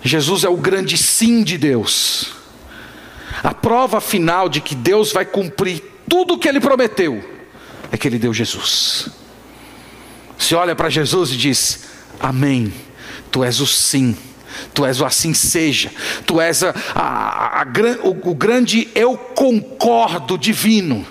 Jesus 0.00 0.44
é 0.44 0.48
o 0.48 0.56
grande 0.56 0.96
sim 0.96 1.42
de 1.42 1.58
Deus. 1.58 2.30
A 3.42 3.52
prova 3.52 4.00
final 4.00 4.48
de 4.48 4.60
que 4.60 4.76
Deus 4.76 5.10
vai 5.10 5.24
cumprir 5.24 5.82
tudo 6.08 6.34
o 6.34 6.38
que 6.38 6.48
ele 6.48 6.60
prometeu 6.60 7.20
é 7.90 7.96
que 7.96 8.06
ele 8.06 8.16
deu 8.16 8.32
Jesus. 8.32 9.08
Você 10.38 10.54
olha 10.54 10.76
para 10.76 10.88
Jesus 10.88 11.32
e 11.32 11.36
diz: 11.36 11.88
Amém. 12.20 12.72
Tu 13.32 13.42
és 13.42 13.58
o 13.58 13.66
sim. 13.66 14.16
Tu 14.72 14.86
és 14.86 15.00
o 15.00 15.04
assim 15.04 15.34
seja, 15.34 15.90
tu 16.24 16.40
és 16.40 16.62
a, 16.62 16.72
a, 16.94 17.62
a, 17.62 17.66
o, 18.04 18.30
o 18.30 18.34
grande 18.36 18.88
eu 18.94 19.16
concordo 19.16 20.38
divino. 20.38 21.04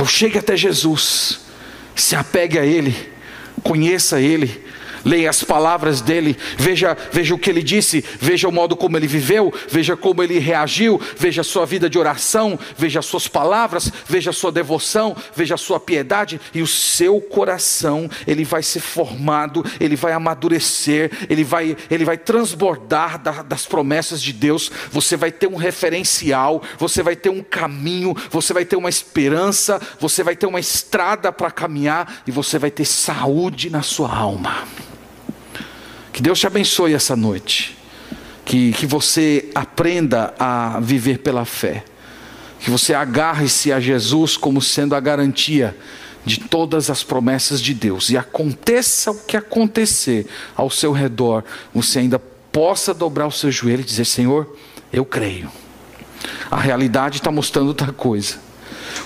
Então 0.00 0.08
chegue 0.08 0.38
até 0.38 0.56
Jesus, 0.56 1.40
se 1.94 2.16
apegue 2.16 2.58
a 2.58 2.64
Ele, 2.64 2.96
conheça 3.62 4.18
Ele, 4.18 4.64
leia 5.04 5.30
as 5.30 5.42
palavras 5.42 6.00
dele, 6.00 6.36
veja, 6.56 6.96
veja 7.10 7.34
o 7.34 7.38
que 7.38 7.50
ele 7.50 7.62
disse, 7.62 8.04
veja 8.20 8.48
o 8.48 8.52
modo 8.52 8.76
como 8.76 8.96
ele 8.96 9.06
viveu, 9.06 9.52
veja 9.68 9.96
como 9.96 10.22
ele 10.22 10.38
reagiu, 10.38 11.00
veja 11.16 11.40
a 11.40 11.44
sua 11.44 11.66
vida 11.66 11.88
de 11.88 11.98
oração, 11.98 12.58
veja 12.76 13.00
as 13.00 13.06
suas 13.06 13.28
palavras, 13.28 13.90
veja 14.06 14.30
a 14.30 14.32
sua 14.32 14.52
devoção, 14.52 15.16
veja 15.34 15.54
a 15.54 15.58
sua 15.58 15.80
piedade 15.80 16.40
e 16.54 16.62
o 16.62 16.66
seu 16.66 17.20
coração, 17.20 18.08
ele 18.26 18.44
vai 18.44 18.62
ser 18.62 18.80
formado, 18.80 19.64
ele 19.78 19.96
vai 19.96 20.12
amadurecer, 20.12 21.10
ele 21.28 21.44
vai, 21.44 21.76
ele 21.90 22.04
vai 22.04 22.16
transbordar 22.16 23.20
da, 23.22 23.42
das 23.42 23.66
promessas 23.66 24.22
de 24.22 24.32
Deus. 24.32 24.70
Você 24.90 25.16
vai 25.16 25.30
ter 25.30 25.46
um 25.46 25.56
referencial, 25.56 26.62
você 26.78 27.02
vai 27.02 27.16
ter 27.16 27.30
um 27.30 27.42
caminho, 27.42 28.14
você 28.30 28.52
vai 28.52 28.64
ter 28.64 28.76
uma 28.76 28.88
esperança, 28.88 29.80
você 29.98 30.22
vai 30.22 30.36
ter 30.36 30.46
uma 30.46 30.60
estrada 30.60 31.32
para 31.32 31.50
caminhar 31.50 32.22
e 32.26 32.30
você 32.30 32.58
vai 32.58 32.70
ter 32.70 32.84
saúde 32.84 33.70
na 33.70 33.82
sua 33.82 34.14
alma. 34.14 34.64
Que 36.20 36.24
Deus 36.24 36.38
te 36.38 36.46
abençoe 36.46 36.92
essa 36.92 37.16
noite. 37.16 37.74
Que, 38.44 38.74
que 38.74 38.84
você 38.84 39.48
aprenda 39.54 40.34
a 40.38 40.78
viver 40.78 41.20
pela 41.20 41.46
fé. 41.46 41.82
Que 42.58 42.68
você 42.68 42.92
agarre-se 42.92 43.72
a 43.72 43.80
Jesus 43.80 44.36
como 44.36 44.60
sendo 44.60 44.94
a 44.94 45.00
garantia 45.00 45.74
de 46.22 46.38
todas 46.38 46.90
as 46.90 47.02
promessas 47.02 47.58
de 47.58 47.72
Deus. 47.72 48.10
E 48.10 48.18
aconteça 48.18 49.12
o 49.12 49.20
que 49.20 49.34
acontecer 49.34 50.26
ao 50.54 50.68
seu 50.68 50.92
redor, 50.92 51.42
você 51.72 52.00
ainda 52.00 52.18
possa 52.52 52.92
dobrar 52.92 53.26
o 53.26 53.32
seu 53.32 53.50
joelho 53.50 53.80
e 53.80 53.84
dizer: 53.84 54.04
Senhor, 54.04 54.54
eu 54.92 55.06
creio. 55.06 55.50
A 56.50 56.60
realidade 56.60 57.16
está 57.16 57.32
mostrando 57.32 57.68
outra 57.68 57.92
coisa. 57.92 58.36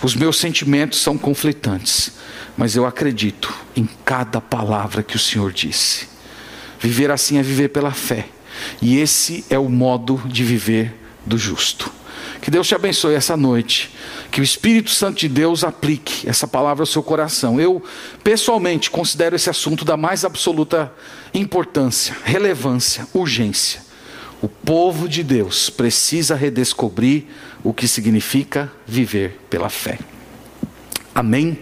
Os 0.03 0.17
meus 0.17 0.37
sentimentos 0.37 1.01
são 1.01 1.17
conflitantes, 1.17 2.11
mas 2.57 2.75
eu 2.75 2.85
acredito 2.85 3.55
em 3.77 3.89
cada 4.05 4.41
palavra 4.41 5.01
que 5.01 5.15
o 5.15 5.21
Senhor 5.21 5.53
disse. 5.53 6.13
Viver 6.85 7.11
assim 7.11 7.39
é 7.39 7.43
viver 7.43 7.71
pela 7.71 7.93
fé. 7.93 8.27
E 8.83 8.99
esse 8.99 9.43
é 9.49 9.59
o 9.59 9.71
modo 9.71 10.21
de 10.27 10.45
viver 10.45 10.95
do 11.25 11.39
justo. 11.39 11.91
Que 12.43 12.51
Deus 12.51 12.69
te 12.69 12.75
abençoe 12.75 13.15
essa 13.15 13.39
noite. 13.39 13.91
Que 14.31 14.39
o 14.39 14.45
Espírito 14.45 14.91
Santo 14.91 15.21
de 15.21 15.27
Deus 15.27 15.65
aplique 15.65 16.29
essa 16.29 16.47
palavra 16.47 16.83
ao 16.83 16.87
seu 16.87 17.03
coração. 17.03 17.59
Eu, 17.59 17.83
pessoalmente, 18.23 18.91
considero 18.91 19.35
esse 19.35 19.49
assunto 19.49 19.83
da 19.83 19.97
mais 19.97 20.27
absoluta 20.27 20.93
importância, 21.33 22.15
relevância, 22.23 23.09
urgência. 23.15 23.81
O 24.43 24.47
povo 24.47 25.09
de 25.09 25.23
Deus 25.23 25.71
precisa 25.71 26.35
redescobrir 26.35 27.25
o 27.63 27.73
que 27.73 27.89
significa 27.89 28.71
viver 28.87 29.41
pela 29.49 29.71
fé. 29.71 29.99
Amém. 31.15 31.59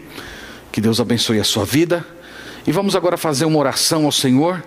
Que 0.72 0.80
Deus 0.80 0.98
abençoe 0.98 1.38
a 1.38 1.44
sua 1.44 1.64
vida. 1.64 2.04
E 2.66 2.72
vamos 2.72 2.96
agora 2.96 3.16
fazer 3.16 3.44
uma 3.44 3.60
oração 3.60 4.04
ao 4.04 4.10
Senhor 4.10 4.60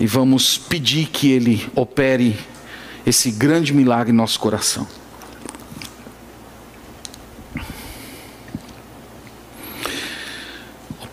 e 0.00 0.06
vamos 0.06 0.56
pedir 0.56 1.08
que 1.08 1.30
Ele 1.30 1.70
opere 1.76 2.34
esse 3.06 3.30
grande 3.30 3.74
milagre 3.74 4.10
em 4.10 4.16
nosso 4.16 4.40
coração. 4.40 4.88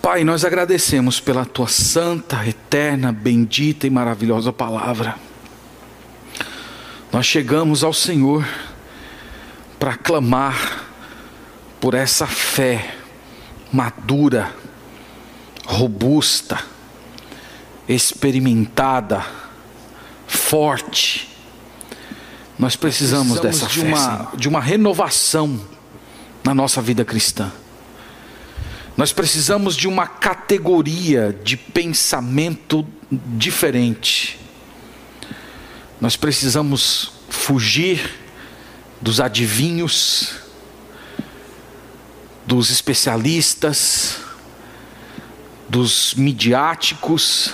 Pai, 0.01 0.23
nós 0.23 0.45
agradecemos 0.45 1.19
pela 1.19 1.43
tua 1.43 1.67
santa, 1.67 2.47
eterna, 2.47 3.11
bendita 3.11 3.85
e 3.85 3.89
maravilhosa 3.89 4.53
palavra. 4.53 5.15
Nós 7.11 7.25
chegamos 7.25 7.83
ao 7.83 7.91
Senhor 7.91 8.47
para 9.77 9.97
clamar 9.97 10.85
por 11.81 11.93
essa 11.93 12.25
fé 12.25 12.95
madura, 13.71 14.55
robusta, 15.65 16.76
experimentada, 17.88 19.25
forte. 20.27 21.29
Nós 22.59 22.75
precisamos, 22.75 23.39
precisamos 23.39 23.59
dessa 23.59 23.71
de 23.71 23.81
fé, 23.81 23.88
uma, 23.88 24.31
de 24.35 24.49
uma 24.49 24.59
renovação 24.59 25.59
na 26.43 26.53
nossa 26.53 26.81
vida 26.81 27.05
cristã. 27.05 27.51
Nós 28.95 29.13
precisamos 29.13 29.75
de 29.75 29.88
uma 29.88 30.07
categoria 30.07 31.38
de 31.43 31.55
pensamento 31.55 32.85
diferente. 33.11 34.39
Nós 36.01 36.15
precisamos 36.15 37.11
fugir 37.29 38.15
dos 38.99 39.21
adivinhos, 39.21 40.35
dos 42.45 42.71
especialistas, 42.71 44.17
dos 45.69 46.15
midiáticos 46.15 47.53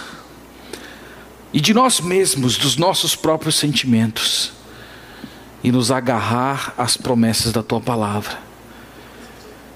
e 1.53 1.61
de 1.61 1.73
nós 1.73 2.01
mesmos, 2.01 2.57
dos 2.57 2.75
nossos 2.77 3.15
próprios 3.15 3.55
sentimentos 3.55 4.51
e 5.63 5.71
nos 5.71 5.91
agarrar 5.91 6.73
às 6.77 6.97
promessas 6.97 7.51
da 7.51 7.61
tua 7.61 7.79
palavra. 7.79 8.39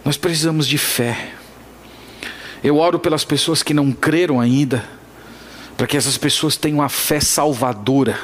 Nós 0.03 0.17
precisamos 0.17 0.67
de 0.67 0.77
fé. 0.77 1.33
Eu 2.63 2.77
oro 2.77 2.97
pelas 2.97 3.23
pessoas 3.23 3.61
que 3.61 3.73
não 3.73 3.91
creram 3.91 4.39
ainda, 4.41 4.83
para 5.77 5.85
que 5.85 5.95
essas 5.95 6.17
pessoas 6.17 6.57
tenham 6.57 6.81
a 6.81 6.89
fé 6.89 7.19
salvadora, 7.19 8.19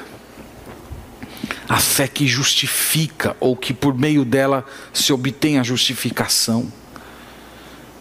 a 1.69 1.77
fé 1.77 2.07
que 2.07 2.25
justifica, 2.25 3.37
ou 3.39 3.55
que 3.55 3.73
por 3.73 3.93
meio 3.93 4.25
dela 4.25 4.65
se 4.91 5.13
obtém 5.13 5.59
a 5.59 5.63
justificação. 5.63 6.73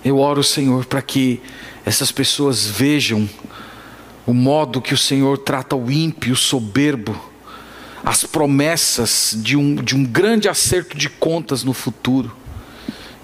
Eu 0.02 0.18
oro, 0.18 0.42
Senhor, 0.42 0.86
para 0.86 1.02
que 1.02 1.40
essas 1.84 2.10
pessoas 2.10 2.66
vejam 2.66 3.28
o 4.26 4.32
modo 4.32 4.80
que 4.80 4.94
o 4.94 4.98
Senhor 4.98 5.38
trata 5.38 5.74
o 5.74 5.90
ímpio, 5.90 6.32
o 6.32 6.36
soberbo, 6.36 7.18
as 8.04 8.24
promessas 8.24 9.36
de 9.36 9.56
um, 9.56 9.74
de 9.76 9.96
um 9.96 10.04
grande 10.04 10.48
acerto 10.48 10.96
de 10.96 11.08
contas 11.08 11.62
no 11.64 11.72
futuro, 11.72 12.34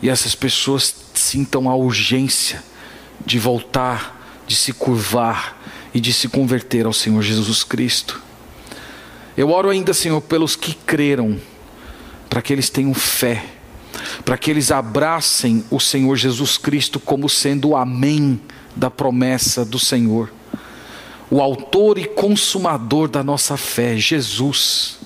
e 0.01 0.09
essas 0.09 0.35
pessoas 0.35 0.95
sintam 1.15 1.69
a 1.69 1.75
urgência 1.75 2.63
de 3.25 3.39
voltar, 3.39 4.43
de 4.47 4.55
se 4.55 4.73
curvar 4.73 5.61
e 5.93 6.01
de 6.01 6.13
se 6.13 6.29
converter 6.29 6.87
ao 6.87 6.93
Senhor 6.93 7.23
Jesus 7.23 7.65
Cristo. 7.65 8.23
Eu 9.37 9.51
oro 9.51 9.69
ainda, 9.69 9.93
Senhor, 9.93 10.21
pelos 10.21 10.57
que 10.57 10.75
creram, 10.75 11.39
para 12.31 12.43
que 12.43 12.53
eles 12.53 12.71
tenham 12.71 12.95
fé, 12.95 13.45
para 14.25 14.39
que 14.39 14.51
eles 14.51 14.71
abracem 14.71 15.65
o 15.71 15.81
Senhor 15.81 16.17
Jesus 16.17 16.57
Cristo 16.57 17.01
como 17.01 17.29
sendo 17.29 17.71
o 17.71 17.77
Amém 17.77 18.41
da 18.77 18.91
promessa 18.91 19.65
do 19.65 19.79
Senhor 19.79 20.31
o 21.31 21.43
autor 21.43 21.99
e 21.99 22.07
consumador 22.07 23.09
da 23.09 23.23
nossa 23.23 23.57
fé, 23.57 23.97
Jesus. 23.97 24.99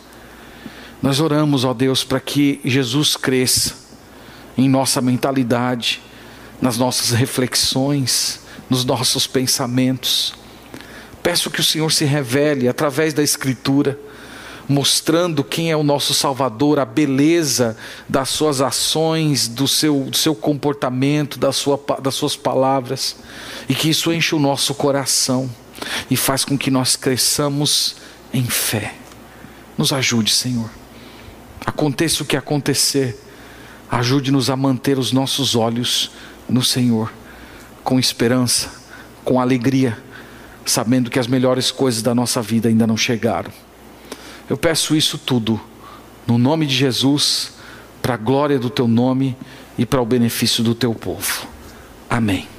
Nós 1.03 1.19
oramos, 1.19 1.65
ó 1.65 1.75
Deus, 1.75 2.05
para 2.05 2.21
que 2.21 2.61
Jesus 2.65 3.17
cresça 3.17 3.75
em 4.57 4.69
nossa 4.69 5.01
mentalidade, 5.01 6.01
nas 6.61 6.79
nossas 6.79 7.11
reflexões, 7.11 8.41
nos 8.71 8.85
nossos 8.85 9.27
pensamentos. 9.27 10.33
Peço 11.23 11.51
que 11.51 11.61
o 11.61 11.65
Senhor 11.65 11.91
se 11.91 12.05
revele 12.05 12.69
através 12.69 13.13
da 13.13 13.23
Escritura, 13.23 13.99
mostrando 14.69 15.43
quem 15.43 15.73
é 15.73 15.77
o 15.77 15.83
nosso 15.83 16.15
Salvador, 16.15 16.79
a 16.79 16.85
beleza 16.85 17.77
das 18.09 18.29
suas 18.29 18.61
ações, 18.61 19.49
do 19.49 19.67
seu, 19.67 20.05
do 20.05 20.17
seu 20.17 20.37
comportamento, 20.37 21.37
da 21.37 21.51
sua, 21.51 21.81
das 22.01 22.15
suas 22.15 22.37
palavras, 22.37 23.17
e 23.69 23.75
que 23.75 23.91
isso 23.91 24.13
enche 24.13 24.37
o 24.37 24.39
nosso 24.39 24.73
coração 24.73 25.51
e 26.11 26.17
faz 26.17 26.45
com 26.45 26.57
que 26.57 26.71
nós 26.71 26.97
cresçamos 26.97 27.97
em 28.33 28.45
fé. 28.45 28.95
Nos 29.77 29.93
ajude, 29.93 30.33
Senhor. 30.33 30.71
Aconteça 31.65 32.23
o 32.23 32.27
que 32.27 32.37
acontecer, 32.37 33.19
ajude-nos 33.91 34.51
a 34.51 34.57
manter 34.57 34.99
os 34.99 35.13
nossos 35.13 35.55
olhos 35.55 36.11
no 36.49 36.63
Senhor, 36.63 37.13
com 37.85 37.99
esperança, 37.99 38.71
com 39.25 39.41
alegria, 39.41 39.97
sabendo 40.65 41.11
que 41.11 41.19
as 41.19 41.27
melhores 41.27 41.71
coisas 41.71 42.03
da 42.03 42.15
nossa 42.15 42.43
vida 42.43 42.69
ainda 42.69 42.87
não 42.87 42.97
chegaram. 42.97 43.53
Eu 44.49 44.57
peço 44.57 44.95
isso 44.97 45.19
tudo, 45.19 45.61
no 46.27 46.37
nome 46.37 46.67
de 46.67 46.75
Jesus, 46.75 47.53
para 48.01 48.15
a 48.15 48.19
glória 48.19 48.59
do 48.59 48.69
Teu 48.69 48.89
nome 48.89 49.37
e 49.79 49.87
para 49.87 50.03
o 50.03 50.07
benefício 50.07 50.63
do 50.63 50.75
Teu 50.75 50.95
povo. 50.95 51.47
Amém. 52.11 52.52